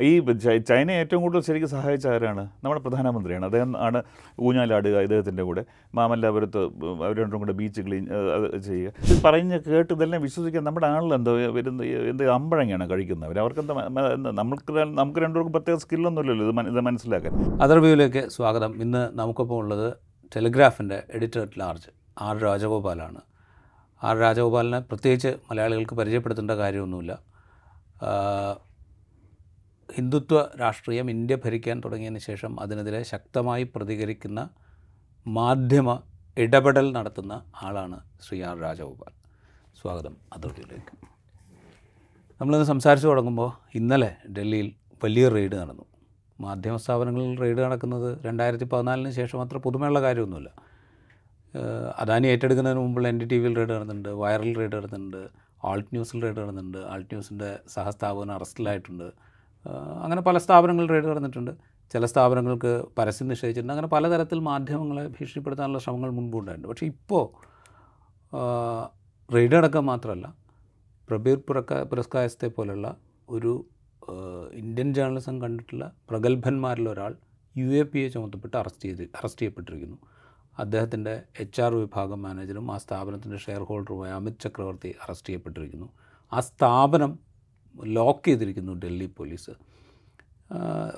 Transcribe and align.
ഈ 0.00 0.20
ചൈന 0.68 0.90
ഏറ്റവും 0.90 1.22
കൂടുതൽ 1.22 1.40
ശരിക്കും 1.40 1.70
സഹായിച്ച 1.70 2.06
ആരാണ്? 2.06 2.48
നമ്മുടെ 2.64 2.80
പ്രധാനമന്ത്രിയാണ്. 2.80 3.44
അദ്ദേഹം 3.44 3.76
ആണ് 3.78 4.02
ഊഞ്ഞാലാടുക 4.40 4.98
ഇദ്ദേഹത്തിന്റെ 4.98 5.42
കൂടെ. 5.42 5.64
മാമല്ലാപുരത്ത് 5.94 6.64
അവർ 6.64 7.16
രണ്ടും 7.16 7.38
കൂടെ 7.38 7.52
ബീച്ച് 7.52 7.80
ക്ലീൻ 7.80 8.08
ചെയ്യുക. 8.66 8.92
ഇത് 9.08 9.22
പറഞ്ഞ് 9.22 9.60
കേട്ട് 9.60 9.92
ഇതെല്ലാം 9.92 10.22
വിശ്വസിക്കാൻ 10.22 10.64
നമ്മുടെ 10.64 10.86
ആളിൽ 10.86 11.14
എന്തോ 11.14 11.36
വരുന്ന 11.36 11.82
എന്ത് 11.82 12.30
അമ്പഴങ്ങയാണ് 12.30 12.90
കഴിക്കുന്നവർ 12.90 13.38
മ- 13.72 14.00
എന്താ 14.00 14.30
നമുക്ക് 14.30 14.72
നമുക്ക് 14.72 15.20
രണ്ടുപേർക്കും 15.20 15.52
പ്രത്യേക 15.52 15.78
സ്കില്ലൊന്നുമില്ലല്ലോ 15.78 16.48
ഇത് 16.48 16.60
ഇത് 16.60 16.80
മനസ്സിലാക്കാൻ. 16.80 17.62
അതർ 17.62 17.78
വ്യൂവിലേക്ക് 17.78 18.28
സ്വാഗതം. 18.28 18.82
ഇന്ന് 18.82 19.18
നമുക്കൊപ്പം 19.18 19.56
ഉള്ളത് 19.56 19.94
ടെലിഗ്രാഫിന്റെ 20.36 21.02
എഡിറ്റർ 21.14 21.40
അറ്റ് 21.40 21.60
ലാർജ് 21.60 21.90
ആർ 22.20 22.38
രാജഗോപാലാണ്. 22.38 23.20
ആർ 24.02 24.18
രാജഗോപാലിനെ 24.18 24.80
പ്രത്യേകിച്ച് 24.80 25.28
മലയാളികൾക്ക് 25.28 25.94
പരിചയപ്പെടുത്തേണ്ട 25.94 26.50
കാര്യമൊന്നുമില്ല. 26.50 27.18
ഹിന്ദുത്വ 29.96 30.38
രാഷ്ട്രീയം 30.62 31.06
ഇന്ത്യ 31.14 31.34
ഭരിക്കാൻ 31.44 31.76
തുടങ്ങിയതിന് 31.84 32.20
ശേഷം 32.28 32.52
അതിനെതിരെ 32.62 33.00
ശക്തമായി 33.12 33.64
പ്രതികരിക്കുന്ന 33.74 34.40
മാധ്യമ 35.36 35.88
ഇടപെടൽ 36.44 36.86
നടത്തുന്ന 36.96 37.34
ആളാണ് 37.66 37.98
ശ്രീ 38.24 38.38
ആർ 38.48 38.56
രാജഗോപാൽ. 38.64 39.12
സ്വാഗതം 39.80 40.14
അതർ 40.34 40.50
വ്യൂവിലേക്ക് 40.56 40.94
നമ്മളിന്ന് 42.40 42.66
സംസാരിച്ചു 42.72 43.08
തുടങ്ങുമ്പോൾ 43.10 43.50
ഇന്നലെ 43.78 44.10
ഡൽഹിയിൽ 44.36 44.68
വലിയ 45.04 45.24
റെയ്ഡ് 45.36 45.56
നടന്നു. 45.62 45.84
മാധ്യമ 46.44 46.76
സ്ഥാപനങ്ങളിൽ 46.84 47.32
റെയ്ഡ് 47.44 47.60
നടക്കുന്നത് 47.66 48.08
രണ്ടായിരത്തി 48.26 48.66
പതിനാലിന് 48.72 49.12
ശേഷം 49.20 49.38
അത്ര 49.44 49.56
പുതുമയുള്ള 49.66 50.00
കാര്യമൊന്നുമില്ല. 50.06 50.50
അദാനി 52.02 52.26
ഏറ്റെടുക്കുന്നതിന് 52.32 52.80
മുമ്പുള്ള 52.84 53.08
എൻ 53.12 53.18
ഡി 53.20 53.26
ടി 53.30 53.36
വിയിൽ 53.42 53.54
റെയ്ഡ് 53.58 53.74
നടന്നിട്ടുണ്ട് 53.76 54.10
വൈറൽ 54.22 54.52
റെയ്ഡ് 54.60 54.76
നടന്നിട്ടുണ്ട് 54.78 55.20
ആൾട്ട് 55.68 55.90
ന്യൂസിൽ 55.94 56.18
റെയ്ഡ് 56.24 56.40
നടന്നിട്ടുണ്ട് 56.42 56.80
ആൾട്ട് 56.92 57.10
ന്യൂസിന്റെ 57.14 57.50
സഹസ്ഥാപകൻ 57.74 58.30
അറസ്റ്റിലായിട്ടുണ്ട്. 58.36 59.08
അങ്ങനെ 59.66 60.20
പല 60.20 60.38
സ്ഥാപനങ്ങൾ 60.38 60.88
റെയ്ഡ് 60.88 61.08
നടന്നിട്ടുണ്ട്. 61.08 61.50
ചില 61.92 62.04
സ്ഥാപനങ്ങൾക്ക് 62.06 62.84
പരസ്യം 62.98 63.28
നിഷേധിച്ചിട്ടുണ്ട്. 63.28 63.72
അങ്ങനെ 63.72 63.88
പലതരത്തിൽ 63.88 64.38
മാധ്യമങ്ങളെ 64.38 65.08
ഭീഷണിപ്പെടുത്താനുള്ള 65.08 65.78
ശ്രമങ്ങൾ 65.78 66.10
മുൻപുണ്ടായിട്ടുണ്ട്. 66.10 66.68
പക്ഷേ 66.68 66.86
ഇപ്പോൾ 66.86 67.24
റെയ്ഡ് 69.34 69.54
അടക്കം 69.54 69.86
മാത്രമല്ല 69.86 70.34
പ്രബീർ 71.10 71.36
പുരക്ക 71.36 71.82
പുരസ്കാരത്തെ 71.82 72.46
പോലുള്ള 72.46 72.96
ഒരു 73.28 73.64
ഇന്ത്യൻ 74.52 74.94
ജേർണലിസം 74.94 75.42
കണ്ടിട്ടുള്ള 75.42 75.92
പ്രഗത്ഭന്മാരിൽ 76.10 76.88
ഒരാൾ 76.88 77.16
യു 77.56 77.66
എ 77.66 77.82
പി 77.82 77.98
എ 77.98 78.08
ചുമത്തപ്പെട്ട് 78.08 78.56
അറസ്റ്റ് 78.56 78.84
ചെയ്ത് 78.84 79.02
അറസ്റ്റ് 79.02 79.40
ചെയ്യപ്പെട്ടിരിക്കുന്നു. 79.40 79.98
അദ്ദേഹത്തിന്റെ 80.58 81.22
എച്ച് 81.40 81.62
ആർ 81.62 81.74
വിഭാഗം 81.74 82.22
മാനേജറും 82.22 82.72
ആ 82.72 82.76
സ്ഥാപനത്തിന്റെ 82.76 83.36
ഷെയർ 83.36 83.62
ഹോൾഡറുമായ 83.62 84.10
അമിത് 84.10 84.38
ചക്രവർത്തി 84.44 84.94
അറസ്റ്റ് 85.04 85.28
ചെയ്യപ്പെട്ടിരിക്കുന്നു. 85.28 85.88
ആ 86.32 86.40
സ്ഥാപനം 86.40 87.18
ലോക്ക് 87.86 88.24
ചെയ്തിരിക്കുന്നു 88.24 88.72
ഡൽഹി 88.72 89.10
പോലീസ്. 89.18 89.50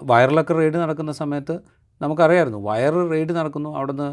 വയറിലൊക്കെ 0.02 0.54
റെയ്ഡ് 0.54 0.76
നടക്കുന്ന 0.76 1.12
സമയത്ത് 1.12 1.60
നമുക്കറിയായിരുന്നു 2.02 2.58
വയർ 2.58 3.10
റെയ്ഡ് 3.10 3.32
നടക്കുന്നു 3.32 3.76
അവിടുന്ന് 3.76 4.08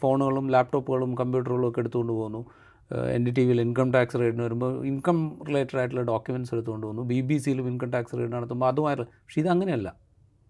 ഫോണുകളും 0.00 0.50
ലാപ്ടോപ്പുകളും 0.50 1.14
കമ്പ്യൂട്ടറുകളും 1.14 1.68
ഒക്കെ 1.68 1.80
എടുത്തുകൊണ്ട് 1.80 2.12
പോകുന്നു. 2.12 2.46
എൻ 3.14 3.26
ഡി 3.26 3.30
ടി 3.30 3.40
വിയിൽ 3.40 3.60
ഇൻകം 3.60 3.92
ടാക്സ് 3.92 4.16
റെയ്ഡിന് 4.16 4.42
വരുമ്പോൾ 4.42 4.86
ഇൻകം 4.86 5.38
റിലേറ്റഡ് 5.48 5.78
ആയിട്ടുള്ള 5.78 6.02
ഡോക്യുമെന്റ്സ് 6.02 6.54
എടുത്തുകൊണ്ട് 6.54 6.86
പോകുന്നു. 6.86 7.02
ബി 7.02 7.20
ബി 7.20 7.38
സിയിലും 7.38 7.68
ഇൻകം 7.68 7.90
ടാക്സ് 7.90 8.14
റെയ്ഡ് 8.14 8.32
നടത്തുമ്പോൾ 8.32 8.66
അത് 8.66 8.80
വയർ 8.80 9.00
പക്ഷേ 9.00 9.40
ഇതങ്ങനെയല്ല 9.40 9.94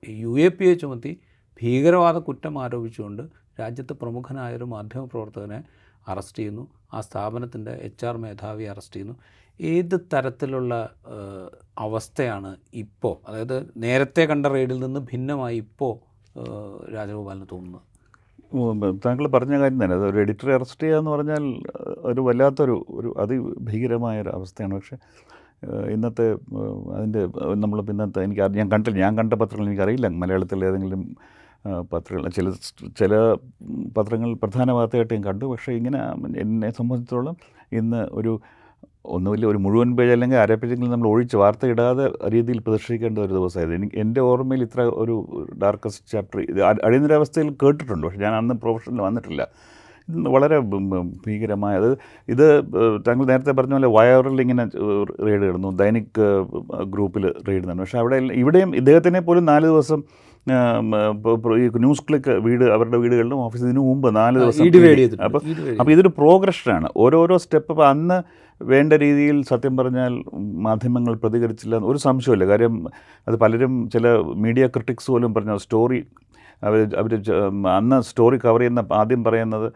യു 0.08 0.38
എ 0.38 0.48
പി 0.48 0.64
എ 0.64 0.74
ചുമത്തി 0.74 1.20
ഭീകരവാദ 1.62 2.18
കുറ്റം 2.18 2.64
ആരോപിച്ചുകൊണ്ട് 2.64 3.22
രാജ്യത്തെ 3.60 3.92
പ്രമുഖനായൊരു 3.92 4.64
മാധ്യമപ്രവർത്തകനെ 4.64 5.62
അറസ്റ്റ് 6.08 6.38
ചെയ്യുന്നു. 6.38 6.68
ആ 6.94 7.00
സ്ഥാപനത്തിന്റെ 7.00 7.70
എച്ച് 7.70 8.06
ആർ 8.06 8.16
മേധാവി 8.16 8.64
അറസ്റ്റ് 8.64 8.94
ചെയ്യുന്നു. 8.94 9.16
ഏത് 9.60 10.00
തരത്തിലുള്ള 10.12 10.90
അവസ്ഥയാണ് 11.78 12.56
ഇപ്പോൾ 12.74 13.16
അതായത് 13.28 13.56
നേരത്തെ 13.76 14.22
കണ്ട 14.22 14.46
റെയ്ഡിൽ 14.46 14.78
നിന്ന് 14.78 15.00
ഭിന്നമായി 15.00 15.56
ഇപ്പോൾ 15.56 15.94
രാജഗോപാലിന് 16.94 17.46
തോന്നുന്നത്? 17.52 19.00
താങ്കൾ 19.06 19.26
പറഞ്ഞ 19.28 19.58
കാര്യം 19.58 19.84
തന്നെ. 19.84 19.96
അത് 19.96 20.06
ഒരു 20.06 20.18
എഡിറ്ററെ 20.18 20.54
അറസ്റ്റ് 20.54 20.82
ചെയ്യുക 20.82 20.98
എന്ന് 20.98 21.10
പറഞ്ഞാൽ 21.10 21.44
ഒരു 22.10 22.20
വല്ലാത്തൊരു 22.20 22.86
ഒരു 22.90 23.14
അതിഭീകരമായ 23.18 24.22
ഒരു 24.22 24.28
അവസ്ഥയാണ്. 24.28 24.74
പക്ഷേ 24.74 24.96
ഇന്നത്തെ 25.90 26.32
അതിന്റെ 26.96 27.26
നമ്മൾ 27.54 27.90
ഇന്നത്തെ 27.90 28.24
എനിക്ക് 28.24 28.42
ഞാൻ 28.42 28.70
കണ്ടില്ല 28.72 28.98
ഞാൻ 29.00 29.18
കണ്ട 29.18 29.34
പത്രങ്ങൾ 29.34 29.66
എനിക്കറിയില്ല. 29.66 30.08
മലയാളത്തിൽ 30.08 30.64
ഏതെങ്കിലും 30.64 31.16
പത്രങ്ങൾ 31.92 32.28
ചില 32.28 32.50
ചില 33.00 33.12
പത്രങ്ങൾ 33.96 34.34
പ്രധാന 34.34 34.70
വാർത്തയായിട്ട് 34.70 35.14
ഞാൻ 35.14 35.24
കണ്ടു. 35.24 35.44
പക്ഷേ 35.44 35.72
ഇങ്ങനെ 35.72 36.00
എന്നെ 36.44 36.70
സംബന്ധിച്ചിടത്തോളം 36.70 37.36
ഇന്ന് 37.80 38.02
ഒരു 38.20 38.32
ഒന്നുമില്ല 39.14 39.44
ഒരു 39.46 39.58
മുഴുവൻ 39.58 39.90
പേജ് 39.96 40.12
അല്ലെങ്കിൽ 40.14 40.36
അര 40.36 40.54
പേജെങ്കിലും 40.54 40.92
നമ്മൾ 40.92 41.08
ഒഴിച്ച് 41.08 41.36
വാർത്ത 41.36 41.66
ഇടാതെ 41.66 42.04
രീതിയിൽ 42.34 42.58
പ്രദർശിക്കേണ്ട 42.58 43.18
ഒരു 43.18 43.32
ദിവസമായത് 43.38 43.72
എനിക്ക് 43.74 43.96
എന്റെ 44.04 44.20
ഓർമ്മയിൽ 44.20 44.62
ഇത്ര 44.62 44.82
ഒരു 45.02 45.14
ഡാർക്കസ്റ്റ് 45.62 46.04
ചാപ്റ്റർ 46.12 46.40
ഇത് 46.52 46.60
അടിയന്തരാവസ്ഥയിൽ 46.86 47.50
കേട്ടിട്ടുണ്ട്. 47.62 48.04
പക്ഷേ 48.06 48.20
ഞാൻ 48.26 48.34
അന്ന് 48.40 48.54
പ്രൊഫഷനിൽ 48.54 49.02
വന്നിട്ടില്ല. 49.06 49.42
വളരെ 50.34 50.58
ഭീകരമായ 51.26 51.74
അത് 51.80 51.90
ഇത് 52.28 52.46
താങ്കൾ 53.06 53.24
നേരത്തെ 53.24 53.52
പറഞ്ഞ 53.58 53.72
പോലെ 53.72 53.90
വയറിൽ 53.96 54.40
ഇങ്ങനെ 54.44 54.64
റെയ്ഡ് 55.26 55.44
കിടന്നു. 55.48 55.70
ദൈനിക് 55.82 56.20
ഗ്രൂപ്പിൽ 56.94 57.24
റെയ്ഡ് 57.48 57.64
നടന്നു. 57.64 57.82
പക്ഷേ 57.84 57.98
അവിടെ 57.98 58.16
ഇവിടെയും 58.42 58.76
ഇദ്ദേഹത്തിനെ 58.80 59.20
പോലും 59.20 59.44
നാല് 59.52 59.66
ദിവസം 59.72 60.02
ഈ 60.46 61.66
ന്യൂസ് 61.78 62.02
ക്ലിക്ക് 62.08 62.30
വീട് 62.30 62.64
അവരുടെ 62.64 62.96
വീടുകളിലും 62.96 63.38
ഓഫീസിൽ 63.38 63.64
ഇതിനു 63.64 63.80
മുമ്പ് 63.80 64.16
നാല് 64.16 64.38
ദിവസം 64.38 64.64
അപ്പോൾ 65.24 65.40
അപ്പോൾ 65.80 65.92
ഇതൊരു 65.92 66.08
പ്രോഗ്രഷനാണ്. 66.08 66.88
ഓരോരോ 66.96 67.36
സ്റ്റെപ്പ് 67.36 67.82
അന്ന് 67.82 68.22
വേണ്ട 68.62 68.92
രീതിയിൽ 68.92 69.42
സത്യം 69.42 69.76
പറഞ്ഞാൽ 69.76 70.22
മാധ്യമങ്ങൾ 70.38 71.14
പ്രതികരിച്ചില്ല 71.14 71.76
ഒരു 71.76 71.98
സംശയമില്ല 71.98 72.44
കാര്യം 72.44 72.86
അത് 73.28 73.36
പലരും 73.36 73.90
ചില 73.90 74.08
മീഡിയ 74.36 74.66
ക്രിട്ടിക്സ് 74.66 75.10
പോലും 75.10 75.34
പറഞ്ഞ 75.34 75.56
സ്റ്റോറി 75.56 76.04
അവർ 76.66 76.80
അവർ 77.00 77.12
അന്ന് 77.78 77.98
സ്റ്റോറി 78.10 78.38
കവർ 78.44 78.60
ചെയ്യുന്ന 78.62 78.84
ആദ്യം 79.00 79.22
പറയുന്നത് 79.26 79.66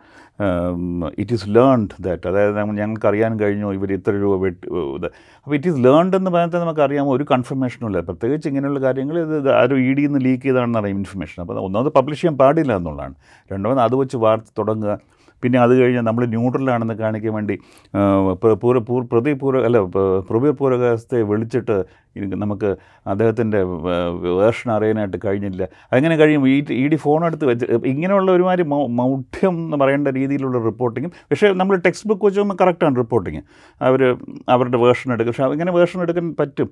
ഇറ്റ് 1.22 1.34
ഈസ് 1.36 1.46
ലേൺഡ് 1.56 1.94
ദാറ്റ് 2.06 2.26
അതായത് 2.30 2.56
ഞങ്ങൾക്ക് 2.80 3.06
അറിയാൻ 3.10 3.32
കഴിഞ്ഞു 3.42 3.68
ഇവർ 3.76 3.90
ഇത്ര 3.96 4.12
രൂപ 4.24 4.34
വെട്ടി 4.44 4.66
ഇത്. 4.98 5.08
അപ്പോൾ 5.42 5.54
ഇറ്റ് 5.58 5.68
ഈസ് 5.70 5.80
ലേൺഡ് 5.86 6.16
എന്ന് 6.20 6.30
പറഞ്ഞാൽ 6.34 6.62
നമുക്കറിയാം 6.64 7.10
ഒരു 7.16 7.26
കൺഫർമേഷനും 7.32 7.86
ഇല്ല. 7.90 8.00
പ്രത്യേകിച്ച് 8.08 8.48
ഇങ്ങനെയുള്ള 8.50 8.80
കാര്യങ്ങൾ 8.86 9.18
ഇത് 9.24 9.50
ആരും 9.60 9.80
ഇ 9.88 9.90
ഡിയിൽ 9.98 10.10
നിന്ന് 10.10 10.22
ലീക്ക് 10.26 10.44
ചെയ്താണെന്ന് 10.46 10.80
അറിയാം 10.82 10.98
ഇൻഫർമേഷൻ 11.02 11.38
അപ്പോൾ 11.44 11.58
ഒന്നാമത് 11.66 11.92
പബ്ലിഷ് 11.98 12.20
ചെയ്യാൻ 12.22 12.36
പാടില്ല 12.42 12.72
എന്നുള്ളതാണ്. 12.80 13.14
രണ്ടാമത് 13.52 13.82
അത് 13.86 13.96
വെച്ച് 14.02 14.18
വാർത്ത 14.26 14.50
തുടങ്ങുക. 14.60 14.94
പിന്നെ 15.42 15.58
അത് 15.60 15.78
കഴിഞ്ഞ് 15.78 16.00
നമ്മൾ 16.00 16.26
ന്യൂട്രലാണെന്ന് 16.26 16.94
കാണിക്കാൻ 16.94 17.34
വേണ്ടി 17.34 17.54
പ്ര- 18.42 18.54
പൂർ 18.88 19.04
പ്രതി 19.12 19.32
പൂര 19.32 19.56
അല്ല 19.58 19.78
പ- 19.78 19.98
പ്രബീർ 20.30 20.52
പൂരകാസത്തെ 20.52 21.22
വിളിച്ചിട്ട് 21.22 21.76
നമുക്ക് 22.34 22.68
അദ്ദേഹത്തിന്റെ 23.06 23.62
വേർഷൻ 24.38 24.70
അറിയാനായിട്ട് 24.72 25.16
കഴിഞ്ഞില്ല. 25.24 25.62
അങ്ങനെ 25.92 26.16
കഴിയും 26.16 26.48
ഈ 26.48 26.64
ഇ 26.70 26.88
ഡി 26.88 26.96
ഫോണെടുത്ത് 26.96 27.44
വെച്ച് 27.44 27.66
ഇങ്ങനെയുള്ള 27.86 28.30
ഒരുമാതിരി 28.32 28.62
മൗഢ്യം 29.00 29.54
എന്ന് 29.64 29.76
പറയേണ്ട 29.76 30.08
രീതിയിലുള്ള 30.08 30.64
റിപ്പോർട്ടിങ്ങും 30.64 31.12
പക്ഷേ 31.30 31.52
നമ്മൾ 31.52 31.76
ടെക്സ്റ്റ് 31.86 32.08
ബുക്ക് 32.08 32.26
വെച്ച് 32.26 32.40
നോക്കുമ്പോൾ 32.40 32.64
കറക്റ്റാണ് 32.64 32.96
റിപ്പോർട്ടിങ്. 32.96 33.42
അവർ 33.82 34.02
അവരുടെ 34.48 34.78
വേർഷൻ 34.78 35.12
എടുക്കും. 35.12 35.32
പക്ഷേ 35.32 35.44
ഇങ്ങനെ 35.56 35.72
വേർഷൻ 35.72 36.02
എടുക്കാൻ 36.02 36.36
പറ്റും. 36.40 36.70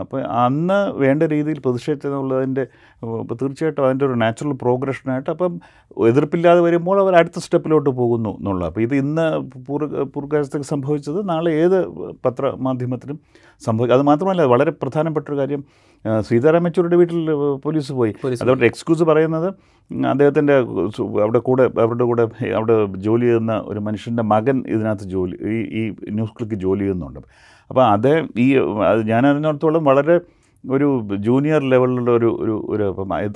അപ്പോൾ 0.00 0.24
അന്ന് 0.24 0.92
വേണ്ട 0.92 1.22
രീതിയിൽ 1.22 1.58
പ്രതിഷേധിച്ചെന്നുള്ളതിന്റെ 1.58 2.62
ഇപ്പോൾ 3.02 3.36
തീർച്ചയായിട്ടും 3.42 3.86
അതിന്റെ 3.86 4.04
ഒരു 4.06 4.12
നാച്ചുറൽ 4.12 4.52
പ്രോഗ്രഷനായിട്ട് 4.52 5.30
അപ്പം 5.30 5.60
എതിർപ്പില്ലാതെ 6.08 6.60
വരുമ്പോൾ 6.60 7.00
അവർ 7.00 7.14
അടുത്ത 7.14 7.38
സ്റ്റെപ്പിലോട്ട് 7.38 7.90
പോകുന്നു 7.90 8.36
എന്നുള്ളത് 8.38 8.68
അപ്പോൾ 8.68 8.80
ഇത് 8.80 8.94
ഇന്ന് 8.94 9.50
പൂർ 9.68 10.04
പൂർക്കാലത്തേക്ക് 10.04 10.66
സംഭവിച്ചത് 10.66 11.28
നാളെ 11.28 11.50
ഏത് 11.50 11.86
പത്രമാധ്യമത്തിനും 12.24 13.20
സംഭവിക്കും 13.62 13.94
അത് 13.94 14.02
മാത്രമല്ല 14.02 14.42
വളരെ 14.42 14.70
പ്രധാനപ്പെട്ട 14.70 15.28
ഒരു 15.28 15.38
കാര്യം 15.38 15.64
സീതാറാം 16.20 16.64
യെച്ചൂരിയുടെ 16.66 16.96
വീട്ടിൽ 16.96 17.30
പോലീസ് 17.64 17.92
പോയി. 17.92 18.14
അതവരുടെ 18.42 18.66
എക്സ്ക്യൂസ് 18.66 19.02
പറയുന്നത് 19.02 19.48
അദ്ദേഹത്തിന്റെ 20.10 20.54
അവിടെ 21.22 21.38
കൂടെ 21.38 21.62
അവരുടെ 21.62 22.04
കൂടെ 22.04 22.22
അവിടെ 22.54 22.84
ജോലി 22.96 23.24
ചെയ്യുന്ന 23.24 23.62
ഒരു 23.64 23.78
മനുഷ്യന്റെ 23.78 24.22
മകൻ 24.22 24.64
ഇതിനകത്ത് 24.68 25.04
ജോലി 25.04 25.36
ഈ 25.36 25.56
ഈ 25.80 25.82
ന്യൂസ് 26.10 26.32
ക്ലിക്ക് 26.38 26.54
ജോലി 26.54 26.80
ചെയ്യുന്നുണ്ട്. 26.80 27.20
അപ്പോൾ 27.72 27.84
അത് 27.88 28.12
ഈ 28.38 28.46
അത് 28.88 29.02
ഞാൻ 29.06 29.22
അതിനോടത്തോളം 29.26 29.84
വളരെ 29.84 30.14
ഒരു 30.64 30.88
ജൂനിയർ 31.26 31.60
ലെവലിലുള്ള 31.62 32.10
ഒരു 32.10 32.28
ഒരു 32.42 32.54
ഒരു 32.72 32.84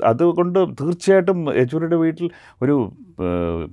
അതുകൊണ്ട് 0.07 0.59
തീർച്ചയായിട്ടും 0.81 1.39
യെച്ചൂരിയുടെ 1.61 1.99
വീട്ടിൽ 2.03 2.27
ഒരു 2.63 2.75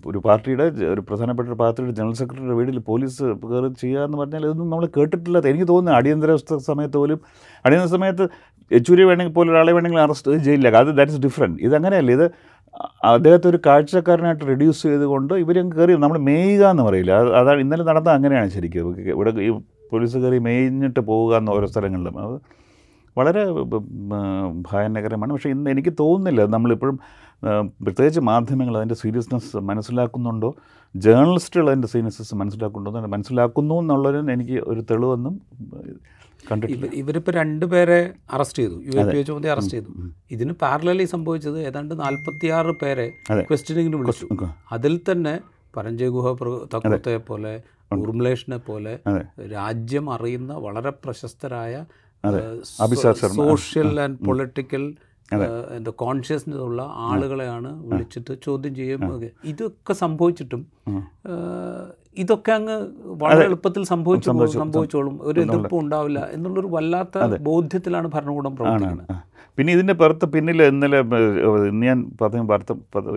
ഒരു 0.05 0.19
പാർട്ടിയുടെ 0.27 0.65
ഒരു 0.93 1.01
പ്രധാനപ്പെട്ട 1.01 1.47
ഒരു 1.49 1.57
പാർട്ടിയുടെ 1.59 1.93
ജനറൽ 1.99 2.15
സെക്രട്ടറിയുടെ 2.21 2.55
വീട്ടിൽ 2.59 2.79
പോലീസ് 2.87 3.25
കയറി 3.43 3.69
ചെയ്യുക 3.83 4.05
എന്ന് 4.07 4.17
പറഞ്ഞാൽ 4.17 4.45
ഇതൊന്നും 4.47 4.69
നമ്മൾ 4.69 4.87
കേട്ടിട്ടില്ലാത്ത 4.97 5.47
എനിക്ക് 5.47 5.67
തോന്നുന്നു 5.67 5.97
അടിയന്തരാവസ്ഥ 5.99 6.57
സമയത്ത് 6.69 6.97
പോലും 6.97 7.19
അടിയന്തര 7.65 7.91
സമയത്ത് 7.97 8.27
യെച്ചൂരി 8.71 9.03
വേണമെങ്കിൽ 9.03 9.33
പോലും 9.33 9.51
ഒരാളെ 9.53 9.73
വേണമെങ്കിൽ 9.73 10.01
അറസ്റ്റ് 10.05 10.39
ചെയ്യില്ല 10.47 10.75
അത് 10.83 10.91
ദാറ്റ് 10.99 11.13
ഇസ് 11.15 11.21
ഡിഫറെന്റ് 11.27 11.59
ഇതങ്ങനെയല്ല 11.61 12.11
ഇത് 12.11 12.25
അദ്ദേഹത്തെ 13.13 13.47
ഒരു 13.51 13.59
കാഴ്ചക്കാരനായിട്ട് 13.65 14.45
റെഡ്യൂസ് 14.51 14.81
ചെയ്തുകൊണ്ട് 14.83 15.33
ഇവരങ്ങ് 15.33 15.75
കയറി. 15.75 15.95
നമ്മൾ 16.03 16.17
മേയുക 16.29 16.63
എന്ന് 16.73 16.83
പറയില്ല 16.83 17.13
അതാണ് 17.39 17.59
ഇന്നലെ 17.59 17.83
നടന്ന 17.83 18.09
അങ്ങനെയാണ് 18.09 18.49
ശരിക്കും. 18.49 18.95
ഇവിടെ 19.15 19.31
ഈ 19.39 19.51
പോലീസ് 19.93 20.17
കയറി 20.23 20.39
മേഞ്ഞിട്ട് 20.47 21.01
പോവുക 21.09 21.33
എന്ന 21.35 21.49
ഓരോ 21.49 21.67
സ്ഥലങ്ങളിലും. 21.73 22.15
അത് 22.23 22.35
വളരെ 23.17 23.43
ഭയാനകരമാണ്. 24.69 25.31
പക്ഷേ 25.33 25.49
ഇന്ന് 25.49 25.69
എനിക്ക് 25.73 25.93
തോന്നുന്നില്ല. 25.99 26.45
നമ്മളിപ്പോഴും 26.55 26.97
പ്രത്യേകിച്ച് 27.81 28.21
മാധ്യമങ്ങൾ 28.29 28.75
അതിന്റെ 28.77 28.95
സീരിയസ്നെസ് 28.95 29.57
മനസ്സിലാക്കുന്നുണ്ടോ? 29.69 30.49
ജേർണലിസ്റ്റുകൾ 30.95 31.67
അതിന്റെ 31.69 31.87
സീരിയസ്നെസ് 31.87 32.35
മനസ്സിലാക്കുന്നുണ്ടോ? 32.35 33.07
മനസ്സിലാക്കുന്നു 33.15 33.75
എന്നുള്ളതിന് 33.81 34.31
എനിക്ക് 34.31 34.57
ഒരു 34.71 34.81
തെളിവൊന്നും 34.91 35.35
കണ്ടിട്ടില്ല. 36.51 36.87
ഇവരിപ്പോൾ 36.93 37.31
രണ്ടുപേരെ 37.31 37.99
അറസ്റ്റ് 38.33 38.59
ചെയ്തു. 38.59 38.75
യു 38.85 38.99
എ 39.01 39.03
പി 39.11 39.17
എ 39.17 39.21
ചുമതി 39.21 39.47
അറസ്റ്റ് 39.47 39.73
ചെയ്തു. 39.73 39.91
ഇതിന് 40.31 40.53
പാരലലി 40.61 41.05
സംഭവിച്ചത് 41.13 41.59
ഏതാണ്ട് 41.67 41.93
നാൽപ്പത്തിയാറ് 41.99 42.73
പേരെ. 42.81 43.07
ക്വസ്റ്റ്യനിങ്ങിന് 43.41 43.95
വിളിച്ചു. 43.95 44.27
അതിൽ 44.71 44.95
തന്നെ 45.11 45.35
പരഞ്ജയ് 45.75 46.09
ഗുഹ 46.09 46.27
തത്വത്തെ 46.73 47.15
പോലെ 47.29 47.53
ഉർമിളേഷിനെ 47.91 48.57
പോലെ 48.67 48.93
രാജ്യം 49.51 50.05
അറിയുന്ന 50.11 50.53
വളരെ 50.57 50.89
പ്രശസ്തരായ. 51.03 51.73
സോഷ്യൽ 53.41 53.99
ആൻഡ് 54.01 54.19
പൊളിറ്റിക്കൽ 54.27 54.83
എന്താ 55.75 55.91
കോൺഷ്യസ്നെസ് 55.95 56.63
ഉള്ള 56.67 56.81
ആളുകളെയാണ് 57.07 57.69
വിളിച്ചിട്ട് 57.83 58.33
ചോദ്യം 58.43 58.75
ചെയ്യുമ്പോൾ 58.75 59.15
ഇതൊക്കെ 59.43 59.93
സംഭവിച്ചിട്ടും 59.93 60.63
ഇതൊക്കെ 62.17 62.51
അങ്ങ് 62.57 62.75
വളരെ 63.21 63.43
എളുപ്പത്തിൽ 63.49 63.83
സംഭവിച്ചു 63.91 64.29
സംഭവിച്ചോളും. 64.61 65.15
ഒരു 65.29 65.37
എതിർപ്പും 65.45 65.79
ഉണ്ടാവില്ല 65.83 66.19
എന്നുള്ളൊരു 66.35 66.69
വല്ലാത്ത 66.75 67.25
ബോധ്യത്തിലാണ് 67.49 68.07
ഭരണകൂടം 68.15 68.53
പ്രവർത്തിക്കുന്നത്. 68.57 69.15
പിന്നെ 69.57 69.71
ഇതിന്റെ 69.77 69.95
പുറത്ത് 70.01 70.25
പിന്നിൽ 70.33 70.59
ഇന്നലെ 70.63 70.99
ഇന്ന് 71.71 71.85
ഞാൻ 71.87 71.99
പത്രം 72.21 72.45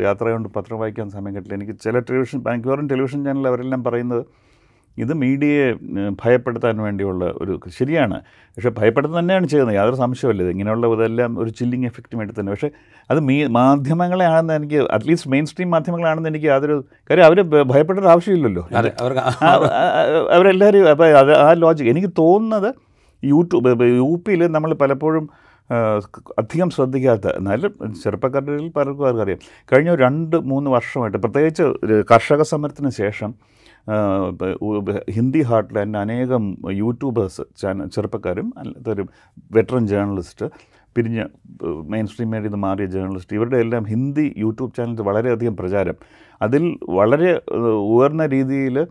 യാത്ര 0.06 0.25
കൊണ്ട് 0.34 0.48
പത്രം 0.56 0.78
വായിക്കാൻ 0.82 1.06
സമയം 1.16 1.34
കിട്ടില്ല. 1.37 1.54
എനിക്ക് 1.58 1.76
ചില 1.84 1.98
ടെലിവിഷൻ 2.08 2.40
ബാങ്ക്വറും 2.48 2.88
ടെലിവിഷൻ 2.93 3.20
ചാനൽ 3.26 3.48
അവരെല്ലാം 3.52 3.82
പറയുന്നത് 3.88 4.25
ഇത് 4.98 5.12
മീഡിയയെ 5.12 5.66
ഭയപ്പെടുത്താൻ 6.25 6.76
വേണ്ടിയുള്ള 6.78 7.25
ഒരു 7.37 7.60
ശരിയാണ്. 7.78 8.20
പക്ഷേ 8.56 8.70
ഭയപ്പെടുത്തുന്ന 8.78 9.20
തന്നെയാണ് 9.20 9.46
ചെയ്യുന്നത്. 9.46 9.76
യാതൊരു 9.76 9.96
സംശയമില്ല 9.96 10.43
ഇത് 10.43 10.50
ഇങ്ങനെയുള്ള 10.50 10.87
ഇതെല്ലാം 10.87 11.38
ഒരു 11.38 11.50
ചില്ലിങ് 11.50 11.87
എഫക്റ്റ് 11.87 12.16
വേണ്ടി 12.16 12.34
തന്നെ 12.40 12.52
പക്ഷേ 12.52 12.70
അത് 13.10 13.20
മീ 13.20 13.46
മാധ്യമങ്ങളെയാണെന്ന് 13.46 14.54
എനിക്ക് 14.54 14.81
അറ്റ്ലീസ്റ്റ് 14.93 15.31
മെയിൻ 15.31 15.46
സ്ട്രീം 15.46 15.70
മാധ്യമങ്ങളാണെന്ന് 15.70 16.28
എനിക്ക് 16.28 16.46
യാതൊരു 16.46 16.84
കാര്യം 17.10 17.25
അവർ 17.25 17.43
ഭയപ്പെടേണ്ട 17.62 18.06
ആവശ്യമില്ലല്ലോ. 18.06 18.69
അവരെല്ലാവരും 20.37 20.88
അപ്പോൾ 20.90 21.16
അത് 21.19 21.37
ആ 21.37 21.52
ലോജിക് 21.52 21.90
എനിക്ക് 21.90 22.08
തോന്നുന്നത് 22.19 22.75
യൂട്യൂബ് 23.25 23.82
യു 23.96 24.22
പിയിൽ 24.28 24.46
നമ്മൾ 24.46 24.75
പലപ്പോഴും 24.75 25.31
അധികം 26.38 26.70
ശ്രദ്ധിക്കാത്ത 26.70 27.26
എന്നാലും 27.26 27.94
ചെറുപ്പക്കാരുടെ 28.02 28.69
പലർക്കും 28.76 29.04
അവർക്കറിയാം. 29.06 29.38
കഴിഞ്ഞ 29.72 29.94
രണ്ട് 29.94 30.37
മൂന്ന് 30.37 30.70
വർഷമായിട്ട് 30.70 31.19
പ്രത്യേകിച്ച് 31.19 31.62
കർഷക 32.10 32.43
സമരത്തിന് 32.43 32.90
ശേഷം 32.90 33.34
ഹിന്ദി 35.11 35.43
ഹാർട്ട്ലാൻഡ് 35.43 35.99
അനേകം 35.99 36.44
യൂട്യൂബേഴ്സ് 36.71 37.43
ചാനൽ 37.62 37.88
ചെറുപ്പക്കാരും 37.88 38.53
അല്ലാത്തൊരു 38.59 39.05
വെറ്ററൻ 39.53 39.87
ജേർണലിസ്റ്റ് 39.87 40.47
പിരിഞ്ഞ് 40.97 41.25
മെയിൻ 41.85 42.06
സ്ട്രീം 42.06 42.31
മേഡിയിൽ 42.31 42.49
നിന്ന് 42.49 42.67
മാറിയ 42.67 42.87
ജേർണലിസ്റ്റ് 42.87 43.37
ഇവരുടെ 43.37 43.56
എല്ലാം 43.56 43.85
ഹിന്ദി 43.85 44.35
യൂട്യൂബ് 44.38 44.75
ചാനൽസ് 44.77 45.00
വളരെയധികം 45.00 45.56
പ്രചാരം. 45.56 45.97
അതിൽ 46.43 46.79
വളരെ 46.88 47.41
ഉയർന്ന 47.94 48.27
രീതിയിൽ 48.27 48.87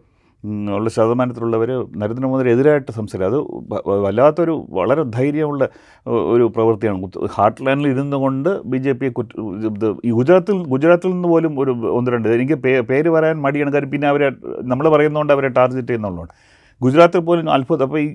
ഉള്ള 0.78 0.90
ശതമാനത്തിലുള്ളവർ 0.96 1.70
നരേന്ദ്രമോദിനെതിരായിട്ട് 2.02 2.92
സംസാരിക്കും. 2.98 3.28
അത് 3.32 3.38
വല്ലാത്തൊരു 4.06 4.54
വളരെ 4.78 5.04
ധൈര്യമുള്ള 5.18 5.64
ഒരു 6.34 6.46
പ്രവൃത്തിയാണ്. 6.56 6.98
ഹാർട്ട് 7.02 7.28
ഹാർട്ട്ലാൻഡിൽ 7.38 7.88
ഇരുന്നു 7.94 8.18
കൊണ്ട് 8.24 8.50
ബി 8.72 8.80
ജെ 8.86 8.94
പിയെ 9.02 9.12
ഗുജറാത്തിൽ 10.20 10.58
ഗുജറാത്തിൽ 10.74 11.12
നിന്ന് 11.16 11.30
പോലും 11.34 11.54
ഒരു 11.64 11.74
ഒന്ന് 11.98 12.12
രണ്ട് 12.16 12.30
എനിക്ക് 12.38 12.58
പേര് 12.92 13.10
പറയാൻ 13.16 13.38
മടിയാണ്. 13.46 13.74
കാര്യം 13.76 13.92
പിന്നെ 13.96 14.10
അവരെ 14.14 14.30
നമ്മൾ 14.72 14.86
പറയുന്നതുകൊണ്ട് 14.96 15.34
അവരെ 15.38 15.52
ടാർഗറ്റ് 15.60 15.88
ചെയ്യുന്നുള്ളതാണ്. 15.92 16.34
ഗുജറാത്തിൽ 16.82 17.22
പോലും 17.28 17.52
അത്ഭുതം. 17.58 17.86
അപ്പോൾ 17.88 18.00
ഈ 18.06 18.10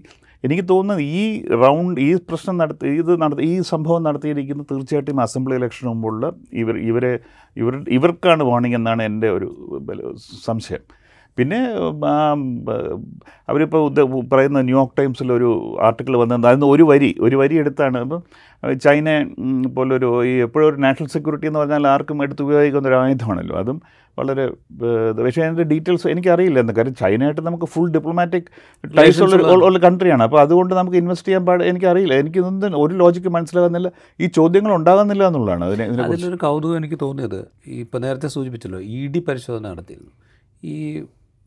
എനിക്ക് 0.45 0.65
തോന്നുന്നത് 0.71 1.03
ഈ 1.21 1.23
റൗണ്ട് 1.63 1.99
ഈ 2.01 2.11
പ്രശ്നം 2.29 2.55
നടത്തി 2.61 2.91
ഇത് 3.01 3.11
നടത്തി 3.23 3.43
ഈ 3.55 3.57
സംഭവം 3.73 4.03
നടത്തിയിരിക്കുന്നത് 4.07 4.69
തീർച്ചയായിട്ടും 4.71 5.21
അസംബ്ലി 5.25 5.57
ഇലക്ഷന് 5.59 5.89
മുമ്പുള്ള 5.89 6.31
ഇവർ 6.63 6.77
ഇവരെ 6.91 7.13
ഇവർ 7.57 7.75
ഇവർക്കാണ് 7.99 8.43
വാണിംഗ് 8.51 8.77
എന്നാണ് 8.79 9.03
എന്റെ 9.09 9.29
ഒരു 9.37 9.49
സംശയം. 10.47 10.83
പിന്നെ 11.41 11.61
അവരിപ്പോൾ 13.51 13.83
പറയുന്ന 14.33 14.61
ന്യൂയോർക്ക് 14.69 14.97
ടൈംസിലൊരു 15.01 15.51
ആർട്ടിക്കിൾ 15.89 16.17
വന്നത് 16.23 16.47
അതിന് 16.51 16.67
ഒരു 16.75 16.85
വരി 16.91 17.11
ഒരു 17.27 17.37
വരി 17.37 17.55
എടുത്താണ്. 17.63 17.99
അപ്പം 18.05 18.21
ചൈന 18.85 19.09
പോലൊരു 19.77 20.09
ഈ 20.31 20.35
എപ്പോഴും 20.47 20.67
ഒരു 20.71 20.79
നാഷണൽ 20.85 21.09
സെക്യൂരിറ്റി 21.17 21.47
എന്ന് 21.51 21.61
പറഞ്ഞാൽ 21.61 21.87
ആർക്കും 21.95 22.23
എടുത്ത് 22.23 22.43
ഉപയോഗിക്കുന്ന 22.47 22.89
ഒരു 22.89 22.99
ആയുധമാണല്ലോ. 23.03 23.57
അതും 23.63 23.79
വളരെ 24.19 24.45
പക്ഷേ 25.25 25.43
അതിന്റെ 25.45 25.65
ഡീറ്റെയിൽസ് 25.73 26.07
എനിക്കറിയില്ല 26.13 26.59
എന്ന്. 26.63 26.73
കാര്യം 26.79 26.95
ചൈനയായിട്ട് 26.95 27.43
നമുക്ക് 27.49 27.67
ഫുൾ 27.75 27.87
ഡിപ്ലോമാറ്റിക് 27.97 28.49
ടൈസ് 28.99 29.23
ഉള്ള 29.27 29.37
ഉള്ള 29.69 29.79
കൺട്രിയാണ്. 29.87 30.23
അപ്പോൾ 30.27 30.41
അതുകൊണ്ട് 30.41 30.73
നമുക്ക് 30.79 30.99
ഇൻവെസ്റ്റ് 31.03 31.29
ചെയ്യാൻ 31.29 31.45
പാട് 31.47 31.63
എനിക്കറിയില്ല. 31.71 32.15
എനിക്കിതൊന്നും 32.23 32.77
ഒരു 32.83 32.95
ലോജിക്ക് 33.03 33.31
മനസ്സിലാകുന്നില്ല. 33.37 33.91
ഈ 34.21 34.27
ചോദ്യങ്ങൾ 34.39 34.75
ഉണ്ടാകുന്നില്ല 34.79 35.25
എന്നുള്ളതാണ് 35.27 35.65
അതിനെ 35.65 35.87
അതിലൊരു 36.09 36.41
കൗതുകം 36.47 36.77
എനിക്ക് 36.81 36.99
തോന്നിയത്. 37.03 37.41
ഈ 37.69 37.81
ഇപ്പം 37.87 38.03
നേരത്തെ 38.07 38.31
സൂചിപ്പിച്ചല്ലോ 38.37 38.81
ഇ 38.97 39.01
ഡി 39.15 39.23
പരിശോധന 39.29 39.65
നടത്തിയിരുന്നു. 39.73 40.13
ഈ 40.73 40.77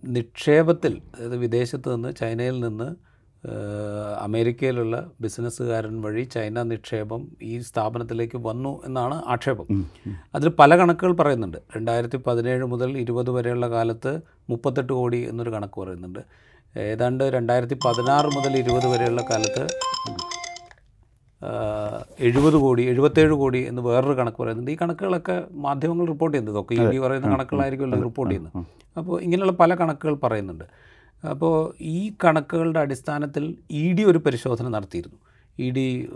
നിക്ഷേപത്തിൽ 0.03 1.01
അതായത് 1.15 1.35
വിദേശത്ത് 1.35 1.95
നിന്ന് 1.95 2.15
ചൈനയിൽ 2.15 2.59
നിന്ന് 2.59 3.13
അമേരിക്കയിലുള്ള 4.19 5.11
ബിസിനസ്സുകാരൻ 5.21 6.01
വഴി 6.01 6.23
ചൈന 6.23 6.61
നിക്ഷേപം 6.61 7.27
ഈ 7.41 7.59
സ്ഥാപനത്തിലേക്ക് 7.59 8.37
വന്നു 8.37 8.81
എന്നാണ് 8.85 9.21
ആക്ഷേപം. 9.25 9.85
അതിൽ 10.35 10.49
പല 10.49 10.75
കണക്കുകൾ 10.75 11.13
പറയുന്നുണ്ട്. 11.13 11.57
രണ്ടായിരത്തി 11.75 12.15
പതിനേഴ് 12.15 12.63
മുതൽ 12.63 12.97
ഇരുപത് 12.97 13.29
വരെയുള്ള 13.29 13.69
കാലത്ത് 13.69 14.19
മുപ്പത്തെട്ട് 14.49 14.93
കോടി 14.93 15.29
എന്നൊരു 15.29 15.49
കണക്ക് 15.49 15.81
പറയുന്നുണ്ട്. 15.81 16.19
ഏതാണ്ട് 16.77 17.23
രണ്ടായിരത്തി 17.23 17.73
പതിനാറ് 17.73 18.25
മുതൽ 18.25 18.57
ഇരുപത് 18.57 18.87
വരെയുള്ള 18.87 19.21
കാലത്ത് 19.21 19.67
എഴുപത് 22.19 22.55
കോടി 22.55 22.83
എഴുപത്തേഴ് 22.83 23.33
കോടി 23.33 23.59
എന്ന് 23.67 23.81
വേറൊരു 23.81 24.17
കണക്ക് 24.17 24.41
പറയുന്നുണ്ട്. 24.43 24.71
ഈ 24.71 24.77
കണക്കുകളൊക്കെ 24.81 25.43
മാധ്യമങ്ങൾ 25.51 26.05
റിപ്പോർട്ട് 26.07 26.37
ചെയ്യുന്നത് 26.37 26.59
ഒക്കെ 26.61 26.73
ഇ 26.75 26.85
ഡി 26.91 26.97
പറയുന്ന 26.97 27.29
കണക്കുകളായിരിക്കുമല്ലോ 27.29 28.03
റിപ്പോർട്ട് 28.03 28.35
ചെയ്യുന്നത്. 28.35 28.65
അപ്പോൾ 28.97 29.21
ഇങ്ങനെയുള്ള 29.21 29.53
പല 29.53 29.75
കണക്കുകൾ 29.75 30.15
പറയുന്നുണ്ട്. 30.15 30.65
അപ്പോൾ 31.29 31.73
ഈ 31.81 32.13
കണക്കുകളുടെ 32.23 32.79
അടിസ്ഥാനത്തിൽ 32.79 33.55
ഇ 33.71 33.93
ഡി 33.93 34.03
ഒരു 34.03 34.17
പരിശോധന 34.17 34.67
നടത്തിയിരുന്നു. 34.67 35.17
ഇ 35.59 35.71
ഡി 35.71 36.09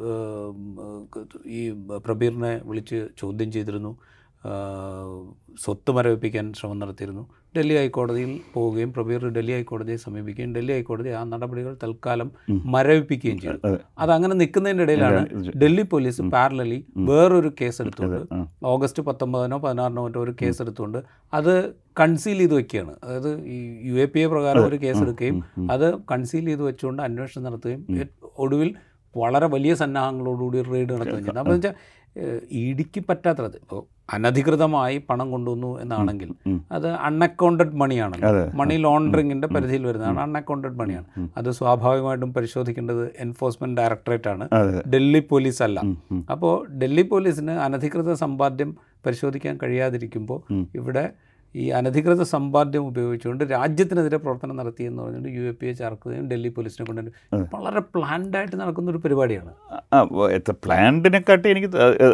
ഈ 1.46 1.70
പ്രബീറിനെ 2.06 2.62
വിളിച്ച് 2.66 3.08
ചോദ്യം 3.18 3.52
ചെയ്തിരുന്നു. 3.52 3.98
സ്വത്ത് 5.64 5.92
മരവിപ്പിക്കാൻ 5.92 6.54
ശ്രമം 6.54 6.80
നടത്തിയിരുന്നു. 6.80 7.24
ഡൽഹി 7.58 7.78
ഹൈക്കോടതിയിൽ 7.78 8.32
പോവുകയും 8.54 8.94
പ്രബീർ 8.94 9.22
ഡൽഹി 9.28 9.54
ഹൈക്കോടതിയെ 9.54 9.98
സമീപിക്കുകയും 9.98 10.56
ഡൽഹി 10.56 10.74
ഹൈക്കോടതി 10.74 11.10
ആ 11.10 11.24
നടപടികൾ 11.24 11.78
തൽക്കാലം 11.84 12.30
മരവിപ്പിക്കുകയും 12.76 13.40
ചെയ്തു. 13.40 13.60
അത്. 14.00 14.12
അങ്ങനെ 14.12 14.36
നിൽക്കുന്നതിന്റെ 14.36 14.84
ഇടയിലാണ് 14.84 15.22
ഡൽഹി 15.64 15.82
പോലീസ് 15.84 16.22
പാരലലി 16.22 16.86
വേറൊരു 17.10 17.52
കേസ് 17.62 17.82
എടുത്തുകൊണ്ട് 17.82 18.36
ഓഗസ്റ്റ് 18.66 19.04
പത്തൊമ്പതിനോ 19.04 19.58
പതിനാറിനോ 19.58 20.04
മറ്റോ 20.04 20.22
ഒരു 20.22 20.36
കേസ് 20.44 20.62
എടുത്തുകൊണ്ട് 20.62 21.00
അത് 21.34 21.54
കൺസീൽ 22.00 22.38
ചെയ്ത് 22.38 22.54
വെക്കുകയാണ് 22.54 22.96
അതായത് 23.04 23.32
ഈ 23.46 23.60
യു 23.84 23.94
എ 23.94 24.06
പി 24.06 24.20
എ 24.20 24.28
പ്രകാരം 24.28 24.66
ഒരു 24.66 24.76
കേസ് 24.76 25.02
എടുക്കുകയും 25.02 25.38
അത് 25.72 25.88
കൺസീൽ 26.12 26.46
ചെയ്ത് 26.46 26.64
വെച്ചുകൊണ്ട് 26.64 27.04
അന്വേഷണം 27.04 27.44
നടത്തുകയും 27.44 27.84
ഒടുവിൽ 28.38 28.76
വളരെ 29.16 29.46
വലിയ 29.46 29.74
സന്നാഹങ്ങളോടുകൂടി 29.76 30.62
റെയ്ഡ് 30.62 30.94
നടത്തുകയും 30.94 31.24
ചെയ്യുന്നത് 31.24 31.44
അപ്പോൾ 31.44 31.56
വെച്ചാൽ 31.56 31.76
ഇടിക്ക് 32.52 33.00
പറ്റാത്തത്. 33.10 33.58
ഇപ്പോൾ 33.58 33.82
അനധികൃതമായി 34.10 34.98
പണം 34.98 35.32
കൊണ്ടുവന്നു 35.32 35.82
എന്നാണെങ്കിൽ 35.82 36.30
അത് 36.72 36.88
അൺഅക്കൗണ്ടഡ് 36.88 37.76
മണിയാണല്ലോ. 37.76 38.30
അതെ. 38.30 38.44
മണി 38.54 38.76
ലോണ്ടറിങ്ങിന്റെ 38.76 39.48
പരിധിയിൽ 39.48 39.86
വരുന്നതാണ്. 39.86 40.20
അൺഅക്കൗണ്ടഡ് 40.20 40.78
മണിയാണ്. 40.82 41.30
അത് 41.38 41.52
സ്വാഭാവികമായിട്ടും 41.52 42.34
പരിശോധിക്കേണ്ടത് 42.34 43.04
എൻഫോഴ്സ്മെന്റ് 43.20 43.82
ഡയറക്ടറേറ്റ് 43.82 44.30
ആണ്. 44.30 44.48
ഡൽഹി 44.96 45.20
പോലീസ് 45.20 45.64
അല്ല. 45.64 45.80
അപ്പോൾ 46.32 46.68
ഡൽഹി 46.78 47.02
പോലീസിന് 47.02 47.52
അനധികൃത 47.52 48.14
സമ്പാദ്യം 48.14 48.72
പരിശോധിക്കാൻ 49.06 49.60
കഴിയാതിരിക്കുമ്പോൾ 49.64 50.40
ഇവിടെ 50.76 51.06
ഈ 51.56 51.66
അനധികൃത 51.78 52.24
സമ്പാദ്യം 52.32 52.84
ഉപയോഗിച്ചുകൊണ്ട് 52.90 53.44
രാജ്യത്തിനെതിരെ 53.54 54.18
പ്രവർത്തനം 54.24 54.56
നടത്തിയെന്ന് 54.60 55.00
പറഞ്ഞുകൊണ്ട് 55.04 55.30
യു 55.38 55.44
എ 55.52 55.54
പി 55.60 55.66
എ 55.70 55.74
ചേർക്കുകയും 55.80 56.26
ഡൽഹി 56.32 56.52
പോലീസിനെ 56.56 56.86
കൊണ്ട് 56.88 57.12
വളരെ 57.56 57.82
പ്ലാൻഡായിട്ട് 57.94 58.56
നടക്കുന്ന 58.62 58.92
ഒരു 58.94 59.02
പരിപാടിയാണ്. 59.06 59.52
ആ 59.96 60.00
എത്ര 60.38 60.54
പ്ലാൻഡിനെക്കാട്ടി 60.66 61.48
എനിക്ക് 61.54 61.70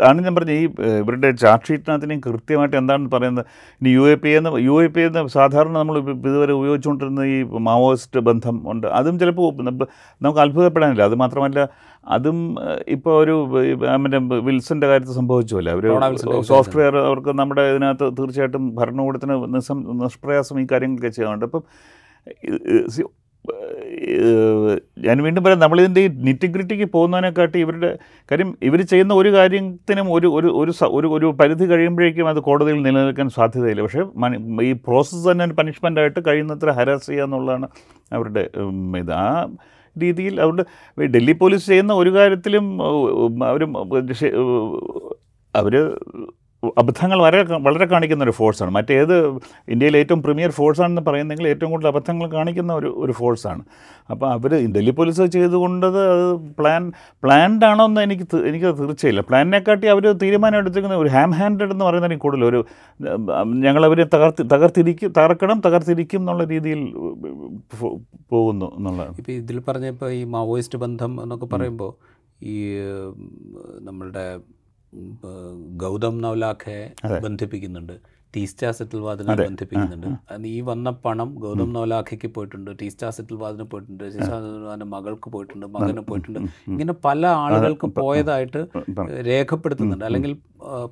ആണ് 0.10 0.22
ഞാൻ 0.26 0.36
പറഞ്ഞത്. 0.36 0.58
ഈ 0.62 0.66
ഇവരുടെ 1.02 1.32
ചാർട്ട് 1.44 1.68
ഷീറ്റിനകത്തിനും 1.70 2.22
കൃത്യമായിട്ട് 2.28 2.78
എന്താണ് 2.82 3.12
പറയുന്നത്? 3.16 3.46
ഇനി 3.82 3.92
യു 3.98 4.06
എ 4.14 4.16
പി 4.24 4.32
എന്ന് 4.40 4.52
യു 4.68 4.78
എ 4.86 4.88
പി 4.98 5.04
എന്ന് 5.08 5.24
സാധാരണ 5.38 5.76
നമ്മൾ 5.82 5.98
ഇതുവരെ 6.16 6.54
ഉപയോഗിച്ചുകൊണ്ടിരുന്ന 6.60 7.24
ഈ 7.36 7.38
മാവോയിസ്റ്റ് 7.70 8.22
ബന്ധം 8.30 8.56
ഉണ്ട്. 8.74 8.88
അതും 9.00 9.18
ചിലപ്പോൾ 9.24 9.50
നമുക്ക് 10.26 10.42
അത്ഭുതപ്പെടാനില്ല. 10.46 11.04
അത് 11.12 11.18
മാത്രമല്ല 11.24 11.60
അതും 12.06 12.56
ഇപ്പോൾ 12.88 13.24
ഒരു 13.24 13.36
മറ്റേ 14.00 14.20
വിൽസന്റെ 14.40 14.88
കാര്യത്തിൽ 14.88 15.14
സംഭവിച്ചുമല്ല 15.14 15.70
അവർ 15.70 15.86
സോഫ്റ്റ്വെയർ 16.42 16.98
അവർക്ക് 16.98 17.30
നമ്മുടെ 17.30 17.62
ഇതിനകത്ത് 17.62 18.18
തീർച്ചയായിട്ടും 18.20 18.76
ഭരണകൂടത്തിന് 18.76 19.56
നിസം 19.56 20.00
നിഷ്പ്രയാസം 20.04 20.62
ഈ 20.62 20.68
കാര്യങ്ങളൊക്കെ 20.72 21.10
ചെയ്യാറുണ്ട് 21.10 21.46
അപ്പം 21.46 21.64
ഞാൻ 25.06 25.22
വീണ്ടും 25.24 25.44
പറയാം 25.44 25.60
നമ്മളിതിന്റെ 25.60 26.02
ഈ 26.02 26.08
നിറ്റിഗ്രിറ്റിക്ക് 26.08 26.86
പോകുന്നതിനെക്കാട്ടി 26.92 27.60
ഇവരുടെ 27.60 27.98
കാര്യം 28.32 28.58
ഇവർ 28.62 28.82
ചെയ്യുന്ന 28.82 29.14
ഒരു 29.14 29.34
കാര്യത്തിനും 29.34 30.14
ഒരു 30.14 30.28
ഒരു 30.28 30.50
ഒരു 30.62 30.74
ഒരു 30.98 31.08
ഒരു 31.08 31.28
പരിധി 31.40 31.66
കഴിയുമ്പോഴേക്കും 31.66 32.28
അത് 32.28 32.40
കോടതിയിൽ 32.40 32.82
നിലനിൽക്കാൻ 32.84 33.30
സാധ്യതയില്ല. 33.30 33.82
പക്ഷേ 33.82 34.04
ഈ 34.64 34.74
പ്രോസസ്സ് 34.74 35.32
തന്നെ 35.32 35.46
ഒരു 35.46 35.54
പനിഷ്മെന്റായിട്ട് 35.54 36.20
കഴിയുന്നത്ര 36.28 36.72
ഹരാസ് 36.72 37.06
ചെയ്യുക 37.06 37.24
എന്നുള്ളതാണ് 37.24 37.68
അവരുടെ 38.12 38.50
ഇത്. 38.98 39.12
ആ 39.12 39.48
രീതിയിൽ 40.02 40.42
അതുകൊണ്ട് 40.42 40.64
ഡൽഹി 40.98 41.32
പോലീസ് 41.32 41.66
ചെയ്യുന്ന 41.66 41.94
ഒരു 41.94 42.10
കാര്യത്തിലും 42.10 42.66
അവർ 43.44 43.64
അവർ 45.54 45.76
അബദ്ധങ്ങൾ 46.82 47.18
വളരെ 47.26 47.42
വളരെ 47.66 47.86
കാണിക്കുന്ന 47.92 48.24
ഒരു 48.28 48.34
ഫോഴ്സാണ്. 48.40 48.72
മറ്റേത് 48.78 49.16
ഇന്ത്യയിലെ 49.74 49.98
ഏറ്റവും 50.04 50.22
പ്രീമിയർ 50.26 50.52
ഫോഴ്സാണെന്ന് 50.58 51.04
പറയുന്നെങ്കിൽ 51.08 51.48
ഏറ്റവും 51.52 51.72
കൂടുതൽ 51.72 51.90
അബദ്ധങ്ങൾ 51.92 52.28
കാണിക്കുന്ന 52.36 52.72
ഒരു 52.82 52.90
ഒരു 53.04 53.14
ഫോഴ്സാണ് 53.20 53.64
അപ്പോൾ 54.14 54.28
അവർ 54.36 54.54
ഡൽഹി 54.76 54.94
പോലീസ് 55.00 55.26
ചെയ്തുകൊണ്ടത് 55.36 56.00
അത് 56.14 56.26
പ്ലാൻ 56.60 56.84
പ്ലാൻഡ് 57.24 57.66
ആണോ 57.70 57.86
എന്ന് 57.90 58.02
എനിക്ക് 58.08 58.26
എനിക്ക് 58.50 58.70
തീർച്ചയില്ല. 58.80 59.22
പ്ലാനിനെക്കാട്ടി 59.30 59.88
അവർ 59.94 60.06
തീരുമാനം 60.24 60.58
എടുത്തിരിക്കുന്ന 60.62 61.02
ഒരു 61.04 61.12
ഹാം 61.18 61.32
ഹാൻഡഡ് 61.40 61.74
എന്ന് 61.76 61.86
പറയുന്നതിന് 61.86 62.20
കൂടുതൽ 62.26 62.46
ഒരു 62.52 62.62
ഞങ്ങളവരെ 63.66 64.08
തകർത്തി 64.16 64.46
തകർത്തിരിക്കും 64.54 65.14
തകർക്കണം 65.20 65.60
തകർത്തിരിക്കും 65.68 66.22
എന്നുള്ള 66.24 66.46
രീതിയിൽ 66.54 66.82
പോകുന്നു 68.34 68.70
എന്നുള്ളതാണ്. 68.78 69.16
ഇപ്പോൾ 69.22 69.34
ഇതിൽ 69.42 69.60
പറഞ്ഞപ്പോൾ 69.70 70.12
ഈ 70.20 70.24
മാവോയിസ്റ്റ് 70.36 70.80
ബന്ധം 70.86 71.14
എന്നൊക്കെ 71.24 71.50
പറയുമ്പോൾ 71.56 71.94
ഈ 72.54 72.58
നമ്മളുടെ 73.82 74.26
ഗൗതം 75.78 76.22
നവലാഖെ 76.22 76.92
ബന്ധിപ്പിക്കുന്നുണ്ട്. 77.24 77.94
ടീസ്റ്റാ 78.36 78.72
സെറ്റിൽവാദിനെ 78.72 79.36
ബന്ധിപ്പിക്കുന്നുണ്ട്. 79.36 80.08
അത് 80.32 80.48
ഈ 80.48 80.62
വന്ന 80.62 80.90
പണം 80.90 81.36
ഗൗതം 81.36 81.74
നവലാഖയ്ക്ക് 81.74 82.28
പോയിട്ടുണ്ട്. 82.28 82.72
ടീസ്റ്റാ 82.82 83.10
സെറ്റിൽവാദിന് 83.10 83.64
പോയിട്ടുണ്ട്. 83.64 84.04
ശിശാന്റെ 84.12 84.86
മകൾക്ക് 84.86 85.30
പോയിട്ടുണ്ട് 85.30 85.66
മകന് 85.66 86.00
പോയിട്ടുണ്ട്. 86.00 86.40
ഇങ്ങനെ 86.68 86.94
പല 86.94 87.26
ആളുകൾക്ക് 87.26 87.86
പോയതായിട്ട് 87.86 88.68
രേഖപ്പെടുത്തുന്നുണ്ട് 89.26 90.06
അല്ലെങ്കിൽ 90.06 90.38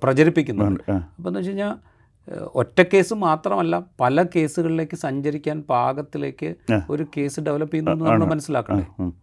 പ്രചരിപ്പിക്കുന്നുണ്ട്. 0.03 0.91
അപ്പം 0.91 1.27
എന്ന് 1.27 1.39
വെച്ച് 1.39 1.49
കഴിഞ്ഞാൽ 1.49 1.73
ഒറ്റ 2.55 2.81
കേസ് 2.81 3.13
മാത്രമല്ല 3.13 3.83
പല 3.99 4.23
കേസുകളിലേക്ക് 4.35 4.95
സഞ്ചരിക്കാൻ 4.95 5.63
പാകത്തിലേക്ക് 5.69 6.55
ഒരു 6.89 7.05
കേസ് 7.17 7.39
ഡെവലപ്പ് 7.39 7.73
ചെയ്യുന്നു 7.73 8.05
നമ്മൾ 8.05 8.25
മനസ്സിലാക്കണ്ടേ? 8.25 8.85
ഉം. 8.99 9.13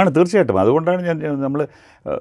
ആണ് 0.00 0.08
തീർച്ചയായിട്ടും. 0.16 0.58
അതുകൊണ്ടാണ് 0.62 1.00
ഞാൻ 1.08 1.18
നമ്മൾ 1.44 1.60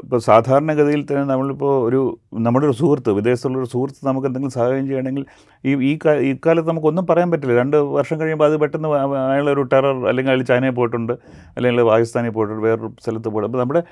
ഇപ്പോൾ 0.04 0.20
സാധാരണഗതിയിൽ 0.28 1.02
തന്നെ 1.08 1.24
നമ്മളിപ്പോൾ 1.34 1.72
ഒരു 1.88 2.02
നമ്മുടെ 2.46 2.66
ഒരു 2.70 2.76
സുഹൃത്ത് 2.82 3.12
വിദേശത്തുള്ളൊരു 3.20 3.70
സുഹൃത്ത് 3.74 4.02
നമുക്ക് 4.10 4.28
എന്തെങ്കിലും 4.30 4.54
സഹായം 4.58 4.86
ചെയ്യണമെങ്കിൽ 4.90 5.24
ഈ 5.64 5.74
ഈ 5.90 5.94
ഇക്കാലത്ത് 6.32 6.70
നമുക്കൊന്നും 6.72 7.06
പറയാൻ 7.12 7.30
പറ്റില്ല. 7.32 7.56
രണ്ട് 7.62 7.78
വർഷം 7.98 8.20
കഴിയുമ്പോൾ 8.22 8.48
അത് 8.50 8.58
പെട്ടെന്ന് 8.64 8.90
അയാളൊരു 9.34 9.64
ടെറർ 9.74 9.98
അല്ലെങ്കിൽ 10.12 10.34
അയാൾ 10.34 10.44
ചൈനയിൽ 10.52 10.76
പോയിട്ടുണ്ട് 10.82 11.14
അല്ലെങ്കിൽ 11.58 11.84
പാകിസ്ഥാനിൽ 11.94 12.36
പോയിട്ടുണ്ട് 12.38 12.64
വേറൊരു 12.68 12.92
സ്ഥലത്ത് 13.04 13.30
പോയിട്ടുണ്ട്. 13.34 13.52
അപ്പോൾ 13.52 13.64
നമ്മുടെ 13.64 13.84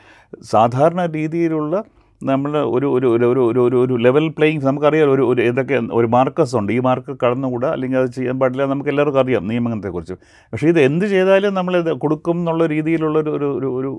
സാധാരണ 0.54 1.02
രീതിയിലുള്ള 1.18 1.84
നമ്മൾ 2.30 2.52
ഒരു 2.76 2.88
ഒരു 2.96 3.08
ഒരു 3.16 3.26
ഒരു 3.30 3.42
ഒരു 3.68 3.78
ഒരു 3.84 3.96
ലെവൽ 4.06 4.26
പ്ലേയിങ് 4.38 4.62
നമുക്കറിയാം 4.68 5.12
ഒരു 5.14 5.24
ഒരു 5.32 5.42
ഇതൊക്കെ 5.50 5.78
ഒരു 6.00 6.08
മാർക്കസ് 6.16 6.54
ഉണ്ട്. 6.60 6.72
ഈ 6.76 6.80
മാർക്ക് 6.88 7.12
കടന്നുകൂടാ 7.24 7.70
അല്ലെങ്കിൽ 7.76 8.00
അത് 8.02 8.10
ചെയ്യാൻ 8.18 8.36
പാടില്ല 8.42 8.66
നമുക്ക് 8.72 8.90
എല്ലാവർക്കും 8.94 9.22
അറിയാം 9.22 9.48
നിയമങ്ങളെക്കുറിച്ച്. 9.52 10.16
പക്ഷേ 10.54 10.68
ഇത് 10.74 10.80
എന്ത് 10.88 11.06
ചെയ്താലും 11.14 11.54
നമ്മൾ 11.60 11.74
ഇത് 11.82 11.92
കൊടുക്കും 12.04 12.38
എന്നുള്ള 12.42 12.66
രീതിയിലുള്ള 12.74 13.18
ഒരു 13.24 13.32
ഒരു 13.58 13.70
ഒരു 13.80 13.92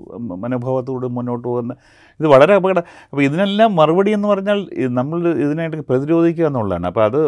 മനോഭാവത്തോട് 0.44 1.06
മുന്നോട്ട് 1.18 1.46
പോകുന്ന 1.48 1.74
ഇത് 2.20 2.26
വളരെ 2.34 2.54
അപകടം. 2.60 2.84
അപ്പോൾ 3.10 3.22
ഇതിനെല്ലാം 3.28 3.70
മറുപടി 3.80 4.10
എന്ന് 4.18 4.28
പറഞ്ഞാൽ 4.32 4.58
നമ്മൾ 5.00 5.20
ഇതിനായിട്ട് 5.44 5.84
പ്രതിരോധിക്കുക 5.92 6.46
എന്നുള്ളതാണ്. 6.50 6.86
അപ്പോൾ 6.92 7.04
അത് 7.08 7.20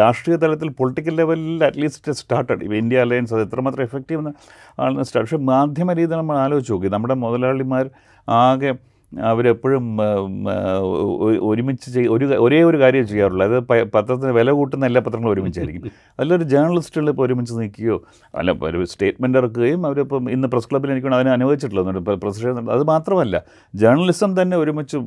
രാഷ്ട്രീയ 0.00 0.36
തലത്തിൽ 0.46 0.68
പൊളിറ്റിക്കൽ 0.80 1.16
ലെവലിൽ 1.20 1.64
അറ്റ്ലീസ്റ്റ് 1.68 2.18
സ്റ്റാർട്ടഡ് 2.22 2.62
ഇപ്പോൾ 2.66 2.78
ഇന്ത്യ 2.82 3.04
അലയൻസ് 3.06 3.34
അത് 3.36 3.42
എത്രമാത്രം 3.46 3.84
എഫക്റ്റീവ് 3.88 4.20
ആണെന്ന് 4.80 5.06
സ്റ്റാർട്ട് 5.08 5.30
പക്ഷേ 5.30 5.42
മാധ്യമ 5.52 5.92
രീതി 6.00 6.12
നമ്മൾ 6.20 6.36
ആലോചിച്ച് 6.44 6.72
നോക്കി. 6.74 6.90
നമ്മുടെ 6.96 7.16
മുതലാളിമാർ 7.24 7.86
ആകെ 8.28 8.72
അവരെപ്പോഴും 9.30 9.84
ഒരുമിച്ച് 11.50 11.88
ചെയ് 11.94 12.08
ഒരു 12.14 12.26
ഒരേ 12.44 12.60
ഒരു 12.70 12.78
കാര്യം 12.82 13.06
ചെയ്യാറുള്ളൂ. 13.10 13.44
അത് 13.48 13.56
പത്രത്തിന് 13.94 14.32
വില 14.38 14.50
കൂട്ടുന്ന 14.58 14.90
എല്ലാ 14.90 15.00
പത്രങ്ങളും 15.06 15.32
ഒരുമിച്ചായിരിക്കും. 15.34 15.92
അതിലൊരു 16.18 16.46
ജേർണലിസ്റ്റുകൾ 16.52 17.08
ഇപ്പോൾ 17.12 17.26
ഒരുമിച്ച് 17.26 17.54
നിൽക്കുകയോ 17.60 17.96
അല്ല 18.40 18.56
ഒരു 18.70 18.80
സ്റ്റേറ്റ്മെന്റ് 18.92 19.38
ഇറക്കുകയും 19.42 19.86
അവരിപ്പം 19.86 20.30
ഇന്ന് 20.36 20.48
പ്രസ് 20.54 20.70
ക്ലബ്ബിൽ 20.72 20.92
എനിക്ക് 20.96 21.14
അതിനെ 21.20 21.32
അനുവദിച്ചിട്ടുള്ളത് 21.38 22.18
പ്രസിഡന്റ് 22.24 22.72
അത് 22.76 22.84
മാത്രമല്ല 22.94 23.36
ജേർണലിസം 23.74 24.32
തന്നെ 24.40 24.58
ഒരുമിച്ച് 24.64 24.98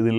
ഇതിൽ 0.00 0.18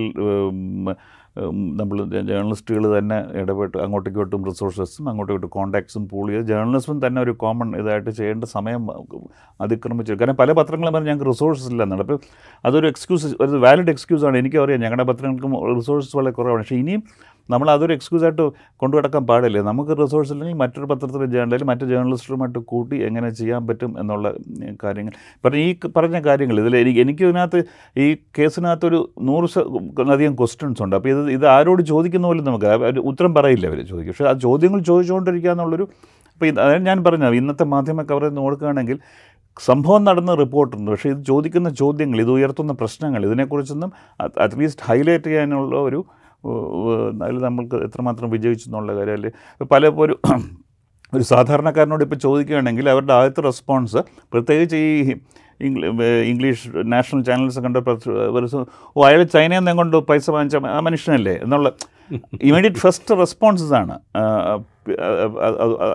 നമ്മൾ 1.80 1.96
ജേർണലിസ്റ്റുകൾ 2.28 2.84
തന്നെ 2.98 3.18
ഇടപെട്ട് 3.40 3.76
അങ്ങോട്ടും 3.84 4.10
ഇങ്ങോട്ടും 4.10 4.44
റിസോഴ്സസും 4.50 5.08
അങ്ങോട്ടും 5.10 5.32
ഇങ്ങോട്ടും 5.32 5.52
കോൺടാക്ട്സും 5.56 6.04
പൂൾ 6.12 6.24
ചെയ്ത് 6.30 6.44
ജേർണലിസം 6.46 7.06
തന്നെ 7.06 7.18
ഒരു 7.22 7.32
കോമൺ 7.42 7.68
ഇതായിട്ട് 7.80 8.10
ചെയ്യേണ്ട 8.10 8.44
സമയം 8.56 8.82
അതിക്രമിച്ചു. 9.60 10.12
കാരണം 10.12 10.38
പല 10.42 10.52
പത്രങ്ങളും 10.52 10.92
പറഞ്ഞാൽ 10.94 11.12
ഞങ്ങൾക്ക് 11.12 11.30
റിസോഴ്സസ് 11.32 11.70
ഇല്ല 11.72 11.82
എന്നുള്ളത് 11.82 12.06
അപ്പോൾ 12.06 12.20
അതൊരു 12.64 12.86
എക്സ്ക്യൂസ് 12.86 13.34
ഒരു 13.40 13.60
വാലിഡ് 13.66 13.90
എക്സ്ക്യൂസാണ് 13.90 14.36
എനിക്കറിയാം 14.42 14.80
ഞങ്ങളുടെ 14.80 15.06
പത്രങ്ങൾക്കും 15.12 15.54
റിസോഴ്സസ് 15.78 16.16
വളരെ 16.16 16.34
കുറവാണ്. 16.38 16.62
പക്ഷേ 16.62 16.76
ഇനിയും 16.76 17.02
നമ്മൾ 17.52 17.70
അതൊരു 17.74 17.92
എക്സ്ക്യൂസ് 17.96 18.24
ആയിട്ട് 18.28 18.44
കൊണ്ടുനടക്കാൻ 18.80 19.22
പാടില്ല? 19.30 19.62
നമുക്ക് 19.70 19.92
റിസോഴ്സ് 20.02 20.32
ഇല്ലെങ്കിൽ 20.34 20.58
മറ്റൊരു 20.62 20.86
പത്രത്തിലെ 20.90 21.26
ജേർണലിൽ 21.34 21.64
മറ്റ് 21.70 21.84
ജേർണലിസ്റ്റുമായിട്ട് 21.92 22.60
കൂട്ടി 22.72 22.96
എങ്ങനെ 23.08 23.30
ചെയ്യാൻ 23.40 23.62
പറ്റും 23.68 23.92
എന്നുള്ള 24.02 24.32
കാര്യങ്ങൾ. 24.84 25.14
പറഞ്ഞ 25.44 25.62
ഈ 25.68 25.70
പറഞ്ഞ 25.96 26.20
കാര്യങ്ങൾ 26.28 26.58
ഇതിൽ 26.64 26.76
എനിക്ക് 26.82 27.00
എനിക്ക് 27.06 27.24
ഇതിനകത്ത് 27.28 27.62
ഈ 28.04 28.06
കേസിനകത്തൊരു 28.38 29.00
നൂറ് 29.30 29.48
അധികം 30.16 30.36
ക്വസ്റ്റ്യൻസ് 30.42 30.82
ഉണ്ട്. 30.86 30.96
അപ്പോൾ 30.96 31.12
ഇത് 31.14 31.22
ഇത് 31.36 31.46
ആരോട് 31.56 31.82
ചോദിക്കുന്ന 31.92 32.26
പോലും 32.26 32.44
നമുക്ക് 32.50 33.00
ഉത്തരം 33.12 33.34
പറയില്ല 33.40 33.66
അവർ 33.72 33.80
ചോദിക്കും. 33.92 34.12
പക്ഷേ 34.12 34.28
ആ 34.32 34.34
ചോദ്യങ്ങൾ 34.46 34.80
ചോദിച്ചുകൊണ്ടിരിക്കുക 34.90 35.50
എന്നുള്ളൊരു 35.50 35.86
അപ്പോൾ 36.34 36.48
അതാണ് 36.62 36.82
ഞാൻ 36.86 36.98
പറഞ്ഞത് 37.04 37.34
ഇന്നത്തെ 37.34 37.64
മാധ്യമ 37.74 38.02
കവറേജ് 38.02 38.36
നോക്കുകയാണെങ്കിൽ 38.36 38.98
സംഭവം 39.56 40.02
നടന്ന 40.08 40.32
റിപ്പോർട്ടുണ്ട്. 40.40 40.88
പക്ഷേ 40.90 41.08
ഇത് 41.14 41.22
ചോദിക്കുന്ന 41.24 41.68
ചോദ്യങ്ങൾ 41.80 42.18
ഇത് 42.24 42.30
ഉയർത്തുന്ന 42.30 42.72
പ്രശ്നങ്ങൾ 42.72 43.20
ഇതിനെക്കുറിച്ചൊന്നും 43.28 43.92
അറ്റ്ലീസ്റ്റ് 44.44 44.84
ഹൈലൈറ്റ് 44.88 45.24
ചെയ്യാനുള്ള 45.24 45.76
ഒരു 45.88 46.00
അതിൽ 47.24 47.38
നമ്മൾക്ക് 47.38 47.76
എത്രമാത്രം 47.76 48.30
വിജയിച്ചു 48.30 48.68
എന്നുള്ള 48.68 48.94
കാര്യം. 48.96 49.14
അല്ലെങ്കിൽ 49.14 49.64
പലപ്പോഴും 49.64 50.04
ഒരു 50.06 50.18
ഒരു 51.14 51.22
സാധാരണക്കാരനോട് 51.22 52.04
ഇപ്പോൾ 52.04 52.16
ചോദിക്കുകയാണെങ്കിൽ 52.16 52.90
അവരുടെ 52.90 53.12
ആദ്യത്തെ 53.12 53.40
റെസ്പോൺസ് 53.40 53.96
പ്രത്യേകിച്ച് 54.32 54.76
ഈ 54.76 55.14
ഇംഗ്ലീ- 55.60 56.02
ഇംഗ്ലീഷ് 56.32 56.68
നാഷണൽ 56.92 57.22
ചാനൽസ് 57.22 57.60
കണ്ട 57.60 57.76
ഓ 58.96 59.04
അയാൾ 59.06 59.22
ചൈനയിൽ 59.22 59.58
നിന്ന് 59.58 59.72
കൊണ്ട് 59.72 59.96
പൈസ 59.96 60.30
വാങ്ങിച്ച 60.30 60.56
ആ 60.56 60.80
മനുഷ്യനല്ലേ 60.80 61.34
എന്നുള്ള 61.42 61.72
ഇമീഡിയറ്റ് 62.42 62.76
ഫസ്റ്റ് 62.76 63.18
റെസ്പോൺസസ് 63.18 63.72
ആണ്. 63.72 63.94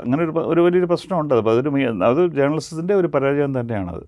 അങ്ങനെ 0.04 0.24
ഒരു 0.24 0.32
ഒരു 0.52 0.62
വലിയൊരു 0.62 0.86
പ്രശ്നമുണ്ട്. 0.86 1.34
അപ്പോൾ 1.34 1.52
അതൊരു 1.52 1.70
അത് 2.06 2.32
ജേർണലിസത്തിന്റെ 2.36 2.96
ഒരു 2.96 3.08
പരാജയം 3.08 3.60
തന്നെയാണത്. 3.60 4.04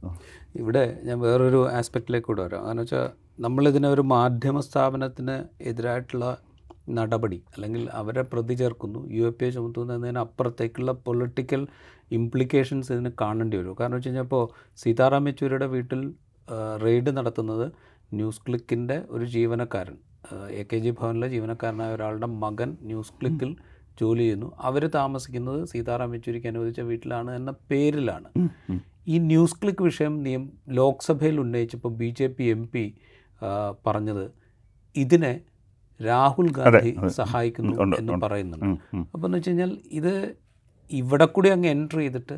ഇവിടെ 0.55 0.83
ഞാൻ 1.03 1.19
വേറൊരു 1.19 1.61
ആസ്പെക്റ്റിലേക്ക് 1.71 2.27
കൂടെ 2.27 2.43
വരാം. 2.43 2.65
കാരണം 2.65 2.79
വെച്ചാൽ 2.79 3.07
നമ്മളിതിനെ 3.43 3.87
ഒരു 3.87 4.03
മാധ്യമ 4.15 4.57
സ്ഥാപനത്തിന് 4.59 5.35
എതിരായിട്ടുള്ള 5.69 6.25
നടപടി 6.97 7.39
അല്ലെങ്കിൽ 7.53 7.83
അവരെ 7.99 8.23
പ്രതി 8.31 8.55
ചേർക്കുന്നു 8.61 8.99
യു 9.15 9.23
എ 9.29 9.31
പി 9.37 9.45
എ 9.45 9.49
ചുമത്തുന്നതിന് 9.55 10.19
അപ്പുറത്തേക്കുള്ള 10.23 10.91
പൊളിറ്റിക്കൽ 11.05 11.61
ഇംപ്ലിക്കേഷൻസ് 12.17 12.89
ഇതിന് 12.95 13.11
കാണേണ്ടി 13.21 13.55
വരും. 13.57 13.75
കാരണം 13.79 13.95
വെച്ച് 13.97 14.09
കഴിഞ്ഞാൽ 14.09 14.25
ഇപ്പോൾ 14.27 14.43
സീതാറാം 14.81 15.27
യെച്ചൂരിയുടെ 15.29 15.67
വീട്ടിൽ 15.75 16.01
റെയ്ഡ് 16.85 17.11
നടത്തുന്നത് 17.17 17.65
ന്യൂസ് 18.17 18.41
ക്ലിക്കിന്റെ 18.47 18.97
ഒരു 19.09 19.25
ജീവനക്കാരൻ 19.35 19.97
എ 20.59 20.63
കെ 20.71 20.77
ജി 20.83 20.91
ഭവനിലെ 20.99 21.27
ജീവനക്കാരനായ 21.35 21.95
ഒരാളുടെ 21.95 22.29
മകൻ 22.43 22.69
ന്യൂസ് 22.89 23.13
ക്ലിക്കിൽ 23.19 23.51
ജോലി 24.01 24.23
ചെയ്യുന്നു. 24.25 24.47
അവർ 24.67 24.83
താമസിക്കുന്നത് 24.99 25.59
സീതാറാം 25.71 26.13
യെച്ചൂരിക്ക് 26.15 26.47
അനുവദിച്ച 26.51 26.81
വീട്ടിലാണ് 26.91 27.31
എന്ന 27.39 27.51
പേരിലാണ്. 27.71 28.29
ഈ 29.13 29.17
ന്യൂസ് 29.31 29.57
ക്ലിക്ക് 29.61 29.83
വിഷയം 29.83 30.13
നിയം 30.27 30.45
ലോക്സഭയിൽ 30.79 31.35
ഉന്നയിച്ചപ്പോൾ 31.43 31.91
B 32.01 32.09
J 32.19 32.27
P 32.37 32.45
M 32.55 32.63
P 32.73 32.85
പറഞ്ഞത്. 33.87 34.25
ഇതിനെ 34.95 35.33
രാഹുൽ 35.99 36.47
ഗാന്ധി 36.57 36.91
സഹായിക്കുന്നു 37.19 37.75
എന്ന് 37.99 38.17
പറയുന്നുണ്ട്. 38.23 38.81
അപ്പോൾ 39.13 39.27
എന്ന് 39.27 39.37
വെച്ച് 39.37 39.49
കഴിഞ്ഞാൽ 39.49 39.71
ഇത് 39.99 40.13
ഇവിടെ 40.91 41.25
കൂടി 41.25 41.49
അങ്ങ് 41.49 41.67
എൻട്രി 41.67 42.01
ചെയ്തിട്ട് 42.01 42.35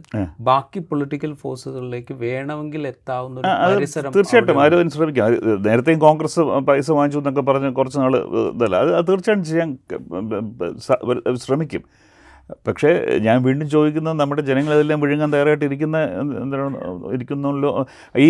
ബാക്കി 0.49 0.79
പൊളിറ്റിക്കൽ 0.89 1.31
ഫോഴ്സുകളിലേക്ക് 1.41 2.13
വേണമെങ്കിൽ 2.13 2.87
എത്താവുന്ന 2.87 3.39
ഒരു 3.39 3.75
പരിസരം 3.77 4.13
തീർച്ചയായിട്ടും. 4.17 4.61
ആരും 4.63 4.89
ശ്രമിക്കും. 4.89 5.23
നേരത്തെയും 5.67 5.99
കോൺഗ്രസ് 6.05 6.39
പൈസ 6.69 6.91
വാങ്ങിച്ചു 6.97 7.19
എന്നൊക്കെ 7.19 7.43
പറഞ്ഞ് 7.49 7.71
കുറച്ച് 7.79 7.99
നാൾ 7.99 8.15
ഇതല്ല. 8.53 8.75
അത് 8.99 9.05
തീർച്ചയായിട്ടും 9.09 9.45
ചെയ്യാൻ 9.49 9.77
ശ്രമിക്കും. 11.45 11.83
പക്ഷേ 12.67 12.89
ഞാൻ 13.27 13.37
വീണ്ടും 13.45 13.67
ചോദിക്കുന്നത് 13.75 14.15
നമ്മുടെ 14.19 14.41
ജനങ്ങൾ 14.49 14.67
ജനങ്ങളെല്ലാം 14.67 14.99
വിഴുങ്ങാൻ 15.03 15.29
തയ്യാറായിട്ട് 15.33 15.65
ഇരിക്കുന്ന 15.67 15.97
എന്താണ് 16.43 16.77
ഇരിക്കുന്നല്ലോ? 17.15 17.71
ഈ 18.25 18.27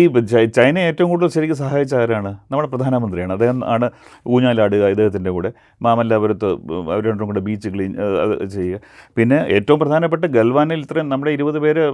ചൈന 0.56 0.76
ഏറ്റവും 0.88 1.08
കൂടുതൽ 1.12 1.30
ശരിക്കും 1.36 1.58
സഹായിച്ച 1.62 1.94
ആരാണ്? 2.02 2.30
നമ്മുടെ 2.50 2.68
പ്രധാനമന്ത്രിയാണ്. 2.72 3.32
അദ്ദേഹം 3.36 3.58
ആണ് 3.74 3.86
ഊഞ്ഞാലാടുക 4.34 4.88
ഇദ്ദേഹത്തിന്റെ 4.94 5.30
കൂടെ. 5.36 5.50
മാമല്ലാപുരത്ത് 5.86 6.48
അവർ 6.92 7.02
രണ്ടും 7.08 7.26
കൂടെ 7.30 7.42
ബീച്ച് 7.48 7.68
ക്ലീൻ 7.74 7.92
ചെയ്യുക. 8.56 8.80
പിന്നെ 9.18 9.38
ഏറ്റവും 9.56 9.78
പ്രധാനപ്പെട്ട 9.82 10.24
ഗൽവാനിൽ 10.36 10.82
ഇത്രയും 10.86 11.08
നമ്മുടെ 11.12 11.32
ഇരുപത് 11.38 11.58
പേര് 11.64 11.84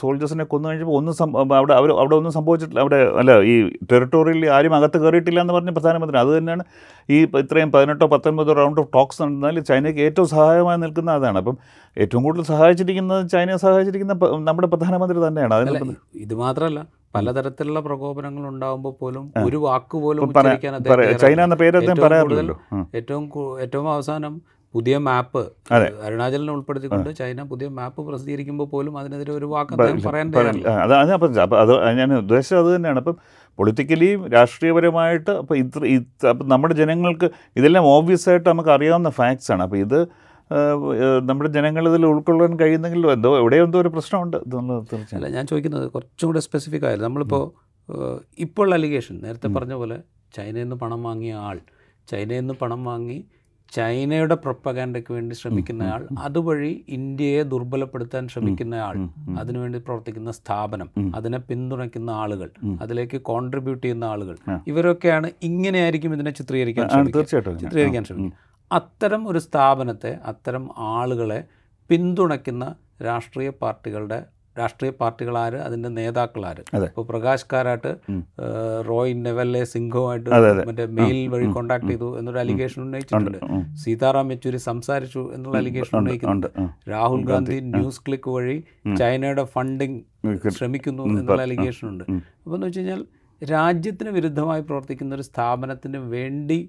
സോൾജേഴ്സിനെ 0.00 0.46
കൊന്നു 0.52 0.66
കഴിഞ്ഞപ്പോൾ 0.68 0.96
ഒന്നും 1.00 1.14
അവിടെ 1.58 1.74
അവർ 1.80 1.90
അവിടെ 2.02 2.16
ഒന്നും 2.20 2.34
സംഭവിച്ചിട്ടില്ല. 2.38 2.80
അവിടെ 2.84 3.00
അല്ല 3.22 3.38
ഈ 3.52 3.54
ടെറിട്ടോറിയൽ 3.92 4.42
ആരും 4.58 4.74
അകത്ത് 4.78 5.00
കയറിയിട്ടില്ല 5.04 5.40
എന്ന് 5.44 5.54
പറഞ്ഞ 5.58 5.74
പ്രധാനമന്ത്രി. 5.78 6.18
അത് 6.24 6.32
തന്നെയാണ് 6.38 6.64
ഈ 7.16 7.18
ഇത്രയും 7.42 7.70
പതിനെട്ടോ 7.76 8.06
പത്തൊൻപതോ 8.14 8.52
റൗണ്ട് 8.60 8.80
ഓഫ് 8.82 8.90
ടോക്സ് 8.94 9.20
നടന്നാൽ 9.22 9.60
ചൈനയ്ക്ക് 9.70 10.00
ഏറ്റവും 10.08 10.28
സഹായമായി 10.36 10.78
നിൽക്കുന്ന 10.84 11.10
അതാണ് 11.20 11.38
അപ്പം 11.42 11.55
ഏറ്റവും 11.98 12.22
കൂടുതൽ 12.22 12.42
സഹായിച്ചിരിക്കുന്നത് 12.42 13.28
ചൈനയെ 13.28 13.56
സഹായിച്ചിരിക്കുന്ന 13.56 14.12
നമ്മുടെ 14.38 14.68
പ്രധാനമന്ത്രി 14.68 15.28
തന്നെയാണ്. 15.28 15.54
അതിന് 15.54 15.94
ഇത് 16.14 16.34
മാത്രമല്ല 16.34 16.86
പലതരത്തിലുള്ള 17.14 17.80
പ്രകോപനങ്ങൾ 17.80 18.48
ഉണ്ടാകുമ്പോൾ 18.48 18.94
പോലും 19.00 19.32
ഒരു 19.44 19.56
വാക്ക് 19.56 19.98
പോലും 19.98 20.34
ചൈന 21.18 21.40
എന്ന 21.40 21.54
പേര് 21.54 21.76
ഏറ്റവും 22.92 23.30
ഏറ്റവും 23.60 23.92
അവസാനം 23.92 24.42
പുതിയ 24.74 24.98
മാപ്പ്. 24.98 25.52
അരുണാചലിനെ 26.04 26.52
ഉൾപ്പെടുത്തിക്കൊണ്ട് 26.52 27.16
ചൈന 27.16 27.42
പുതിയ 27.42 27.68
മാപ്പ് 27.68 28.06
പ്രസിദ്ധീകരിക്കുമ്പോൾ 28.06 28.64
പോലും 28.64 28.98
അതിനെതിരെ 28.98 29.32
ഒരു 29.32 29.46
വാക്ക് 29.46 29.72
അദ്ദേഹം 29.72 30.10
പറയാൻ 30.10 30.32
പറ- 30.32 30.38
തയ്യാറില്ല. 30.38 30.68
ആ, 30.68 30.82
അത് 30.82 30.94
അത് 30.94 31.12
അപ്പം 31.12 31.42
അപ്പം 31.42 31.60
അത് 31.60 31.98
ഞാൻ 31.98 32.14
ഉദ്ദേശിച്ചത് 32.14 32.68
അത് 32.68 32.76
തന്നെയാണ്. 32.76 32.98
അപ്പം 32.98 33.16
പൊളിറ്റിക്കലി 33.56 34.28
രാഷ്ട്രീയപരമായിട്ട് 34.28 35.30
അപ്പോൾ 35.30 35.58
ഇത്ര 35.58 35.84
ഇത് 35.84 36.26
അപ്പം 36.26 36.48
നമ്മുടെ 36.48 36.74
ജനങ്ങൾക്ക് 36.74 37.30
ഇതെല്ലാം 37.56 37.84
ഓബ്വിയസ് 37.84 38.28
ആയിട്ട് 38.28 38.48
നമുക്ക് 38.48 38.70
അറിയാവുന്ന 38.70 39.10
ഫാക്ട്സ് 39.10 39.52
ആണ്. 39.52 39.62
അപ്പോൾ 39.62 39.76
ഇത് 39.76 40.08
നമ്മുടെ 41.22 41.50
ജനങ്ങൾ 41.50 41.88
ഇതിൽ 41.88 42.06
ഉൾക്കൊള്ളാൻ 42.06 42.58
കഴിയുന്നെങ്കിലും 42.60 43.12
എന്തോ 43.12 43.38
എവിടെയോ 43.38 43.64
എന്തോ 43.64 43.78
ഒരു 43.80 43.88
പ്രശ്നമുണ്ട് 43.88 44.36
അല്ല 45.14 45.28
ഞാൻ 45.28 45.46
ചോദിക്കുന്നത് 45.46 45.90
കുറച്ചും 45.90 46.26
കൂടെ 46.26 46.40
സ്പെസിഫിക് 46.40 46.84
ആയാലും 46.84 47.04
നമ്മളിപ്പോൾ 47.04 47.44
ഇപ്പോൾ 48.38 48.74
അലിഗേഷൻ 48.74 49.16
നേരത്തെ 49.22 49.48
പറഞ്ഞ 49.48 49.72
പോലെ 49.72 49.98
ചൈനയിൽ 50.34 50.62
നിന്ന് 50.62 50.76
പണം 50.76 51.02
വാങ്ങിയ 51.02 51.32
ആൾ 51.32 51.58
ചൈനയിൽ 52.08 52.40
നിന്ന് 52.40 52.54
പണം 52.54 52.84
വാങ്ങി 52.84 53.24
ചൈനയുടെ 53.72 54.34
പ്രൊപ്പഗാൻഡയ്ക്ക് 54.34 55.12
വേണ്ടി 55.12 55.34
ശ്രമിക്കുന്ന 55.34 55.82
ആൾ 55.82 56.06
അതുവഴി 56.18 56.84
ഇന്ത്യയെ 56.88 57.42
ദുർബലപ്പെടുത്താൻ 57.42 58.28
ശ്രമിക്കുന്ന 58.28 58.74
ആൾ 58.74 58.96
അതിനുവേണ്ടി 59.38 59.78
പ്രവർത്തിക്കുന്ന 59.78 60.30
സ്ഥാപനം 60.30 60.90
അതിനെ 61.14 61.38
പിന്തുണയ്ക്കുന്ന 61.38 62.10
ആളുകൾ 62.10 62.50
അതിലേക്ക് 62.82 63.20
കോൺട്രിബ്യൂട്ട് 63.22 63.82
ചെയ്യുന്ന 63.82 64.04
ആളുകൾ 64.04 64.36
ഇവരൊക്കെയാണ് 64.66 65.30
ഇങ്ങനെയായിരിക്കും 65.42 66.14
ഇതിനെ 66.14 66.30
ചിത്രീകരിക്കാൻ 66.30 66.86
ചിത്രീകരിക്കാൻ 67.64 68.04
ശ്രമിക്കുക. 68.04 68.45
അത്തരം 68.70 69.28
ഒരു 69.28 69.38
സ്ഥാപനത്തെ 69.38 70.12
അത്തരം 70.30 70.64
ആളുകളെ 70.94 71.40
പിന്തുണയ്ക്കുന്ന 71.90 72.64
രാഷ്ട്രീയ 73.08 73.48
പാർട്ടികളുടെ 73.62 74.18
രാഷ്ട്രീയ 74.58 74.92
പാർട്ടികളാര് 75.00 75.58
അതിന്റെ 75.64 75.88
നേതാക്കളാര്. 75.96 76.62
ഇപ്പോൾ 76.84 77.04
പ്രകാശ് 77.08 77.46
കാരാട്ട് 77.52 77.90
റോയ് 78.88 79.14
നെവല്ലെ 79.24 79.62
സിംഗുമായിട്ട്. 79.72 80.30
മറ്റേ 80.68 80.86
മെയിൽ 80.98 81.18
വഴി 81.32 81.46
കോണ്ടാക്ട് 81.56 81.88
ചെയ്തു 81.90 82.08
എന്നൊരു 82.18 82.38
അലിഗേഷൻ 82.42 82.80
ഉന്നയിച്ചിട്ടുണ്ട്. 82.84 83.38
സീതാറാം 83.82 84.30
യെച്ചൂരി 84.32 84.60
സംസാരിച്ചു 84.68 85.22
എന്നുള്ള 85.34 85.58
അലിഗേഷൻ 85.62 85.98
ഉന്നയിക്കുന്നുണ്ട് 85.98 86.48
രാഹുൽ 86.92 87.22
ഗാന്ധി 87.30 87.58
ന്യൂസ് 87.74 88.02
ക്ലിക്ക് 88.06 88.32
വഴി 88.36 88.56
ചൈനയുടെ 89.02 89.44
ഫണ്ടിങ് 89.56 90.00
ശ്രമിക്കുന്നു 90.58 91.04
എന്നുള്ള 91.18 91.42
അലിഗേഷൻ 91.48 91.86
ഉണ്ട്. 91.92 92.04
അപ്പോൾ 92.42 92.56
എന്ന് 92.58 92.66
വെച്ച് 92.66 92.80
കഴിഞ്ഞാൽ 92.80 93.02
രാജ്യത്തിന് 93.42 94.10
വിരുദ്ധമായി 94.18 94.62
പ്രവർത്തിക്കുന്ന 94.70 95.14
ഒരു 95.14 95.26
സ്ഥാപനത്തിന് 95.30 95.98
വേണ്ടി 96.16 96.60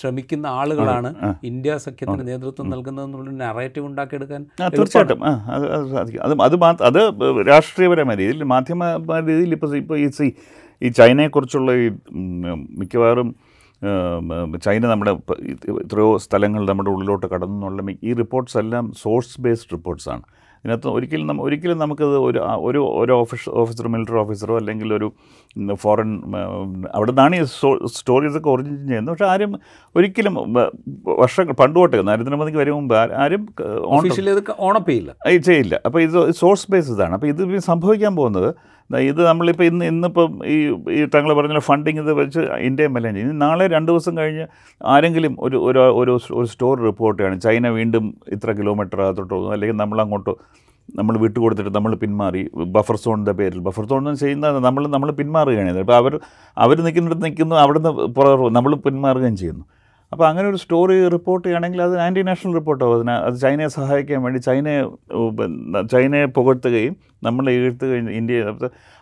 ശ്രമിക്കുന്ന 0.00 0.46
ആളുകളാണ് 0.60 1.10
ഇന്ത്യ 1.44 1.76
സഖ്യത്തിന് 1.76 2.24
നേതൃത്വം 2.28 2.66
നൽകുന്നതെന്നുള്ള 2.70 3.30
നറേറ്റീവ് 3.42 3.86
ഉണ്ടാക്കിയെടുക്കാൻ 3.86 4.42
തീർച്ചയായിട്ടും. 4.76 5.22
അത് 6.26 6.34
അത് 6.46 6.56
അത് 6.88 7.00
രാഷ്ട്രീയപരമായ 7.48 8.16
രീതിയിൽ 8.16 8.44
മാധ്യമ 8.54 8.90
രീതിയിൽ 9.30 9.52
ഇപ്പോൾ 9.52 9.76
ഇപ്പോൾ 9.76 9.98
ഈ 9.98 10.08
ഈ 10.82 10.90
ചൈനയെക്കുറിച്ചുള്ള 11.00 11.72
ഈ 11.82 11.88
മിക്കവാറും 12.78 13.28
ചൈന 14.64 14.82
നമ്മുടെ 14.86 15.12
എത്രയോ 15.84 16.08
സ്ഥലങ്ങൾ 16.18 16.62
നമ്മുടെ 16.66 16.90
ഉള്ളിലോട്ട് 16.90 17.26
കടന്നു 17.26 17.56
എന്നുള്ള 17.58 17.92
ഈ 18.02 18.12
റിപ്പോർട്ട്സ് 18.12 18.58
എല്ലാം 18.58 18.84
സോഴ്സ് 19.02 19.40
ബേസ്ഡ് 19.40 19.72
റിപ്പോർട്ട്സാണ് 19.72 20.24
ഇതിനകത്ത് 20.64 20.88
ഒരിക്കലും 20.96 21.26
നമ്മ 21.30 21.42
ഒരിക്കലും 21.46 21.78
നമുക്കത് 21.82 22.16
ഒരു 22.28 22.40
ഒരു 22.68 22.80
ഒരു 23.02 23.12
ഓഫീസ് 23.12 23.50
ഓഫീസറോ 23.62 23.90
മിലിറ്ററി 23.94 24.18
ഓഫീസറോ 24.24 24.56
അല്ലെങ്കിൽ 24.60 24.88
ഒരു 24.98 25.08
ഫോറിൻ 25.82 26.10
അവിടെ 26.96 27.10
നിന്നാണ് 27.12 27.36
ഈ 27.40 27.46
സ്റ്റോറീസൊക്കെ 27.96 28.50
ഒറിജിൻ 28.54 28.76
ചെയ്യുന്നത്. 28.90 29.12
പക്ഷേ 29.14 29.26
ആരും 29.32 29.52
ഒരിക്കലും 29.96 30.34
വർഷങ്ങൾ 31.22 31.54
പണ്ട് 31.62 31.76
തൊട്ട് 31.80 31.96
നരേന്ദ്രമോദിക്ക് 32.10 32.60
വരും 32.62 32.76
മുമ്പ് 32.80 32.94
ആരും 33.24 33.42
ഓണപ്പ് 34.68 34.90
ചെയ്യില്ല 34.90 35.14
ചെയ്യില്ല. 35.48 35.74
അപ്പോൾ 35.88 36.02
ഇത് 36.08 36.18
സോഴ്സ് 36.42 36.68
ബേസ് 36.74 36.92
ഇതാണ്. 36.96 37.14
അപ്പോൾ 37.18 37.30
ഇത് 37.32 37.42
സംഭവിക്കാൻ 37.70 38.14
പോകുന്നത് 38.20 38.50
ഇത് 38.90 39.26
നമ്മളിപ്പോൾ 39.26 39.64
ഇന്ന് 39.64 39.84
ഇന്നിപ്പം 39.84 40.32
ഈ 40.54 40.56
ഈ 40.90 41.04
താങ്കൾ 41.14 41.34
പറഞ്ഞ 41.34 41.58
ഫണ്ടിങ് 41.58 42.00
ഇത് 42.00 42.12
വെച്ച് 42.12 42.40
ഇന്ത്യയും 42.40 42.96
എല്ലാം 42.98 43.14
ചെയ്യും. 43.14 43.38
നാളെ 43.38 43.66
രണ്ട് 43.66 43.92
ദിവസം 43.92 44.18
കഴിഞ്ഞ് 44.18 44.46
ആരെങ്കിലും 44.80 45.36
ഒരു 45.40 45.56
ഒരു 45.68 45.80
ഒരു 46.00 46.18
ഒരു 46.38 46.46
സ്റ്റോർ 46.46 46.74
റിപ്പോർട്ട് 46.88 47.22
ചെയ്യണം. 47.22 47.40
ചൈന 47.40 47.68
വീണ്ടും 47.68 48.14
ഇത്ര 48.28 48.52
കിലോമീറ്റർ 48.52 49.00
അകത്തോട്ട് 49.02 49.32
പോകുന്നു. 49.34 49.52
അല്ലെങ്കിൽ 49.52 49.76
നമ്മളങ്ങോട്ട് 49.76 50.34
നമ്മൾ 50.98 51.18
വിട്ടുകൊടുത്തിട്ട് 51.18 51.70
നമ്മൾ 51.74 51.94
പിന്മാറി. 51.94 52.50
ബഫർ 52.76 52.96
സോണിന്റെ 52.96 53.32
പേരിൽ. 53.32 53.58
ബഫർ 53.58 53.84
സോൺ 53.90 54.08
എന്ന് 54.08 54.20
ചെയ്യുന്നത് 54.20 54.58
നമ്മൾ 54.64 54.88
നമ്മൾ 54.88 55.10
പിന്മാറുകയാണ് 55.10 55.78
അപ്പോൾ 55.78 55.96
അവർ 55.96 56.20
അവർ 56.56 56.82
നിൽക്കുന്നിടത്ത് 56.86 57.24
നിൽക്കുന്നു 57.24 57.54
അവിടുന്ന് 57.54 57.90
പുറകെ 58.16 58.48
നമ്മൾ 58.48 58.74
പിന്മാറുകയും 58.74 59.36
ചെയ്യുന്നു. 59.36 59.64
അപ്പോൾ 60.12 60.28
അങ്ങനെ 60.28 60.48
ഒരു 60.48 60.56
സ്റ്റോറി 60.56 61.08
റിപ്പോർട്ട് 61.08 61.44
ചെയ്യുകയാണെങ്കിൽ 61.46 61.82
അത് 61.82 61.98
ആന്റി 61.98 62.22
നാഷണൽ 62.22 62.54
റിപ്പോർട്ടാവും 62.54 62.94
അതിന് 62.96 63.10
അത് 63.10 63.40
ചൈനയെ 63.40 63.68
സഹായിക്കാൻ 63.76 64.22
വേണ്ടി 64.22 64.38
ചൈനയെ 64.38 64.80
ചൈനയെ 65.92 66.24
പുകഴ്ത്തുകയും 66.24 66.96
നമ്മളെ 67.22 67.52
എഴുത്ത് 67.52 67.84
കഴിഞ്ഞ് 67.86 68.12
ഇന്ത്യ 68.12 68.38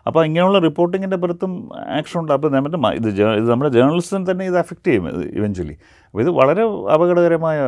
അപ്പോൾ 0.06 0.26
ഇങ്ങനെയുള്ള 0.26 0.58
റിപ്പോർട്ടിങ്ങിന്റെ 0.58 1.16
പുറത്തും 1.16 1.52
ആക്ഷൻ 1.90 2.20
ഉണ്ട്. 2.20 2.32
അപ്പോൾ 2.32 2.50
നമ്മുടെ 2.52 2.78
ഇത് 2.94 3.08
ഇത് 3.34 3.48
നമ്മുടെ 3.50 3.70
ജേർണലിസ്റ്റിനെ 3.70 4.30
തന്നെ 4.30 4.44
ഇത് 4.44 4.58
അഫക്റ്റ് 4.58 4.86
ചെയ്യും 4.86 5.06
ഇവഞ്ച്വലി 5.32 5.74
അപ്പോൾ 6.14 6.20
ഇത് 6.20 6.30
വളരെ 6.30 6.62
അപകടകരമായ 6.94 7.58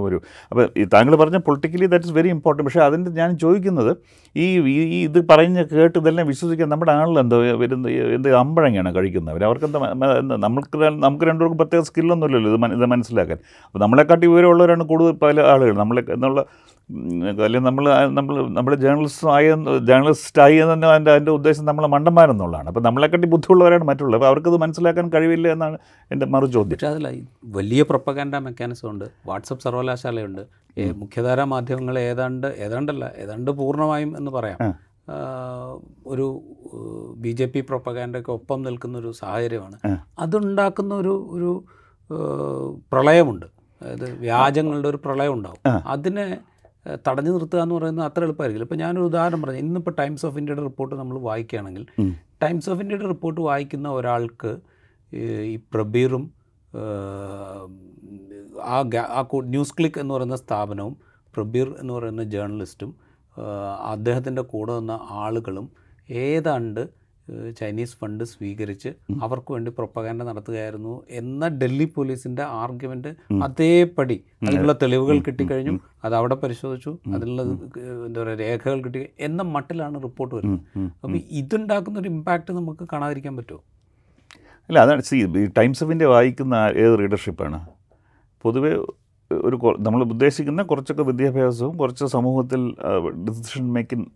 ഒരു 0.00 0.16
അപ്പോൾ 0.52 0.68
ഈ 0.78 0.84
താങ്കൾ 0.94 1.16
പറഞ്ഞ 1.16 1.36
politically 1.38 1.86
that 1.86 2.04
is 2.04 2.12
very 2.12 2.28
important 2.28 2.66
പക്ഷേ 2.66 2.80
അതിന്റെ 2.80 3.10
ഞാൻ 3.12 3.38
ചോദിക്കുന്നത് 3.38 3.90
ഈ 4.36 4.44
ഈ- 4.72 5.02
ഇത് 5.04 5.28
പറഞ്ഞ് 5.30 5.64
കേട്ട് 5.72 5.98
ഇതെല്ലാം 5.98 6.26
വിശ്വസിക്കാൻ 6.28 6.68
നമ്മുടെ 6.68 6.92
ആളിൽ 6.92 7.18
എന്തോ 7.20 7.38
വരുന്ന 7.56 7.88
എന്ത് 8.16 8.28
അമ്പഴങ്ങയാണ് 8.36 8.96
കഴിക്കുന്നവർ 8.96 9.44
മ- 9.76 10.12
എന്താ 10.18 10.36
നമുക്ക് 10.46 10.76
നമുക്ക് 11.00 11.24
രണ്ടുപേർക്കും 11.24 11.58
പ്രത്യേക 11.58 11.82
സ്കില്ലൊന്നുമില്ലല്ലോ 11.82 12.50
ഇത് 12.52 12.76
ഇത് 12.76 12.86
മനസ്സിലാക്കാൻ. 12.86 13.38
അപ്പോൾ 13.66 13.78
നമ്മളെക്കാട്ടി 13.78 14.26
വിവരമുള്ളവരാണ് 14.26 14.84
കൂടുതൽ 14.84 15.12
പല 15.24 15.40
ആളുകൾ. 15.52 15.74
നമ്മളെ 15.76 16.04
എന്നുള്ള 16.14 16.40
അല്ലെങ്കിൽ 17.28 17.58
നമ്മൾ 17.58 17.84
നമ്മൾ 18.08 18.34
നമ്മുടെ 18.56 18.76
ജേർണലിസ്റ്റ് 18.76 19.28
ആയ 19.28 19.54
ജേർണലിസ്റ്റ് 19.88 20.42
ആയി 20.42 20.56
എന്ന് 20.56 20.74
തന്നെ 20.74 20.88
അതിന്റെ 20.88 21.10
അതിന്റെ 21.10 21.32
ഉദ്ദേശം 21.32 21.64
നമ്മളെ 21.64 21.88
മണ്ടന്മാരെന്നുള്ളതാണ്. 21.88 22.68
അപ്പോൾ 22.68 22.80
നമ്മളെക്കാട്ടി 22.80 23.28
ബുദ്ധിയുള്ളവരാണ് 23.28 23.84
മറ്റുള്ളത് 23.84 24.18
അപ്പോൾ 24.18 24.26
അവർക്കത് 24.26 24.56
മനസ്സിലാക്കാൻ 24.56 25.08
കഴിവില്ല 25.08 25.48
എന്നാണ് 25.48 25.78
എന്റെ 26.10 26.26
മറു 26.26 26.46
ചോദ്യം. 26.46 26.72
പക്ഷേ 26.72 26.88
അതിൽ 26.88 27.26
വലിയ 27.44 27.82
പ്രൊപ്പഗാൻഡ 27.82 28.36
മെക്കാനിസം 28.36 28.90
ഉണ്ട് 28.90 29.04
വാട്സപ്പ് 29.26 29.62
സർവകലാശാലയുണ്ട്. 29.62 30.42
മുഖ്യധാര 30.94 31.42
മാധ്യമങ്ങൾ 31.42 31.98
ഏതാണ്ട് 31.98 32.46
ഏതാണ്ടല്ല 32.46 33.12
ഏതാണ്ട് 33.16 33.50
പൂർണമായും 33.50 34.16
എന്ന് 34.16 34.30
പറയാം. 34.30 34.58
ഒരു 36.06 36.42
ബി 37.16 37.32
ജെ 37.32 37.46
പി 37.46 37.60
പ്രൊപ്പഗാൻഡയ്ക്ക് 37.60 38.30
ഒപ്പം 38.30 38.62
നിൽക്കുന്ന 38.62 38.98
ഒരു 38.98 39.10
സാഹചര്യമാണ്. 39.12 39.98
അതുണ്ടാക്കുന്ന 40.18 40.94
ഒരു 40.94 41.14
ഒരു 41.30 41.50
പ്രളയമുണ്ട്. 42.92 43.46
അതായത് 43.82 44.18
വ്യാജങ്ങളുടെ 44.18 44.88
ഒരു 44.88 44.98
പ്രളയം 45.04 45.32
ഉണ്ടാവും 45.32 45.60
അതിനെ 45.86 46.38
തടഞ്ഞു 47.06 47.30
നിർത്തുക 47.30 47.62
എന്ന് 47.62 47.74
പറയുന്നത് 47.74 48.04
അത്ര 48.04 48.20
എളുപ്പമായിരിക്കില്ല 48.22 48.64
ഇപ്പോൾ 48.64 48.74
ഞാനൊരു 48.76 49.04
ഉദാഹരണം 49.04 49.42
പറഞ്ഞു 49.42 49.58
ഇന്നിപ്പോൾ 49.58 49.94
ടൈംസ് 49.98 50.26
ഓഫ് 50.26 50.38
ഇന്ത്യയുടെ 50.38 50.62
റിപ്പോർട്ട് 50.62 50.94
നമ്മൾ 50.94 51.18
വായിക്കുകയാണെങ്കിൽ. 51.20 51.84
ടൈംസ് 52.42 52.70
ഓഫ് 52.70 52.80
ഇന്ത്യയുടെ 52.80 53.06
റിപ്പോർട്ട് 53.06 53.40
വായിക്കുന്ന 53.40 53.88
ഒരാൾക്ക് 53.90 54.50
ഈ 55.46 55.56
പ്രബീറും 55.74 56.24
ആ 58.68 58.82
ഗാ- 58.88 59.10
ആ 59.10 59.22
ന്യൂസ് 59.46 59.74
ക്ലിക്ക് 59.78 60.00
എന്ന് 60.00 60.14
പറയുന്ന 60.14 60.36
സ്ഥാപനവും 60.36 60.94
പ്രബീർ 61.34 61.74
എന്ന് 61.80 61.92
പറയുന്ന 61.92 62.22
ജേർണലിസ്റ്റും 62.24 62.90
അദ്ദേഹത്തിന്റെ 63.86 64.42
കൂടെ 64.42 64.72
വന്ന 64.72 64.94
ആളുകളും 65.18 65.66
ഏതാണ്ട് 66.22 66.82
ചൈനീസ് 67.58 67.96
ഫണ്ട് 67.96 68.24
സ്വീകരിച്ച് 68.24 68.90
അവർക്ക് 69.22 69.52
വേണ്ടി 69.52 69.70
പ്രൊപ്പഗാൻഡ 69.70 70.22
നടത്തുകയായിരുന്നു 70.22 71.02
എന്ന 71.10 71.48
ഡൽഹി 71.48 71.84
പോലീസിന്റെ 71.84 72.42
ആർഗ്യുമെന്റ് 72.42 73.08
അതേപടി 73.42 74.24
അതിനുള്ള 74.46 74.72
തെളിവുകൾ 74.82 75.18
കിട്ടിക്കഴിഞ്ഞു. 75.18 75.80
അത് 76.04 76.14
അവിടെ 76.14 76.34
പരിശോധിച്ചു. 76.34 76.98
അതിനുള്ള 77.14 77.42
എന്താ 78.06 78.22
പറയുക 78.22 78.38
രേഖകൾ 78.38 78.80
കിട്ടി. 78.82 79.08
എന്ന 79.20 79.42
മട്ടിലാണ് 79.42 80.02
റിപ്പോർട്ട് 80.02 80.34
വരുന്നത്. 80.34 80.60
അപ്പോൾ 81.04 81.16
ഇതുണ്ടാക്കുന്ന 81.16 81.98
ഒരു 81.98 82.08
ഇമ്പാക്റ്റ് 82.08 82.52
നമുക്ക് 82.52 82.86
കാണാതിരിക്കാൻ 82.92 83.36
പറ്റുമോ? 83.36 83.62
അല്ല 84.68 84.78
അതാണ്. 84.78 85.02
ഈ 85.14 85.46
ടൈംസ് 85.58 85.84
ഓഫ് 85.84 85.92
ഇന്ത്യ 85.92 86.06
വായിക്കുന്ന 86.06 86.54
ഏത് 86.54 86.98
റീഡർഷിപ്പാണ് 86.98 87.60
പൊതുവേ 88.40 88.72
ഒരു 89.46 89.56
നമ്മൾ 89.86 90.00
ഉദ്ദേശിക്കുന്ന 90.04 90.62
കുറച്ചൊക്കെ 90.62 91.04
വിദ്യാഭ്യാസവും 91.10 91.74
കുറച്ച് 91.76 92.04
സമൂഹത്തിൽ 92.14 92.62
ഡിസിഷൻ 93.28 93.64
മേക്കിംഗ് 93.74 94.06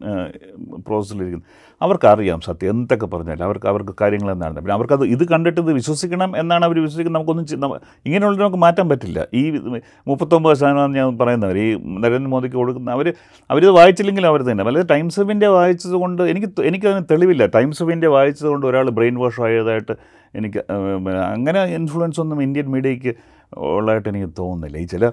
പ്രോസസ്സിലിരിക്കുന്നു 0.87 1.47
അവർക്കറിയാം 1.81 2.41
സത്യം 2.47 2.71
എന്തൊക്കെ 2.75 3.07
പറഞ്ഞാലും 3.07 3.45
അവർക്ക് 3.47 3.67
അവർക്ക് 3.73 3.95
കാര്യങ്ങൾ 4.01 4.31
എന്താണ് 4.35 4.61
പിന്നെ 4.61 4.75
അവർക്കത് 4.75 5.05
ഇത് 5.15 5.25
കണ്ടിട്ട് 5.33 5.61
ഇത് 5.65 5.73
വിശ്വസിക്കണം 5.79 6.31
എന്നാണ് 6.43 6.65
അവർ 6.69 6.77
വിശ്വസിക്കുന്നത്. 6.87 7.19
നമുക്കൊന്നും 7.19 7.75
ഇങ്ങനെയുള്ളത് 8.07 8.43
നമുക്ക് 8.43 8.61
മാറ്റാൻ 8.65 8.89
പറ്റില്ല. 8.93 9.21
ഈ 9.41 9.43
മുപ്പത്തൊമ്പത് 10.11 10.57
ശതമാനം 10.61 10.95
ഞാൻ 10.99 11.19
പറയുന്നവർ 11.23 11.59
ഈ 11.67 11.69
നരേന്ദ്രമോദിക്ക് 12.05 12.57
കൊടുക്കുന്ന 12.63 12.91
അവർ 12.97 13.09
അവരിത് 13.51 13.73
വായിച്ചില്ലെങ്കിലും 13.79 14.29
അവർ 14.33 14.43
തന്നെ. 14.51 14.65
അല്ലാതെ 14.65 14.87
ടൈംസ് 14.95 15.21
ഓഫ് 15.21 15.33
ഇന്ത്യ 15.37 15.49
വായിച്ചത് 15.59 15.97
കൊണ്ട് 16.05 16.23
എനിക്ക് 16.33 16.49
എനിക്കതിന് 16.71 17.05
തെളിവില്ല. 17.13 17.47
ടൈംസ് 17.57 17.83
ഓഫ് 17.83 17.93
ഇന്ത്യ 17.97 18.11
വായിച്ചത് 18.17 18.49
കൊണ്ട് 18.53 18.67
ഒരാൾ 18.67 18.89
ബ്രെയിൻ 18.99 19.17
വാഷ് 19.25 19.43
ആയതായിട്ട് 19.49 19.97
എനിക്ക് 20.39 20.61
അങ്ങനെ 21.35 21.61
ഇൻഫ്ലുവൻസ് 21.79 22.21
ഒന്നും 22.21 22.39
ഇന്ത്യൻ 22.43 22.67
മീഡിയയ്ക്ക് 22.73 23.13
ഉള്ളതായിട്ട് 23.53 24.09
എനിക്ക് 24.09 24.29
തോന്നുന്നില്ല. 24.39 24.79
ഈ 24.79 24.85
ചില 24.85 25.05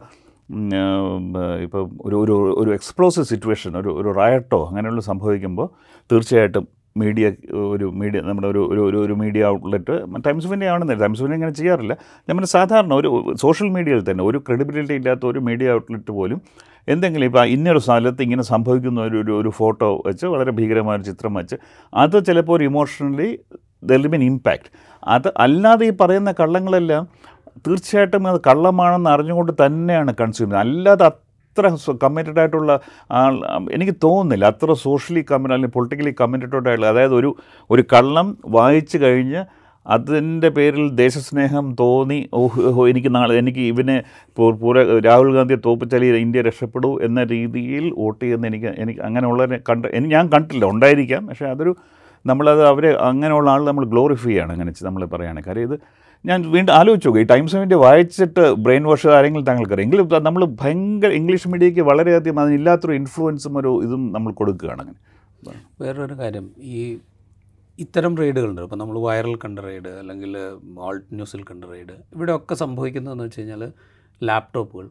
ഇപ്പോൾ 1.64 1.84
ഒരു 2.06 2.16
ഒരു 2.16 2.36
ഒരു 2.62 2.72
എക്സ്പ്ലോസീവ് 2.74 3.26
സിറ്റുവേഷൻ 3.26 3.78
ഒരു 3.78 3.90
ഒരു 3.90 4.10
റയട്ടോ 4.20 4.68
അങ്ങനെയുള്ള 4.70 5.02
സംഭവിക്കുമ്പോൾ 5.02 5.68
തീർച്ചയായിട്ടും 6.12 6.68
മീഡിയ 6.98 7.32
ഒരു 7.74 7.86
മീഡിയ 8.00 8.22
നമ്മുടെ 8.22 8.48
ഒരു 8.48 8.62
ഒരു 8.72 8.82
ഒരു 8.88 8.98
ഒരു 9.06 9.14
media 9.22 9.46
outlet 9.46 9.94
Times 10.26 10.46
of 10.48 10.54
India 10.54 10.70
ആണെന്നില്ല. 10.70 11.02
Times 11.04 11.22
of 11.22 11.28
India 11.28 11.40
ഇങ്ങനെ 11.40 11.52
ചെയ്യാറില്ല. 11.52 11.94
നമ്മൾ 12.30 12.44
സാധാരണ 12.46 12.94
ഒരു 12.94 13.10
സോഷ്യൽ 13.44 13.68
മീഡിയയിൽ 13.68 14.12
തന്നെ 14.12 14.24
ഒരു 14.24 14.38
ക്രെഡിബിലിറ്റി 14.38 14.94
ഇല്ലാത്ത 14.94 15.26
ഒരു 15.26 15.40
മീഡിയ 15.40 15.74
ഔട്ട്ലെറ്റ് 15.74 16.12
പോലും 16.12 16.42
എന്തെങ്കിലും 16.88 17.26
ഇപ്പോൾ 17.26 17.46
ഇന്നൊരു 17.46 17.80
സ്ഥലത്ത് 17.80 18.22
ഇങ്ങനെ 18.24 18.44
സംഭവിക്കുന്ന 18.44 19.02
ഒരു 19.02 19.18
ഒരു 19.18 19.32
ഒരു 19.32 19.50
ഫോട്ടോ 19.50 20.02
വെച്ച് 20.06 20.26
വളരെ 20.26 20.52
ഭീകരമായ 20.52 20.98
ഒരു 20.98 21.04
ചിത്രം 21.04 21.34
വെച്ച് 21.34 21.56
അത് 21.94 22.26
ചിലപ്പോൾ 22.26 22.54
ഒരു 22.54 22.64
ഇമോഷണലി 22.64 23.40
ദർ 23.84 24.08
ബിൻ 24.08 24.24
ഇമ്പാക്റ്റ് 24.24 24.70
അത് 25.08 25.34
അല്ലാതെ 25.38 25.86
ഈ 25.86 25.90
പറയുന്ന 25.90 26.32
കള്ളങ്ങളെല്ലാം 26.32 27.08
തീർച്ചയായിട്ടും 27.68 28.28
അത് 28.28 28.42
കള്ളമാണെന്ന് 28.48 29.10
അറിഞ്ഞുകൊണ്ട് 29.10 29.52
തന്നെയാണ് 29.66 30.12
കൺസ്യൂം 30.22 30.50
ചെയ്യുന്നത്. 30.50 30.68
അല്ലാതെ 30.68 31.06
അത്ര 31.06 31.68
കമ്മിറ്റഡ് 32.04 32.40
ആയിട്ടുള്ള 32.40 32.80
ആൾ 33.12 33.34
എനിക്ക് 33.74 33.96
തോന്നുന്നില്ല 34.04 34.46
അത്ര 34.46 34.74
സോഷ്യലി 34.74 35.26
കമ്മിറ്റ് 35.32 35.54
അല്ലെങ്കിൽ 35.54 35.76
പൊളിറ്റിക്കലി 35.76 36.14
കമ്മിറ്റഡ് 36.22 36.56
ആയിട്ടുള്ള 36.56 36.88
അതായത് 36.88 37.14
ഒരു 37.14 37.30
ഒരു 37.70 37.84
കള്ളം 37.94 38.38
വായിച്ചു 38.48 38.98
കഴിഞ്ഞ് 38.98 39.42
അതിന്റെ 39.86 40.50
പേരിൽ 40.50 40.96
ദേശസ്നേഹം 40.96 41.76
തോന്നി 41.80 42.30
ഓഹ് 42.34 42.90
എനിക്ക് 42.90 43.16
നാളെ 43.16 43.34
എനിക്ക് 43.38 43.60
ഇവനെ 43.60 44.04
പൂര 44.38 44.84
രാഹുൽ 45.06 45.34
ഗാന്ധിയെ 45.34 45.60
തോപ്പിച്ചാൽ 45.66 46.04
ഇന്ത്യ 46.04 46.42
രക്ഷപ്പെടൂ 46.42 46.92
എന്ന 47.02 47.24
രീതിയിൽ 47.24 47.94
വോട്ട് 47.98 48.22
ചെയ്യുന്ന 48.24 48.48
എനിക്ക് 48.48 48.68
എനിക്ക് 48.68 49.02
അങ്ങനെയുള്ളവരെ 49.02 49.60
കണ്ട് 49.70 49.88
ഞാൻ 50.16 50.28
കണ്ടില്ല 50.28 50.66
ഉണ്ടായിരിക്കാം. 50.66 51.28
പക്ഷേ 51.28 51.46
അതൊരു 51.46 51.76
നമ്മളത് 52.26 52.66
അവരെ 52.66 52.98
അങ്ങനെയുള്ള 53.10 53.50
ആൾ 53.50 53.62
നമ്മൾ 53.64 53.86
ഗ്ലോറിഫൈ 53.86 54.30
ചെയ്യാണ് 54.30 54.52
അങ്ങനെ 54.52 54.74
നമ്മൾ 54.84 55.06
പറയുകയാണ് 55.06 55.44
കാര്യം 55.44 55.64
ഇത് 55.64 55.78
ഞാൻ 56.30 56.40
വീണ്ടും 56.52 56.74
ആലോചിച്ച് 56.80 57.08
നോക്കുക 57.08 57.24
ഈ 57.24 57.28
ടൈംസ് 57.32 57.54
ഓഫ് 57.56 57.64
ഇന്ത്യ 57.66 57.78
വായിച്ചിട്ട് 57.86 58.44
ബ്രെയിൻ 58.66 58.84
വാഷ് 58.90 59.08
ആരെങ്കിലും 59.16 59.46
താങ്കൾക്കറിയാം. 59.48 59.88
എങ്കിലും 59.88 60.06
നമ്മൾ 60.28 60.44
ഭയങ്കര 60.62 61.12
ഇംഗ്ലീഷ് 61.20 61.50
മീഡിയയ്ക്ക് 61.54 61.84
വളരെയധികം 61.90 62.40
അതിനില്ലാത്തൊരു 62.44 62.94
ഇൻഫ്ലുവൻസും 63.00 63.58
ഒരു 63.62 63.72
ഇതും 63.86 64.04
നമ്മൾ 64.16 64.32
കൊടുക്കുകയാണ് 64.42 64.82
അങ്ങനെ. 64.84 65.00
വേറൊരു 65.82 66.16
കാര്യം. 66.22 66.46
ഈ 66.76 66.82
ഇത്തരം 67.84 68.14
റെയ്ഡുകളുണ്ട് 68.22 68.62
ഇപ്പോൾ 68.66 68.80
നമ്മൾ 68.82 68.98
വൈറൽ 69.06 69.36
കണ്ട 69.44 69.60
റെയ്ഡ് 69.68 69.92
അല്ലെങ്കിൽ 70.02 70.34
ആൾട്ട് 70.88 71.06
ന്യൂസിൽ 71.20 71.42
കണ്ട 71.52 71.64
റെയ്ഡ് 71.74 71.96
ഇവിടെയൊക്കെ 72.16 72.56
സംഭവിക്കുന്നതെന്ന് 72.64 73.26
വെച്ച് 73.28 73.40
കഴിഞ്ഞാൽ 73.40 73.64
ലാപ്ടോപ്പുകൾ 74.22 74.88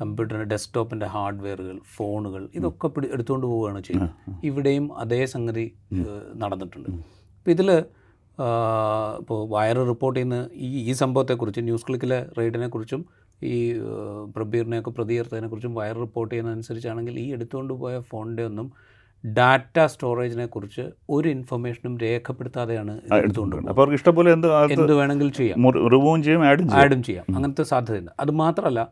കമ്പ്യൂട്ടറിന്റെ 0.00 0.48
ഡെസ്ക്ടോപ്പിന്റെ 0.54 1.06
ഹാർഡ്വെയറുകൾ 1.14 1.76
ഫോണുകൾ 1.94 2.42
ഇതൊക്കെ 2.58 2.88
പിടി 2.88 3.06
എടുത്തുകൊണ്ട് 3.14 3.46
പോവുകയാണ് 3.52 3.80
ചെയ്യുന്നത്. 3.86 4.12
ഇവിടെയും 4.48 4.84
അതേ 5.02 5.20
സംഗതി 5.34 5.64
നടന്നിട്ടുണ്ട്. 6.42 6.90
അപ്പോൾ 7.38 7.50
ഇതിൽ 7.50 7.70
ഇപ്പോൾ 9.18 9.48
വയർ 9.48 9.76
റിപ്പോർട്ട് 9.86 10.20
ചെയ്യുന്ന 10.20 10.48
ഈ 10.54 10.90
ഈ 10.90 10.92
സംഭവത്തെക്കുറിച്ച് 10.92 11.60
ന്യൂസ് 11.60 11.86
ക്ലിക്കിലെ 11.88 12.26
റെയ്ഡിനെക്കുറിച്ചും 12.38 13.04
ഈ 13.42 13.72
പ്രബീറിനെയൊക്കെ 14.36 14.90
പ്രതികർത്തതിനെക്കുറിച്ചും 14.90 15.74
വയർ 15.74 15.98
റിപ്പോർട്ട് 15.98 16.34
ചെയ്യുന്നതനുസരിച്ചാണെങ്കിൽ 16.34 17.18
ഈ 17.18 17.32
എടുത്തുകൊണ്ട് 17.32 17.74
പോയ 17.74 18.00
ഫോണിന്റെ 18.00 18.44
ഒന്നും 18.44 18.72
ഡാറ്റ 19.26 19.86
സ്റ്റോറേജിനെ 19.86 20.46
കുറിച്ച് 20.46 20.90
ഒരു 21.10 21.28
ഇൻഫർമേഷനും 21.28 21.98
രേഖപ്പെടുത്താതെയാണ് 21.98 23.00
അപ്പോൾ 23.68 23.80
അവർക്ക് 23.80 23.94
ഇഷ്ടംപോലെ 23.94 24.32
എന്ത് 24.32 24.54
എന്ത് 24.72 24.92
വേണമെങ്കിൽ 24.92 25.32
ചെയ്യാം. 25.32 25.70
റിമൂവും 25.70 26.22
ചെയ്യും 26.22 26.44
ആഡും 26.44 26.68
ചെയ്യും. 26.68 26.82
ആഡും 26.82 27.02
ചെയ്യാം. 27.02 27.24
അങ്ങനത്തെ 27.34 27.62
സാധ്യതയുണ്ട്. 27.62 28.10
അത് 28.20 28.30
മാത്രമല്ല 28.30 28.88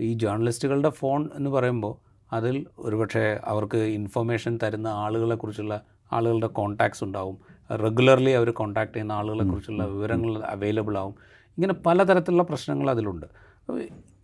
ഈ 0.00 0.14
ജേർണലിസ്റ്റുകളുടെ 0.14 0.88
ഫോൺ 0.88 1.28
എന്ന് 1.34 1.50
പറയുമ്പോൾ 1.50 2.10
അതിൽ 2.32 2.66
ഒരുപക്ഷെ 2.78 3.40
അവർക്ക് 3.44 3.76
ഇൻഫർമേഷൻ 3.76 4.58
തരുന്ന 4.62 4.88
ആളുകളെക്കുറിച്ചുള്ള 4.88 5.80
ആളുകളുടെ 6.12 6.46
കോൺടാക്ട്സ് 6.46 7.04
ഉണ്ടാവും. 7.04 7.38
റെഗുലർലി 7.70 8.30
അവർ 8.30 8.50
കോൺടാക്ട് 8.50 8.92
ചെയ്യുന്ന 8.92 9.12
ആളുകളെക്കുറിച്ചുള്ള 9.12 9.84
വിവരങ്ങൾ 9.84 10.42
അവൈലബിൾ 10.44 10.98
ആവും. 10.98 11.14
ഇങ്ങനെ 11.58 11.74
പലതരത്തിലുള്ള 11.86 12.42
പ്രശ്നങ്ങൾ 12.42 12.90
അതിലുണ്ട്. 12.90 13.26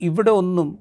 ഇവിടെ 0.00 0.30
ഒന്നും 0.30 0.78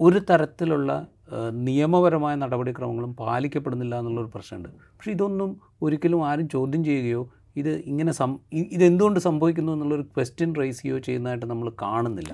ഒരു 0.00 0.18
തരത്തിലുള്ള 0.30 1.06
നിയമപരമായ 1.52 2.34
നടപടിക്രമങ്ങളും 2.34 3.16
പാലിക്കപ്പെടുന്നില്ല 3.16 3.98
എന്നുള്ളൊരു 3.98 4.30
പ്രശ്നമുണ്ട്. 4.34 4.68
പക്ഷേ 4.68 5.10
ഇതൊന്നും 5.10 5.60
ഒരിക്കലും 5.82 6.26
ആരും 6.28 6.48
ചോദ്യം 6.48 6.84
ചെയ്യുകയോ 6.84 7.22
ഇത് 7.56 7.72
ഇങ്ങനെ 7.90 8.12
സം 8.12 8.38
ഇതെന്തുകൊണ്ട് 8.52 9.20
സംഭവിക്കുന്നു 9.20 9.72
എന്നുള്ളൊരു 9.72 10.02
ക്വസ്റ്റ്യൻ 10.02 10.54
റേസ് 10.60 10.82
ചെയ്യുകയോ 10.82 11.00
ചെയ്യുന്നതായിട്ട് 11.06 11.46
നമ്മൾ 11.46 11.72
കാണുന്നില്ല. 11.82 12.32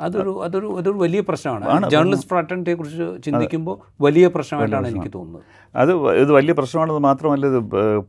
അതൊരു 0.00 0.42
അതൊരു 0.44 0.68
അതൊരു 0.78 0.98
വലിയ 0.98 1.20
പ്രശ്നമാണ്. 1.20 1.88
ജേർണലിസ്റ്റ് 1.90 2.28
ഫ്രാറ്റർണിറ്റിയെ 2.28 2.74
കുറിച്ച് 2.74 3.06
ചിന്തിക്കുമ്പോൾ 3.24 3.76
വലിയ 4.00 4.26
പ്രശ്നമായിട്ടാണ് 4.26 4.88
എനിക്ക് 4.88 5.12
തോന്നുന്നത്. 5.14 5.42
അത് 5.76 5.92
ഇത് 6.22 6.32
വലിയ 6.32 6.52
പ്രശ്നമാണെന്ന് 6.52 7.00
മാത്രമല്ല 7.00 7.46
ഇത് 7.46 7.60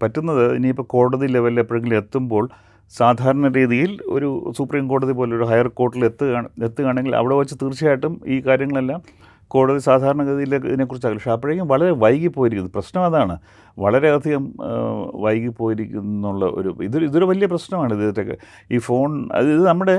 പറ്റുന്നത് 0.01 0.56
ഇനിയിപ്പോൾ 0.56 0.84
കോടതി 0.84 1.27
ലെവലിൽ 1.27 1.60
എപ്പോഴെങ്കിലും 1.60 1.97
എത്തുമ്പോൾ 1.97 2.49
സാധാരണ 2.93 3.47
രീതിയിൽ 3.47 3.99
ഒരു 4.06 4.54
സുപ്രീം 4.58 4.88
കോടതി 4.88 5.12
പോലെ 5.12 5.36
ഒരു 5.36 5.43
ഹയർ 5.43 5.67
കോർട്ടിൽ 5.67 6.06
എത്തുകയാണ് 6.06 6.47
എത്തുകയാണെങ്കിൽ 6.63 7.15
അവിടെ 7.15 7.36
വെച്ച് 7.36 7.56
തീർച്ചയായിട്ടും 7.62 8.21
ഈ 8.27 8.41
കാര്യങ്ങളെല്ലാം 8.47 9.01
കോടതി 9.47 9.80
സാധാരണഗതിയിൽ 9.80 10.56
ഇതിനെക്കുറിച്ചാകും 10.56 11.15
പക്ഷേ 11.15 11.32
അപ്പോഴേക്കും 11.32 11.67
വളരെ 11.67 11.91
വൈകി 11.91 12.27
പോയിരിക്കുന്നു 12.27 12.71
പ്രശ്നം 12.75 13.04
അതാണ്. 13.06 13.36
വളരെയധികം 13.77 14.43
വൈകിപ്പോയിരിക്കുന്നുള്ള 15.13 15.15
വൈകി 15.15 15.47
പോയിരിക്കുന്നുള്ള 15.47 16.45
ഒരു 16.45 16.75
ഇതൊരു 16.82 17.06
ഇതൊരു 17.06 17.25
വലിയ 17.25 17.45
പ്രശ്നമാണ് 17.45 17.93
ഇതൊക്കെ 17.93 18.38
ഈ 18.71 18.77
ഫോൺ 18.77 19.30
അത് 19.34 19.54
ഇത് 19.54 19.63
നമ്മുടെ 19.67 19.97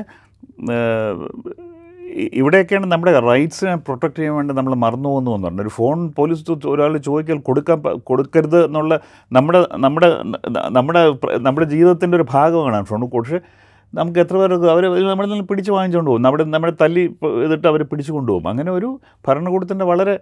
ഇവിടെയൊക്കെയാണ് 2.40 2.86
നമ്മുടെ 2.86 3.12
റൈറ്റ്സിനെ 3.26 3.74
പ്രൊട്ടക്റ്റ് 3.86 4.18
ചെയ്യാൻ 4.18 4.34
വേണ്ടി 4.36 4.54
നമ്മൾ 4.54 4.74
മറന്നു 4.84 5.08
പോകുന്നു 5.08 5.30
എന്ന് 5.34 5.46
പറഞ്ഞു 5.48 5.62
ഒരു 5.62 5.72
ഫോൺ 5.78 5.98
പോലീസ് 6.18 6.42
ഒരാൾ 6.72 6.92
ചോദിക്കൽ 7.08 7.38
കൊടുക്കാൻ 7.48 7.78
കൊടുക്കരുത് 8.10 8.58
എന്നുള്ള 8.64 8.96
നമ്മുടെ 9.32 9.60
നമ്മുടെ 9.84 10.08
നമ്മുടെ 10.70 11.02
നമ്മുടെ 11.40 11.66
ജീവിതത്തിന്റെ 11.66 12.16
ഒരു 12.16 12.26
ഭാഗമാണ് 12.36 12.80
ഫോൺ. 12.82 13.02
പക്ഷേ 13.14 13.40
നമുക്ക് 13.94 14.18
എത്ര 14.18 14.36
പേർക്ക് 14.36 14.68
അവർ 14.74 14.84
നമ്മളിൽ 15.10 15.30
നിന്ന് 15.30 15.46
പിടിച്ച് 15.48 15.72
വാങ്ങിച്ചുകൊണ്ട് 15.72 16.10
പോകും. 16.10 16.22
നമ്മുടെ 16.22 16.44
നമ്മുടെ 16.44 16.74
തല്ലി 16.80 17.02
ഇതിട്ട് 17.46 17.66
അവർ 17.72 17.82
പിടിച്ചു 17.82 18.12
കൊണ്ടുപോകും 18.12 18.48
അങ്ങനെ 18.48 18.70
ഒരു 18.70 19.00
ഭരണകൂടത്തിന്റെ 19.28 19.84
വളരെ 19.84 20.14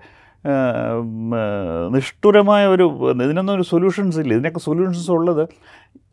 നിഷ്ഠുരമായ 1.94 2.66
ഒരു 2.66 2.84
ഇതിനൊന്നും 3.24 3.54
ഒരു 3.54 3.62
സൊല്യൂഷൻസ് 3.62 4.18
ഇല്ല. 4.18 4.32
ഇതിനൊക്കെ 4.34 4.58
സൊല്യൂഷൻസ് 4.58 5.10
ഉള്ളത് 5.10 5.42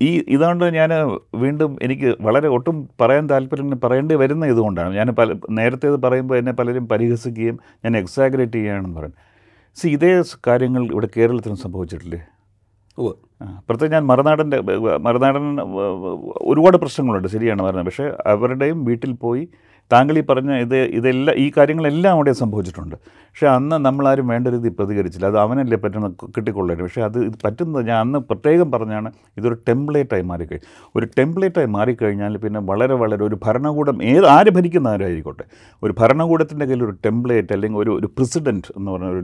ഈ 0.01 0.09
ഇതാണ് 0.27 0.65
ഞാൻ 0.75 0.91
വീണ്ടും 1.35 1.77
എനിക്ക് 1.81 2.15
വളരെ 2.21 2.47
ഒട്ടും 2.47 2.89
പറയാൻ 3.01 3.29
താല്പര്യം 3.29 3.79
പറയേണ്ടി 3.83 4.15
വരുന്ന 4.15 4.45
ഇതുകൊണ്ടാണ്. 4.45 4.93
ഞാൻ 4.95 5.09
പല 5.19 5.35
നേരത്തെ 5.49 5.87
ഇത് 5.87 5.99
പറയുമ്പോൾ 6.05 6.37
എന്നെ 6.37 6.51
പലരും 6.51 6.87
പരിഹസിക്കുകയും 6.87 7.59
ഞാൻ 7.85 7.97
എക്സാഗ്രേറ്റ് 7.97 8.53
ചെയ്യുകയാണെന്ന് 8.53 8.95
പറയും. 8.99 9.15
സി 9.75 9.87
ഇതേ 9.87 10.11
കാര്യങ്ങൾ 10.47 10.83
ഇവിടെ 10.93 11.09
കേരളത്തിലും 11.17 11.57
സംഭവിച്ചിട്ടില്ലേ? 11.57 12.21
ഉവ്വ്. 12.97 13.13
ആ, 13.43 13.61
പ്രത്യേകം 13.69 13.93
ഞാൻ 13.93 14.05
മറുനാടന്റെ 14.05 14.61
മറുനാടൻ 14.97 15.61
ഒരുപാട് 16.41 16.77
പ്രശ്നങ്ങളുണ്ട് 16.77 17.27
ശരിയാണ് 17.27 17.61
പറഞ്ഞത് 17.63 17.85
പക്ഷേ 17.85 18.11
അവരുടെയും 18.25 18.85
വീട്ടിൽ 18.85 19.11
പോയി 19.11 19.47
താങ്കൾ 19.91 20.17
ഈ 20.17 20.21
പറഞ്ഞ 20.21 20.51
ഇത് 20.65 20.77
ഇതെല്ലാം 20.99 21.35
ഈ 21.37 21.51
കാര്യങ്ങളെല്ലാം 21.57 22.13
അവിടെ 22.13 22.31
സംഭവിച്ചിട്ടുണ്ട്. 22.31 22.95
പക്ഷേ 23.27 23.47
അന്ന് 23.47 23.85
നമ്മളാരും 23.85 24.27
വേണ്ട 24.27 24.47
രീതിയിൽ 24.47 24.73
പ്രതികരിച്ചില്ല. 24.79 25.27
അത് 25.27 25.37
അവനല്ലേ 25.39 25.77
പറ്റുന്ന 25.77 26.07
കിട്ടിക്കൊള്ളായിരുന്നു 26.37 26.87
പക്ഷേ 26.89 27.01
അത് 27.01 27.19
ഇത് 27.25 27.37
പറ്റുന്നത് 27.45 27.87
ഞാൻ 27.87 27.97
അന്ന് 27.99 28.19
പ്രത്യേകം 28.19 28.71
പറഞ്ഞാണ് 28.71 29.11
ഇതൊരു 29.37 29.57
ടെംപ്ലേറ്റായി 29.67 30.21
മാറിക്കഴിഞ്ഞു. 30.21 30.67
ഒരു 30.95 31.05
ടെംപ്ലേറ്റായി 31.17 31.69
മാറിക്കഴിഞ്ഞാൽ 31.77 32.37
പിന്നെ 32.37 32.59
വളരെ 32.59 32.93
വളരെ 32.93 33.23
ഒരു 33.23 33.39
ഭരണകൂടം 33.45 34.03
ഏത് 34.03 34.25
ആര് 34.25 34.49
ഭരിക്കുന്ന 34.49 34.87
ആരായിരിക്കോട്ടെ? 34.87 35.45
ഒരു 35.83 35.95
ഭരണകൂടത്തിന്റെ 35.99 36.65
കയ്യിൽ 36.65 36.83
ഒരു 36.83 36.95
ടെംപ്ലേറ്റ് 37.05 37.53
അല്ലെങ്കിൽ 37.53 37.79
ഒരു 37.79 37.91
ഒരു 37.99 38.07
പ്രസിഡന്റ് 38.17 38.71
എന്ന് 38.77 38.91
പറഞ്ഞ 38.91 39.09
ഒരു 39.09 39.21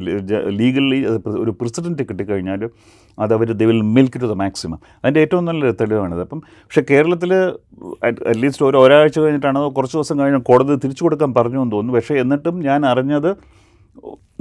ലീഗലി 0.49 0.99
ഒരു 1.43 1.51
പ്രസിഡന്റ് 1.61 2.03
കിട്ടിക്കഴിഞ്ഞാൽ 2.03 2.69
അത് 3.19 3.33
അവർ 3.33 3.51
they 3.53 3.65
will 3.65 3.81
milk 3.81 4.21
to 4.21 4.25
the 4.25 4.31
maximum 4.31 4.79
അതിന്റെ 5.03 5.19
ഏറ്റവും 5.19 5.45
നല്ലൊരു 5.45 5.75
തെളിവാണിത്. 5.81 6.21
അപ്പം 6.21 6.39
പക്ഷേ 6.39 6.83
കേരളത്തിൽ 6.89 7.33
അറ്റ്ലീസ്റ്റ് 8.03 8.65
ഒരു 8.65 8.77
ഒരാഴ്ച 8.77 9.19
കഴിഞ്ഞിട്ടാണ് 9.19 9.59
കുറച്ച് 9.69 9.97
ദിവസം 9.97 10.19
കഴിഞ്ഞ് 10.19 10.39
കോടതി 10.53 10.79
തിരിച്ചു 10.85 11.03
കൊടുക്കാൻ 11.07 11.33
പറഞ്ഞു 11.39 11.61
എന്ന് 11.63 11.75
തോന്നുന്നു. 11.75 11.99
പക്ഷേ 11.99 12.15
എന്നിട്ടും 12.23 12.57
ഞാൻ 12.69 12.81
അറിഞ്ഞത് 12.93 13.31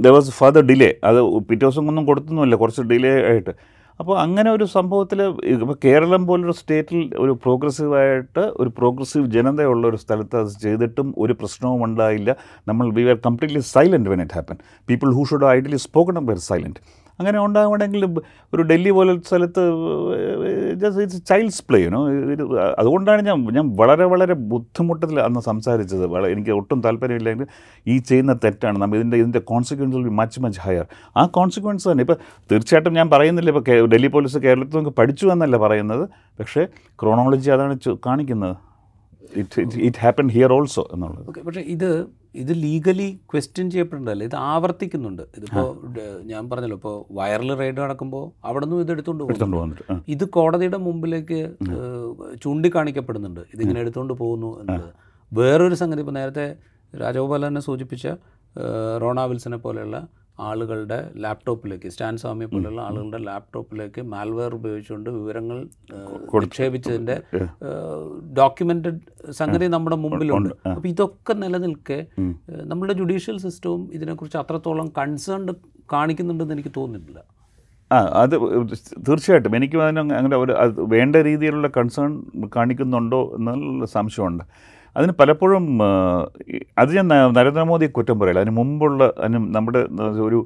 ദ 0.03 0.15
വാസ് 0.15 0.31
ഫർദർ 0.39 0.63
ഡിലേ 0.71 0.91
അത് 1.09 1.21
പിറ്റേ 1.49 1.63
ദിവസം 1.63 1.87
ഒന്നും 1.91 2.03
കൊടുത്തൊന്നുമില്ല 2.09 2.55
കുറച്ച് 2.61 2.83
ഡിലേ 2.91 3.13
ആയിട്ട്. 3.31 3.53
അപ്പോൾ 3.99 4.15
അങ്ങനെ 4.23 4.49
ഒരു 4.55 4.65
സംഭവത്തിൽ 4.75 5.19
ഇപ്പോൾ 5.53 5.75
കേരളം 5.83 6.21
പോലൊരു 6.29 6.53
സ്റ്റേറ്റിൽ 6.59 7.01
ഒരു 7.23 7.33
പ്രോഗ്രസീവായിട്ട് 7.43 8.43
ഒരു 8.61 8.69
പ്രോഗ്രസീവ് 8.77 9.25
ജനതയുള്ള 9.35 9.83
ഒരു 9.91 9.99
സ്ഥലത്ത് 10.03 10.35
അത് 10.41 10.49
ചെയ്തിട്ടും 10.63 11.07
ഒരു 11.23 11.33
പ്രശ്നവും 11.41 11.81
ഉണ്ടായില്ല. 11.87 12.31
നമ്മൾ 12.69 12.85
we 12.97 13.03
are 13.13 13.19
completely 13.27 13.61
silent 13.73 14.09
when 14.13 14.21
it 14.25 14.35
happen 14.37 14.57
people 14.89 15.11
who 15.17 15.23
should 15.31 15.47
ideally 15.57 15.79
spoken 15.87 16.19
were 16.31 16.41
silent 16.49 16.81
അങ്ങനെ 17.19 17.39
ഉണ്ടാകണമെങ്കിൽ 17.39 18.05
ഒരു 18.53 18.61
ഡൽഹി 18.61 18.89
പോലത്തെ 18.89 19.27
സ്ഥലത്ത് 19.27 19.63
just 20.73 21.01
it's 21.01 21.25
child's 21.25 21.63
play 21.69 21.79
you know 21.83 21.99
അതുകൊണ്ടാണ് 22.79 23.21
ഞാൻ 23.27 23.37
ഞാൻ 23.53 23.75
വളരെ 23.79 24.05
വളരെ 24.05 24.33
ബുദ്ധിമുട്ടത്തിൽ 24.33 25.19
അന്ന് 25.19 25.39
സംസാരിച്ചത്. 25.39 26.05
എനിക്ക് 26.27 26.51
ഒട്ടും 26.51 26.81
താല്പര്യമില്ലെങ്കിൽ 26.81 27.47
ഈ 27.87 27.97
ചെയ്യുന്ന 27.97 28.33
തെറ്റാണ്. 28.33 28.77
നമ്മൾ 28.81 28.97
ഇതിന്റെ 28.97 29.17
ഇതിന്റെ 29.17 29.39
consequence 29.39 29.95
will 29.95 30.09
much 30.09 30.41
much 30.41 30.59
higher 30.59 30.85
ആ 31.17 31.25
കോൺസിക്വൻസ് 31.25 31.87
തന്നെ. 31.87 32.01
ഇപ്പോൾ 32.01 32.17
തീർച്ചയായിട്ടും 32.51 32.93
ഞാൻ 32.93 33.09
പറയുന്നില്ല. 33.09 33.49
ഇപ്പോൾ 33.49 33.87
ഡൽഹി 33.87 34.07
പോലീസ് 34.07 34.37
കേരളത്തിൽ 34.37 34.77
നിന്ന് 34.77 34.89
പഠിച്ചു 34.89 35.27
എന്നല്ല 35.27 35.57
പറയുന്നത്. 35.57 36.09
പക്ഷേ 36.39 36.67
ക്രോണോളജി 37.01 37.49
അതാണ് 37.49 37.79
കാണിക്കുന്നത്. 38.05 38.55
It 39.35 39.61
it 39.61 39.97
happen 40.01 40.29
here 40.29 40.53
also 40.53 40.89
എന്നുള്ളത്. 40.93 41.45
പക്ഷേ 41.45 41.61
ഇത് 41.61 41.89
ഇത് 42.35 42.63
ലീഗലി 42.63 43.19
ക്വസ്റ്റ്യൻ 43.31 43.71
ചെയ്യപ്പെടേണ്ടതല്ല 43.71 44.23
ഇത് 44.23 44.35
ആവർത്തിക്കുന്നുണ്ട്. 44.35 45.21
ഇതിപ്പോൾ 45.37 45.67
ഞാൻ 46.23 46.49
പറഞ്ഞല്ലോ 46.49 46.77
ഇപ്പോൾ 46.77 46.95
വൈറൽ 47.11 47.55
റെയ്ഡ് 47.55 47.77
നടക്കുമ്പോൾ 47.77 48.47
അവിടെ 48.47 48.65
നിന്നും 48.65 48.81
ഇത് 48.81 48.91
എടുത്തുകൊണ്ട് 48.91 49.23
പോകും 49.23 49.31
എടുത്തുകൊണ്ട് 49.31 49.57
വന്നിട്ട് 49.57 49.83
ആ. 49.91 49.95
ഇത് 50.07 50.29
കോടതിയുടെ 50.29 50.77
മുമ്പിലേക്ക് 50.77 51.39
ചൂണ്ടിക്കാണിക്കപ്പെടുന്നുണ്ട്. 52.43 53.41
ഇതിങ്ങനെ 53.53 53.79
എടുത്തുകൊണ്ട് 53.79 54.13
പോകുന്നു 54.13 54.61
എന്നത്. 54.61 54.89
വേറൊരു 55.31 55.75
സംഗതി 55.75 55.99
ഇപ്പോൾ 55.99 56.11
നേരത്തെ 56.11 56.47
രാജഗോപാലനെ 56.93 57.61
സൂചിപ്പിച്ച 57.61 58.07
റോണ 59.01 59.25
വിൽസനെ 59.25 59.57
പോലെയുള്ള 59.57 59.97
ആളുകളുടെ 60.39 60.97
ലാപ്ടോപ്പിലേക്ക് 61.23 61.87
സ്റ്റാൻ 61.93 62.13
സ്വാമിയെ 62.17 62.47
പോലുള്ള 62.51 62.79
ആളുകളുടെ 62.81 63.17
ലാപ്ടോപ്പിലേക്ക് 63.17 64.01
മാൽവെയർ 64.13 64.53
ഉപയോഗിച്ചുകൊണ്ട് 64.59 65.09
വിവരങ്ങൾ 65.09 65.57
നിക്ഷേപിച്ചതിന്റെ 66.43 67.15
ഡോക്യുമെന്റഡ് 68.39 69.31
സംഗതി 69.31 69.67
നമ്മുടെ 69.75 69.95
മുമ്പിലുണ്ട്. 69.95 70.55
അപ്പോൾ 70.75 70.89
ഇതൊക്കെ 70.93 71.35
നിലനിൽക്കെ 71.43 71.99
നമ്മുടെ 72.71 72.93
ജുഡീഷ്യൽ 72.93 73.37
സിസ്റ്റവും 73.37 73.83
ഇതിനെക്കുറിച്ച് 73.93 74.37
അത്രത്തോളം 74.37 74.89
കൺസേൺഡ് 74.97 75.55
കാണിക്കുന്നുണ്ടെന്ന് 75.93 76.53
എനിക്ക് 76.53 76.73
തോന്നുന്നില്ല. 76.77 77.19
ആ 77.91 77.97
അത് 78.21 78.35
തീർച്ചയായിട്ടും 79.07 79.55
എനിക്കും 79.55 79.81
അതിന് 79.85 79.99
അങ്ങനെ 80.19 80.35
ഒരു 80.35 80.53
വേണ്ട 80.93 81.15
രീതിയിലുള്ള 81.27 81.67
കൺസേൺ 81.77 82.11
കാണിക്കുന്നുണ്ടോ 82.55 83.19
എന്നുള്ള 83.37 83.85
സംശയമുണ്ട്. 83.85 84.45
അതിന് 84.95 85.11
പലപ്പോഴും 85.11 85.81
അത് 86.77 86.89
ഞാൻ 86.95 87.07
നരേന്ദ്രമോദിയെ 87.07 87.37
നരേന്ദ്രമോദി 87.37 87.85
കുറ്റം 87.85 88.19
പറയില്ല. 88.19 88.39
അതിന് 88.39 88.55
മുമ്പുള്ള 88.57 89.03
അതിന് 89.19 89.39
നമ്മുടെ 89.55 89.79
ഒരു 90.21 90.39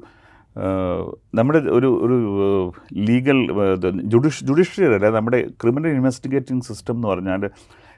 നമ്മുടെ 1.34 1.58
ഒരു 1.58 1.88
ഒരു 2.02 2.16
ലീഗൽ 3.08 3.38
ജുഡീഷ് 4.04 4.44
ജുഡീഷ്യറി 4.44 4.94
അല്ല 4.94 5.10
നമ്മുടെ 5.10 5.40
ക്രിമിനൽ 5.62 5.88
ഇൻവെസ്റ്റിഗേറ്റിംഗ് 5.88 6.64
സിസ്റ്റം 6.64 6.94
എന്ന് 6.94 7.08
പറഞ്ഞാൽ 7.08 7.44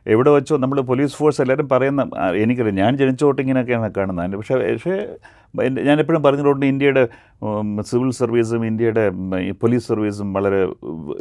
എവിടെ 0.07 0.31
വെച്ചോ 0.31 0.57
നമ്മൾ 0.57 0.81
പോലീസ് 0.81 1.17
ഫോഴ്സ് 1.17 1.41
എല്ലാവരും 1.41 1.69
പറയുന്ന 1.69 2.03
എനിക്കറിയാം 2.37 2.75
ഞാൻ 2.75 2.97
ജനിച്ച 2.97 3.23
തൊട്ട് 3.23 3.43
ഇങ്ങനെയൊക്കെയാണ് 3.43 4.37
പക്ഷേ 4.37 4.57
പക്ഷേ 4.75 4.97
എപ്പോഴും 6.01 6.23
പറഞ്ഞിട്ടുണ്ട് 6.23 6.67
ഇന്ത്യയുടെ 6.67 7.09
സിവിൽ 7.81 8.11
സർവീസും 8.11 8.67
ഇന്ത്യയുടെ 8.67 9.11
പോലീസ് 9.51 9.89
സർവീസും 9.89 10.33
വളരെ 10.33 10.61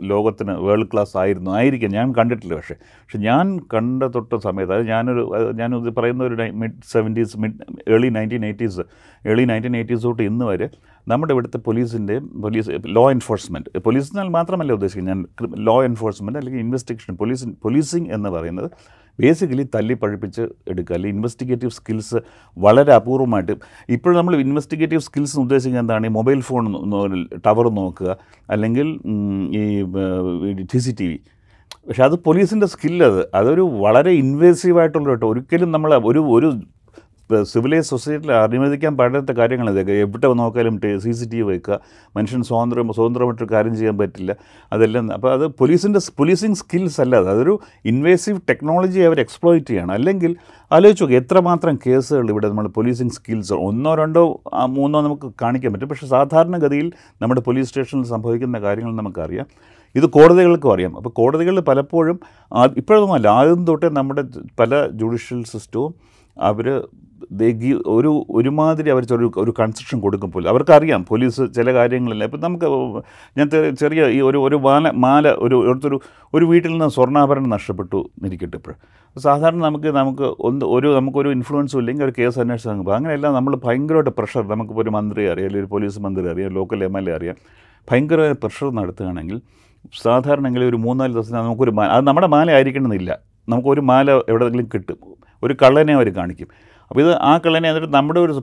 ലോകത്തിന് 0.03 0.51
വേൾഡ് 0.51 0.87
ക്ലാസ് 0.93 1.17
ആയിരുന്നു. 1.17 1.51
ആയിരിക്കും. 1.51 1.91
ഞാൻ 1.91 2.13
കണ്ടിട്ടില്ല 2.17 2.55
പക്ഷേ. 2.55 2.75
പക്ഷെ 2.83 3.17
ഞാൻ 3.17 3.59
കണ്ട 3.73 4.03
തൊട്ട 4.03 4.35
സമയത്ത് 4.35 4.73
അത് 4.73 4.87
ഞാനൊരു 4.87 5.51
ഞാൻ 5.55 5.93
പറയുന്ന 5.97 6.23
ഒരു 6.23 6.51
mid 6.51 6.91
seventies 6.91 7.37
mid 7.37 7.53
early 7.87 8.07
nineteen 8.07 8.45
eighties 8.45 8.79
early 9.27 9.43
nineteen 9.43 9.77
eighties 9.77 10.03
തൊട്ട് 10.03 10.23
ഇന്ന് 10.23 10.45
വരെ 10.45 10.69
നമ്മുടെ 11.07 11.33
ഇവിടുത്തെ 11.33 11.57
പോലീസിന്റെയും 11.57 12.41
പോലീസ് 12.41 12.69
ലോ 12.87 13.11
എൻഫോഴ്സ്മെന്റ് 13.11 13.79
പോലീസ് 13.79 14.11
എന്നാൽ 14.11 14.29
മാത്രമല്ല 14.29 14.73
ഉദ്ദേശിക്കുന്നത്. 14.73 15.15
ഞാൻ 15.15 15.25
ലോ 15.65 15.83
എൻഫോഴ്സ്മെന്റ് 15.83 16.39
അല്ലെങ്കിൽ 16.39 16.61
ഇൻവെസ്റ്റിഗേഷൻ 16.61 17.15
പോലീസ് 17.15 17.45
പോലീസിങ് 17.63 18.07
എന്ന് 18.11 18.29
പറയുന്നത് 18.29 18.71
ബേസിക്കലി 19.19 19.65
തല്ലി 19.75 19.95
പഴിപ്പിച്ച് 20.03 20.43
എടുക്കുക 20.71 20.93
അല്ലെങ്കിൽ 20.95 21.17
ഇൻവെസ്റ്റിഗേറ്റീവ് 21.17 21.71
സ്കിൽസ് 21.71 22.19
വളരെ 22.57 22.93
അപൂർവമായിട്ട്. 22.93 23.55
ഇപ്പോഴും 23.89 24.17
നമ്മൾ 24.17 24.35
ഇൻവെസ്റ്റിഗേറ്റീവ് 24.45 25.01
സ്കിൽസ് 25.01 25.37
ഉദ്ദേശിക്കുന്നത് 25.39 25.83
എന്താണ്? 25.85 26.05
ഈ 26.05 26.13
മൊബൈൽ 26.19 26.41
ഫോൺ 26.41 26.65
ടവർ 27.47 27.67
നോക്കുക 27.81 28.17
അല്ലെങ്കിൽ 28.49 28.87
ഈ 29.59 29.63
ടി 30.73 30.81
സി 30.85 30.93
ടി 30.99 31.07
വി 31.07 31.19
പക്ഷേ 31.87 32.03
അത് 32.03 32.15
പോലീസിന്റെ 32.25 32.67
സ്കില്ലത് 32.67 33.19
അതൊരു 33.35 33.63
വളരെ 33.83 34.11
ഇൻവേസീവ് 34.23 34.79
ആയിട്ടുള്ള 34.79 35.09
കേട്ടോ 35.09 35.27
ഒരിക്കലും 35.29 35.69
നമ്മൾ 35.71 35.91
ഒരു 36.09 36.21
ഒരു 36.29 36.49
സിവിലൈസ് 37.43 37.89
സൊസൈറ്റിയിൽ 37.89 38.31
അനുവദിക്കാൻ 38.33 38.97
പാടാത്ത 38.97 39.31
കാര്യങ്ങൾ 39.31 39.69
ഇതൊക്കെ. 39.69 39.91
എവിടെ 39.91 40.27
നോക്കാലും 40.27 40.81
സി 41.03 41.11
സി 41.11 41.29
ടി 41.29 41.35
വി 41.35 41.41
വയ്ക്കുക 41.41 41.79
മനുഷ്യൻ 42.17 42.43
സ്വതന്ത്രം 42.43 42.93
സ്വതന്ത്രമായിട്ട് 42.93 43.43
കാര്യം 43.53 43.75
ചെയ്യാൻ 43.75 43.97
പറ്റില്ല. 43.97 44.35
അതെല്ലാം 44.73 45.13
അപ്പോൾ 45.13 45.33
അത് 45.33 45.47
പോലീസിന്റെ 45.47 45.99
പോലീസിങ് 46.17 46.55
സ്കിൽസ് 46.55 47.01
അല്ല 47.01 47.15
അത്. 47.15 47.29
അതൊരു 47.29 47.59
ഇൻവേസീവ് 47.85 48.41
ടെക്നോളജി 48.49 48.99
അവർ 48.99 49.19
എക്സ്പ്ലോയിറ്റ് 49.19 49.67
ചെയ്യണം. 49.67 49.91
അല്ലെങ്കിൽ 49.91 50.35
ആലോചിച്ച് 50.71 51.03
നോക്കുക 51.03 51.17
എത്രമാത്രം 51.17 51.79
കേസുകൾ 51.87 52.29
ഇവിടെ 52.29 52.49
നമ്മൾ 52.49 52.67
പോലീസിങ് 52.67 53.09
സ്കിൽസ് 53.09 53.53
ഒന്നോ 53.53 53.95
രണ്ടോ 53.95 54.41
മൂന്നോ 54.67 55.01
നമുക്ക് 55.01 55.31
കാണിക്കാൻ 55.41 55.73
പറ്റും. 55.73 55.89
പക്ഷേ 55.89 56.07
സാധാരണഗതിയിൽ 56.07 56.91
നമ്മുടെ 57.21 57.41
പോലീസ് 57.41 57.69
സ്റ്റേഷനിൽ 57.69 58.03
സംഭവിക്കുന്ന 58.03 58.59
കാര്യങ്ങൾ 58.59 58.95
നമുക്കറിയാം. 58.95 59.45
ഇത് 59.95 60.05
കോടതികൾക്കും 60.05 60.73
അറിയാം. 60.73 60.97
അപ്പോൾ 60.97 61.09
കോടതികളിൽ 61.09 61.61
പലപ്പോഴും 61.61 62.19
ഇപ്പോഴൊന്നുമല്ല 62.77 63.27
ആദ്യം 63.27 63.65
തൊട്ടേ 63.65 63.89
നമ്മുടെ 63.89 64.23
പല 64.59 64.87
ജുഡീഷ്യൽ 64.87 65.43
സിസ്റ്റവും 65.43 66.09
അവർ 66.39 66.87
ഒരു 67.87 68.25
ഒരുമാതിരി 68.29 68.89
അവർ 68.89 69.03
ചെറിയ 69.03 69.31
ഒരു 69.37 69.53
കൺസെഷൻ 69.59 69.99
കൊടുക്കും 69.99 70.31
പോലും. 70.31 70.49
അവർക്കറിയാം 70.49 71.05
പോലീസ് 71.05 71.41
ചില 71.55 71.73
കാര്യങ്ങളില്ല. 71.73 72.23
ഇപ്പം 72.23 72.39
നമുക്ക് 72.39 72.65
ഞാൻ 73.37 73.75
ചെറിയ- 73.75 74.05
ഈ 74.05 74.21
ഒരു 74.21 74.37
ഒരു 74.37 74.55
മാല 74.55 74.89
മാല 74.89 75.27
ഒരു 75.29 75.79
ഒരു 75.85 75.99
ഒരു 76.33 76.45
വീട്ടിൽ 76.45 76.71
നിന്ന് 76.71 76.89
സ്വർണാഭരണം 76.89 77.49
നഷ്ടപ്പെട്ടു 77.49 77.95
എന്നിരിക്കട്ടെ 77.95 78.57
ഇപ്പോൾ 78.57 79.19
സാധാരണ 79.19 79.63
നമുക്ക് 79.63 79.87
നമുക്ക് 79.87 80.21
ഒന്ന് 80.21 80.65
ഒരു 80.65 80.95
നമുക്കൊരു 80.95 81.29
ഇൻഫ്ലുവൻസും 81.29 81.79
ഇല്ലെങ്കിൽ 81.79 82.05
ഒരു 82.05 82.13
കേസ് 82.19 82.39
അന്വേഷിച്ച് 82.39 82.69
പോകും 82.69 82.95
അങ്ങനെയല്ല 82.95 83.31
നമ്മൾ 83.31 83.55
ഭയങ്കരമായിട്ട് 83.55 84.09
പ്രഷർ 84.09 84.47
നമുക്കിപ്പോൾ 84.47 84.81
ഒരു 84.81 84.89
മന്ത്രി 84.89 85.21
അറിയാം 85.21 85.35
അല്ലെങ്കിൽ 85.35 85.59
ഒരു 85.59 85.65
പോലീസ് 85.65 85.99
മന്ത്രി 85.99 86.27
അറിയാം 86.29 86.51
ലോക്കൽ 86.51 86.83
എം 86.83 86.97
എൽ 86.97 87.09
എ 87.09 87.15
അറിയാം. 87.15 87.35
ഭയങ്കരമായ 87.91 88.31
പ്രഷർ 88.31 88.69
നടത്തുകയാണെങ്കിൽ 88.69 89.41
സാധാരണ 90.01 90.59
ഒരു 90.59 90.75
മൂന്നാൽ 90.75 91.13
ദിവസം 91.13 91.35
നമുക്കൊരു 91.35 91.71
മാല 91.71 91.89
അത് 91.89 92.07
നമ്മുടെ 92.07 92.27
മാല 92.27 92.51
ആയിരിക്കണമെന്നില്ല. 92.51 93.19
നമുക്കൊരു 93.49 93.81
മാല 93.81 94.11
എവിടെയെങ്കിലും 94.11 94.69
കിട്ടും. 94.73 95.18
ഒരു 95.43 95.53
കള്ളനെ 95.61 95.93
അവർ 95.99 96.09
കാണിക്കും. 96.19 96.49
അപ്പോൾ 96.91 97.01
ഇത് 97.05 97.11
ആ 97.31 97.33
കള്ളനെ 97.43 97.67
എന്നിട്ട് 97.69 97.89
നമ്മുടെ 97.95 98.19
ഒരു 98.25 98.33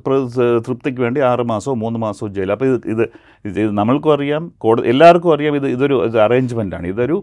തൃപ്തിക്ക് 0.67 1.01
വേണ്ടി 1.05 1.21
ആറ് 1.31 1.45
മാസമോ 1.53 1.75
മൂന്ന് 1.85 1.99
മാസമോ 2.05 2.29
ജയിൽ 2.37 2.53
അപ്പോൾ 2.55 2.69
ഇത് 2.73 2.87
ഇത് 2.93 3.03
ഇത് 3.49 3.73
നമ്മൾക്കും 3.79 4.13
അറിയാം 4.17 4.45
കോടതി 4.65 4.87
എല്ലാവർക്കും 4.93 5.33
അറിയാം 5.37 5.57
ഇത് 5.61 5.67
ഇതൊരു 5.77 5.97
അറേഞ്ച്മെന്റാണ്. 6.27 6.87
ഇതൊരു 6.95 7.17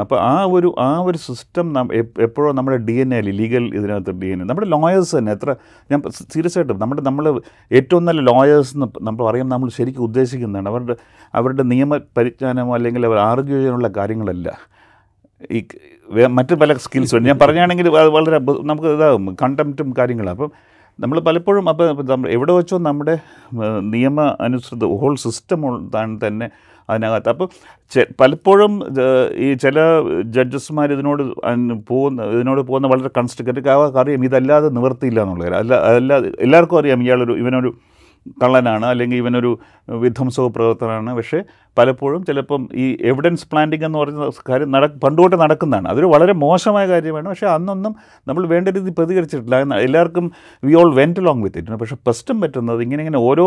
അപ്പോൾ 0.00 0.18
ആ 0.20 0.34
ഒരു 0.56 0.68
ആ 0.86 0.88
ഒരു 1.08 1.18
സിസ്റ്റം 1.26 1.66
എപ്പോഴും 2.24 2.56
നമ്മുടെ 2.56 2.78
ഡി 2.88 2.94
എൻ 3.02 3.10
എ 3.18 3.20
ലീഗൽ 3.28 3.64
ഇതിനകത്ത് 3.78 4.12
ഡി 4.22 4.28
എൻ 4.32 4.40
എ 4.42 4.46
നമ്മുടെ 4.50 4.68
ലോയേഴ്സ് 4.74 5.12
തന്നെ 5.18 5.32
എത്ര 5.36 5.54
ഞാൻ 5.90 6.00
സീരിയസ് 6.34 6.58
ആയിട്ട് 6.58 6.76
നമ്മുടെ 6.82 7.02
നമ്മൾ 7.08 7.24
ഏറ്റവും 7.78 8.04
നല്ല 8.08 8.22
ലോയേഴ്സ് 8.30 8.74
എന്ന് 8.76 8.88
നമ്മൾ 9.08 9.24
അറിയാം 9.30 9.48
നമ്മൾ 9.54 9.70
ശരിക്കും 9.78 10.02
ഉദ്ദേശിക്കുന്നതാണ്. 10.08 10.68
അവരുടെ 10.72 10.96
അവരുടെ 11.34 11.66
നിയമ 11.72 12.00
പരിജ്ഞാനമോ 12.18 12.74
അല്ലെങ്കിൽ 12.78 13.06
അവർ 13.10 13.20
ആർഗ്യൂ 13.30 13.60
കാര്യങ്ങളല്ല. 14.00 14.50
ഈ 15.50 15.60
മറ്റ് 16.38 16.54
പല 16.62 16.72
സ്കിൽസ് 16.84 17.14
ഉണ്ട്. 17.16 17.28
ഞാൻ 17.30 17.38
പറഞ്ഞാണെങ്കിൽ 17.44 17.86
അത് 18.02 18.10
വളരെ 18.16 18.38
നമുക്ക് 18.70 18.88
ഇതാകും 18.96 19.24
കണ്ടംറ്റും 19.42 19.88
കാര്യങ്ങളാണ് 19.98 20.36
അപ്പം 20.36 20.50
നമ്മൾ 20.98 21.18
പലപ്പോഴും 21.28 21.66
അപ്പം 21.68 21.84
നമ്മൾ 22.10 22.28
എവിടെ 22.36 22.52
വെച്ചോ 22.52 22.78
നമ്മുടെ 22.88 23.14
നിയമ 23.94 24.18
അനുസൃത 24.46 24.86
ഹോൾ 25.02 25.14
സിസ്റ്റം 25.24 25.62
തന്നെ 26.24 26.48
അതിനകത്ത്. 26.88 27.30
അപ്പം 27.34 27.48
ചെ- 27.92 28.08
പലപ്പോഴും 28.20 28.72
ഈ 29.44 29.48
ചില 29.64 29.78
ജഡ്ജസ്മാർ 30.36 30.88
ഇതിനോട് 30.96 31.22
പോകുന്ന 31.90 32.28
ഇതിനോട് 32.36 32.62
പോകുന്ന 32.68 32.88
വളരെ 32.92 33.10
കൺസ്ട്രക്റ്റ് 33.18 33.70
അവർക്ക് 33.76 34.00
അറിയാം 34.02 34.24
ഇതല്ലാതെ 34.28 34.70
നിവർത്തിയില്ല 34.78 35.20
എന്നുള്ളത് 35.24 35.56
അല്ല 35.60 35.74
അതല്ലാതെ 35.90 36.30
എല്ലാവർക്കും 36.46 36.80
അറിയാം 36.82 37.02
ഇയാളൊരു 37.06 37.36
ഇവനൊരു 37.42 37.72
കള്ളനാണ് 38.36 38.86
അല്ലെങ്കിൽ 38.92 39.18
ഇവനൊരു 39.22 39.50
വിധ്വംസക 40.02 40.46
പ്രവർത്തനമാണ് 40.56 41.12
പക്ഷേ 41.18 41.38
പലപ്പോഴും 41.78 42.24
ചിലപ്പം 42.24 42.68
ഈ 42.74 42.96
എവിഡൻസ് 43.02 43.46
പ്ലാന്റിംഗ് 43.50 43.84
എന്ന് 43.84 43.98
പറയുന്ന 43.98 44.30
കാര്യം 44.50 44.70
നട 44.70 44.86
പണ്ടുതൊട്ട് 45.04 45.36
നടക്കുന്നതാണ്. 45.36 45.88
അതൊരു 45.88 46.06
വളരെ 46.06 46.32
മോശമായ 46.32 46.86
കാര്യമാണ്. 46.86 47.28
പക്ഷേ 47.28 47.46
അന്നൊന്നും 47.46 47.94
നമ്മൾ 48.28 48.46
വേണ്ട 48.46 48.68
രീതിയിൽ 48.68 48.94
പ്രതികരിച്ചിട്ടില്ല. 48.98 49.56
എല്ലാവർക്കും 49.86 50.30
we 50.64 50.74
all 50.74 50.94
went 50.94 51.20
long 51.26 51.42
with 51.42 51.58
it 51.58 51.80
പക്ഷേ 51.82 51.96
പ്രശ്നം 52.06 52.40
പറ്റുന്നത് 52.40 52.82
ഇങ്ങനെ 52.82 53.02
ഇങ്ങനെ 53.04 53.18
ഓരോ 53.18 53.46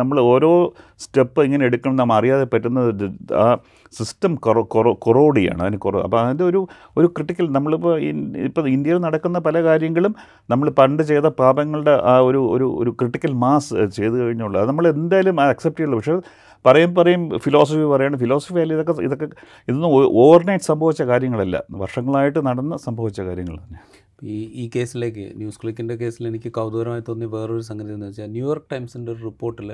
നമ്മൾ 0.00 0.20
ഓരോ 0.20 0.52
സ്റ്റെപ്പ് 0.98 1.40
ഇങ്ങനെ 1.40 1.64
എടുക്കണം 1.64 1.96
നമ്മൾ 1.96 2.14
അറിയാതെ 2.14 2.46
പറ്റുന്നത് 2.54 3.04
ആ 3.34 3.56
സിസ്റ്റം 3.98 4.34
കൊറോ 4.34 4.62
കൊറോ 4.62 4.92
കൊറോഡിയാണ്. 4.92 5.60
അതിന് 5.62 5.78
കുറവ് 5.78 6.02
അപ്പോൾ 6.02 6.20
അതിന്റെ 6.20 6.44
ഒരു 6.44 6.60
ഒരു 6.96 7.06
ക്രിട്ടിക്കൽ 7.06 7.46
നമ്മളിപ്പോൾ 7.52 8.00
ഇപ്പോൾ 8.48 8.68
ഇന്ത്യയിൽ 8.68 8.98
നടക്കുന്ന 8.98 9.38
പല 9.38 9.62
കാര്യങ്ങളും 9.64 10.14
നമ്മൾ 10.50 10.70
പണ്ട് 10.70 11.02
ചെയ്ത 11.02 11.26
പാപങ്ങളുടെ 11.42 11.94
ആ 12.12 12.18
ഒരു 12.18 12.38
ഒരു 12.38 12.66
ഒരു 12.82 12.90
ക്രിട്ടിക്കൽ 12.90 13.32
മാസ് 13.32 13.74
ചെയ്ത് 13.98 14.16
കഴിഞ്ഞുള്ളൂ. 14.20 14.60
അത് 14.60 14.68
നമ്മൾ 14.68 14.88
എന്തായാലും 14.88 15.40
അക്സെപ്റ്റ് 15.40 15.78
ചെയ്യുള്ളൂ 15.78 15.98
പക്ഷേ 15.98 16.16
പറയും 16.64 16.94
പറയും 16.94 17.38
ഫിലോസഫി 17.38 17.84
പറയണം. 17.84 18.18
ഫിലോസഫി 18.18 18.60
അല്ല 18.60 18.74
ഇതൊക്കെ 18.74 19.02
ഇതൊക്കെ 19.02 19.26
ഇതൊന്നും 19.68 19.90
ഓവർനൈറ്റ് 20.24 20.64
സംഭവിച്ച 20.64 21.02
കാര്യങ്ങളല്ല. 21.02 21.62
വർഷങ്ങളായിട്ട് 21.70 22.46
നടന്ന് 22.46 22.76
സംഭവിച്ച 22.76 23.20
കാര്യങ്ങൾ 23.20 23.56
തന്നെ. 23.56 23.78
ഈ 24.24 24.36
ഈ 24.54 24.70
കേസിലേക്ക് 24.76 25.32
ന്യൂസ് 25.36 25.58
ക്ലിക്കിന്റെ 25.62 25.94
കേസിൽ 25.94 26.28
എനിക്ക് 26.28 26.52
കൗതുകരമായി 26.52 27.02
തോന്നിയ 27.08 27.26
വേറൊരു 27.26 27.60
സംഗതി 27.60 27.92
എന്ന് 27.92 28.06
വെച്ചാൽ 28.06 28.30
ന്യൂയോർക്ക് 28.30 28.70
ടൈംസിന്റെ 28.72 29.12
ഒരു 29.12 29.22
റിപ്പോർട്ടിൽ 29.24 29.70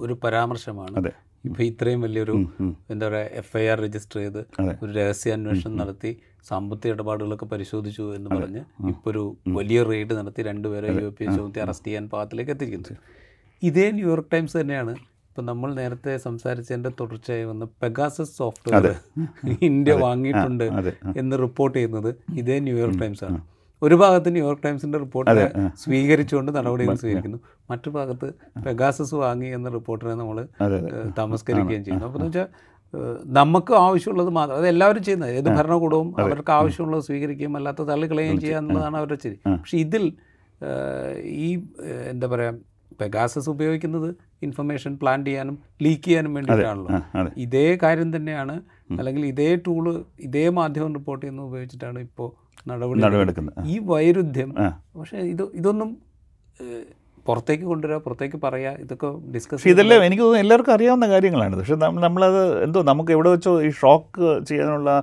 ഒരു 0.00 0.18
പരാമർശമാണ്. 0.24 0.94
അതെ. 0.96 1.12
ഇപ്പോൾ 1.44 1.62
ഇത്രയും 1.62 2.00
വലിയൊരു. 2.00 2.34
എന്താ 2.90 3.08
പറയുക 3.08 3.28
എഫ് 3.32 3.56
ഐ 3.56 3.66
ആർ 3.66 3.78
രജിസ്റ്റർ 3.80 4.20
ചെയ്ത് 4.20 4.40
ഒരു 4.82 4.92
രഹസ്യാന്വേഷണം 4.92 5.76
നടത്തി 5.76 6.16
സാമ്പത്തിക 6.44 6.92
ഇടപാടുകളൊക്കെ 6.92 7.44
പരിശോധിച്ചു 7.44 8.14
എന്ന് 8.14 8.30
പറഞ്ഞ് 8.30 8.62
ഇപ്പോൾ 8.88 9.10
ഒരു 9.10 9.36
വലിയ 9.48 9.82
റെയ്ഡ് 9.82 10.14
നടത്തി 10.16 10.42
രണ്ടുപേരെ 10.42 10.88
യു 11.02 11.08
പി 11.08 11.24
എ 11.24 11.36
ചോദ്യത്തെ 11.36 11.60
അറസ്റ്റ് 11.60 11.86
ചെയ്യാൻ 11.86 12.08
പാകത്തിലേക്ക് 12.08 12.50
എത്തിക്കുന്നത് 12.50 12.94
ഇതേ 13.62 13.90
ന്യൂയോർക്ക് 13.90 14.32
ടൈംസ് 14.32 14.56
തന്നെയാണ് 14.60 14.94
ഇപ്പം 15.32 15.44
നമ്മൾ 15.46 15.68
നേരത്തെ 15.74 16.12
സംസാരിച്ചതിന്റെ 16.24 16.90
തുടർച്ചയായി 17.00 17.44
വന്ന് 17.50 17.66
പെഗാസസ് 17.82 18.32
സോഫ്റ്റ്വെയർ 18.38 18.86
ഇന്ത്യ 19.68 19.92
വാങ്ങിയിട്ടുണ്ട് 19.92 20.64
എന്ന് 21.20 21.36
റിപ്പോർട്ട് 21.42 21.74
ചെയ്യുന്നത് 21.76 22.08
ഇതേ 22.40 22.56
ന്യൂയോർക്ക് 22.58 22.98
ടൈംസ് 23.02 23.22
ആണ്. 23.24 23.38
ഒരു 23.82 23.94
ഭാഗത്ത് 23.94 24.30
ന്യൂയോർക്ക് 24.34 24.62
ടൈംസിന്റെ 24.66 24.98
റിപ്പോർട്ടിനെ 24.98 25.46
സ്വീകരിച്ചുകൊണ്ട് 25.82 26.50
നടപടികൾ 26.56 26.94
സ്വീകരിക്കുന്നു. 26.94 27.38
മറ്റു 27.70 27.90
ഭാഗത്ത് 27.90 28.28
പെഗാസസ് 28.66 29.14
വാങ്ങി 29.14 29.48
എന്ന 29.58 29.70
റിപ്പോർട്ടിനെ 29.76 30.14
നമ്മൾ 30.14 30.40
തമസ്കരിക്കുകയും 31.20 31.84
ചെയ്യുന്നു. 31.84 32.06
അപ്പോൾ 32.08 32.18
എന്ന് 32.18 32.28
വെച്ചാൽ 32.28 32.48
നമുക്ക് 33.38 33.74
ആവശ്യമുള്ളത് 33.84 34.30
മാത്രം 34.38 34.56
അത് 34.56 34.68
എല്ലാവരും 34.68 35.02
ചെയ്യുന്നത്. 35.02 35.32
ഏത് 35.38 35.48
ഭരണകൂടവും 35.58 36.10
അവർക്ക് 36.24 36.54
ആവശ്യമുള്ളത് 36.58 37.02
സ്വീകരിക്കുകയും 37.02 37.56
അല്ലാത്ത 37.60 37.86
തള്ളിക്കളയുകയും 37.92 38.40
ചെയ്യുക 38.40 38.58
എന്നുള്ളതാണ് 38.58 38.96
അവരുടെ 38.96 39.18
ശരി 39.24 39.38
പക്ഷെ 39.46 39.78
ഇതിൽ 39.78 40.04
ഈ 41.24 41.48
എന്താ 42.10 42.26
പറയുക 42.26 42.71
പെഗാസസ് 43.02 43.50
ഉപയോഗിക്കുന്നത് 43.50 44.08
ഇൻഫർമേഷൻ 44.42 44.92
പ്ലാൻ 45.02 45.24
ചെയ്യാനും 45.24 45.58
ലീക്ക് 45.82 46.04
ചെയ്യാനും 46.04 46.34
വേണ്ടിയിട്ടാണല്ലോ. 46.34 47.30
ഇതേ 47.36 47.66
കാര്യം 47.82 48.16
തന്നെയാണ്. 48.16 48.56
അല്ലെങ്കിൽ 48.98 49.26
ഇതേ 49.26 49.50
ടൂൾ 49.66 49.84
ഇതേ 50.20 50.46
മാധ്യമം 50.60 50.94
റിപ്പോർട്ട് 50.94 51.22
ചെയ്യുന്നത് 51.26 51.46
ഉപയോഗിച്ചിട്ടാണ് 51.46 51.98
ഇപ്പോൾ 52.08 52.30
നടപടി 52.68 53.32
ഈ 53.66 53.78
വൈരുദ്ധ്യം. 53.92 54.50
പക്ഷേ 55.00 55.18
ഇത് 55.34 55.42
ഇതൊന്നും 55.60 55.90
പുറത്തേക്ക് 57.26 57.64
കൊണ്ടുവരിക 57.64 57.98
പുറത്തേക്ക് 57.98 58.36
പറയുക 58.42 58.70
ഇതൊക്കെ 58.70 59.32
ഡിസ്കസ് 59.34 59.68
ഇതെല്ലാം 59.68 60.04
എനിക്ക് 60.04 60.22
തോന്നുന്നു 60.22 60.42
എല്ലാവർക്കും 60.42 60.72
അറിയാവുന്ന 60.72 61.08
കാര്യങ്ങളാണ്. 61.08 61.56
പക്ഷേ 61.56 61.74
നമ്മളത് 61.74 62.64
എന്തോ 62.64 62.82
നമുക്ക് 62.82 63.12
എവിടെ 63.12 63.30
വെച്ചോ 63.30 63.62
ഈ 63.62 63.70
ഷോക്ക് 63.70 64.44
ചെയ്യാനുള്ള 64.44 65.02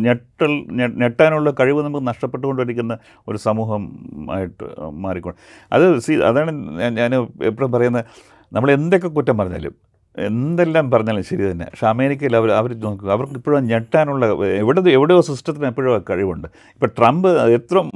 ഞെട്ടൽ 0.00 0.64
ഞെട്ടാനുള്ള 0.72 1.50
കഴിവ് 1.50 1.84
നമുക്ക് 1.84 2.06
നഷ്ടപ്പെട്ടുകൊണ്ടിരിക്കുന്ന 2.06 2.98
ഒരു 3.28 3.38
സമൂഹം 3.38 3.98
ആയിട്ട് 4.32 4.80
മാറിക്കൊണ്ട് 4.90 5.38
അത് 5.72 5.98
സി 5.98 6.12
അതാണ് 6.12 6.80
ഞാൻ- 6.98 7.44
എപ്പോഴും 7.44 7.72
പറയുന്നത്. 7.72 8.04
നമ്മൾ 8.52 8.70
എന്തൊക്കെ 8.70 9.08
കുറ്റം 9.08 9.38
പറഞ്ഞാലും 9.38 9.74
എന്തെല്ലാം 10.18 10.90
പറഞ്ഞാലും 10.90 11.22
ശരി 11.22 11.50
തന്നെ. 11.50 11.64
പക്ഷെ 11.64 11.86
അമേരിക്കയിൽ 11.86 12.36
അവർ 12.36 12.52
അവർ 12.52 12.80
നോക്കുക 12.80 13.10
അവർക്ക് 13.10 13.34
ഇപ്പോഴും 13.34 13.64
ഞെട്ടാനുള്ള 13.64 14.26
എവിടെ 14.44 14.90
എവിടെയോ 14.90 15.20
സിസ്റ്റത്തിന് 15.20 15.66
എപ്പോഴും 15.66 16.04
കഴിവുണ്ട്. 16.10 16.48
ഇപ്പോൾ 16.48 16.86
ട്രംപ് 16.86 17.28
എത്ര 17.28 17.90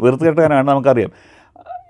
വൃത്തികെട്ടാനാണ് 0.00 0.68
നമുക്കറിയാം. 0.68 1.10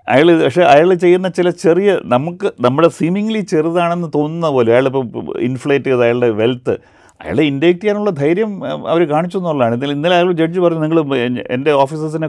അയാൾ 0.08 0.44
പക്ഷേ 0.44 0.62
അയാൾ 0.62 0.94
ചെയ്യുന്ന 0.94 1.28
ചില 1.28 1.50
ചെറിയ 1.50 1.98
നമുക്ക് 2.04 2.52
നമ്മുടെ 2.60 2.88
സീമിംഗ്ലി 2.88 3.40
ചെറുതാണെന്ന് 3.40 4.08
തോന്നുന്ന 4.14 4.48
പോലെ 4.48 4.72
അയാളിപ്പോൾ 4.72 5.04
ഇൻഫ്ലേറ്റ് 5.38 5.84
ചെയ്ത് 5.84 6.04
അയാളുടെ 6.04 6.30
വെൽത്ത് 6.30 6.74
അയാളെ 7.20 7.42
ഇൻഡേക്റ്റ് 7.42 7.82
ചെയ്യാനുള്ള 7.82 8.10
ധൈര്യം 8.10 8.64
അവർ 8.64 9.02
കാണിച്ചു 9.10 9.38
എന്നുള്ളതാണ്. 9.38 9.74
ഇന്നലെ 9.74 9.92
ഇന്നലെ 9.92 10.14
അയാൾ 10.14 10.32
ജഡ്ജ് 10.32 10.60
പറഞ്ഞു 10.60 10.80
നിങ്ങൾ 10.80 11.16
എന്റെ 11.50 11.72
ഓഫീസേഴ്സിനെ 11.72 12.28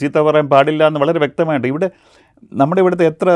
ചീത്ത 0.00 0.18
പറയാൻ 0.18 0.48
പാടില്ല 0.48 0.86
എന്ന് 0.86 1.00
വളരെ 1.00 1.18
വ്യക്തമായിട്ട് 1.18 1.66
ഇവിടെ 1.66 1.90
നമ്മുടെ 2.52 2.80
ഇവിടുത്തെ 2.80 3.06
എത്ര 3.06 3.28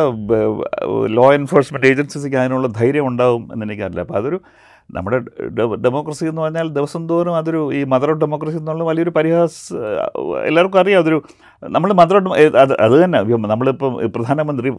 ലോ 1.07 1.33
എൻഫോഴ്സ്മെന്റ് 1.35 1.87
ഏജൻസീസിക്ക് 1.87 2.37
അതിനുള്ള 2.37 2.69
ധൈര്യം 2.69 3.07
ഉണ്ടാവും 3.07 3.49
എന്ന് 3.53 3.67
എനിക്കറിയില്ല. 3.67 4.01
അപ്പോൾ 4.01 4.17
അതൊരു 4.17 4.41
നമ്മുടെ 4.95 5.19
ഡെമോക്രസി 5.85 6.25
എന്ന് 6.25 6.43
പറഞ്ഞാൽ 6.43 6.69
ദിവസം 6.69 7.09
തോറും 7.09 7.37
അതൊരു 7.37 7.75
ഈ 7.75 7.85
മദർ 7.85 8.11
ഓഫ് 8.11 8.21
ഡെമോക്രസി 8.21 8.57
എന്നുള്ള 8.57 8.85
വലിയൊരു 8.85 9.11
പരിഹാസ 9.11 9.75
എല്ലാവർക്കും 10.47 10.81
അറിയാം. 10.81 11.01
അതൊരു 11.01 11.23
നമ്മൾ 11.77 11.91
ഓഫ് 12.19 12.39
അത് 12.63 12.73
അത് 12.85 12.95
തന്നെ 13.05 13.19
നമ്മളിപ്പം 13.53 13.93
പ്രധാനമന്ത്രി 14.15 14.71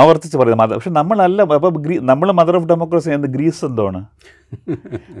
ആവർത്തിച്ച് 0.00 0.36
പറയുന്നത് 0.40 0.62
മദർ 0.62 0.74
പക്ഷെ 0.78 0.92
നമ്മളല്ല 0.98 1.42
അപ്പോൾ 1.58 1.72
ഗ്രീ 1.84 1.96
നമ്മൾ 2.10 2.28
മദർ 2.40 2.56
ഓഫ് 2.58 2.68
ഡെമോക്രസി 2.72 3.10
എന്ന് 3.16 3.28
ഗ്രീസ് 3.36 3.62
എന്താണ്? 3.68 4.00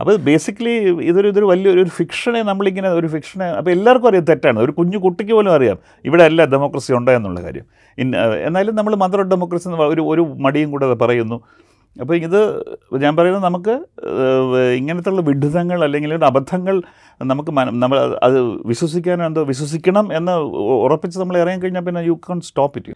അപ്പോൾ 0.00 0.14
ബേസിക്കലി 0.28 0.74
ഇതൊരു 1.10 1.28
ഇതൊരു 1.32 1.48
വലിയൊരു 1.52 1.80
ഒരു 1.84 1.92
ഫിക്ഷനെ 1.98 2.42
നമ്മളിങ്ങനെ 2.50 2.90
ഒരു 3.00 3.08
ഫിക്ഷനെ 3.14 3.48
അപ്പോൾ 3.58 3.72
എല്ലാവർക്കും 3.76 4.10
അറിയാം 4.10 4.26
തെറ്റാണ്. 4.30 4.58
ഒരു 4.66 4.72
കുഞ്ഞു 4.78 4.98
കുട്ടിക്ക് 5.06 5.32
പോലും 5.38 5.52
അറിയാം 5.58 5.78
ഇവിടെ 6.04 6.24
അല്ല 6.28 6.44
ഡെമോക്രസി 6.54 6.92
ഉണ്ടോ 6.98 7.12
എന്നുള്ള 7.18 7.40
കാര്യം. 7.46 7.66
എന്നാലും 8.48 8.74
നമ്മൾ 8.80 8.94
മദർ 9.04 9.20
ഓഫ് 9.24 9.30
ഡെമോക്രസി 9.34 9.68
എന്ന് 9.68 9.80
ഒരു 9.94 10.04
ഒരു 10.14 10.24
മടിയും 10.46 10.70
കൂടെ 10.70 10.94
പറയുന്നു. 11.04 11.38
അപ്പോൾ 11.96 12.16
ഇത് 12.16 12.38
ഞാൻ 12.96 13.16
പറയുന്നത് 13.16 13.42
നമുക്ക് 13.42 13.74
ഇങ്ങനത്തുള്ള 14.76 15.20
വിഡിതങ്ങൾ 15.20 15.84
അല്ലെങ്കിൽ 15.84 16.24
അബദ്ധങ്ങൾ 16.24 16.82
നമുക്ക് 17.20 17.52
നമ്മൾ 17.74 17.98
അത് 18.22 18.38
വിശ്വസിക്കാനോ 18.66 19.24
എന്തോ 19.26 19.42
വിശ്വസിക്കണം 19.44 20.16
എന്ന് 20.16 20.32
ഉറപ്പിച്ച് 20.82 21.18
നമ്മൾ 21.18 21.38
ഇറങ്ങി 21.38 21.62
കഴിഞ്ഞാൽ 21.62 21.84
പിന്നെ 21.84 22.00
യു 22.00 22.20
കാൺ 22.28 22.40
സ്റ്റോപ്പ് 22.40 22.78
ഇറ്റ് 22.78 22.94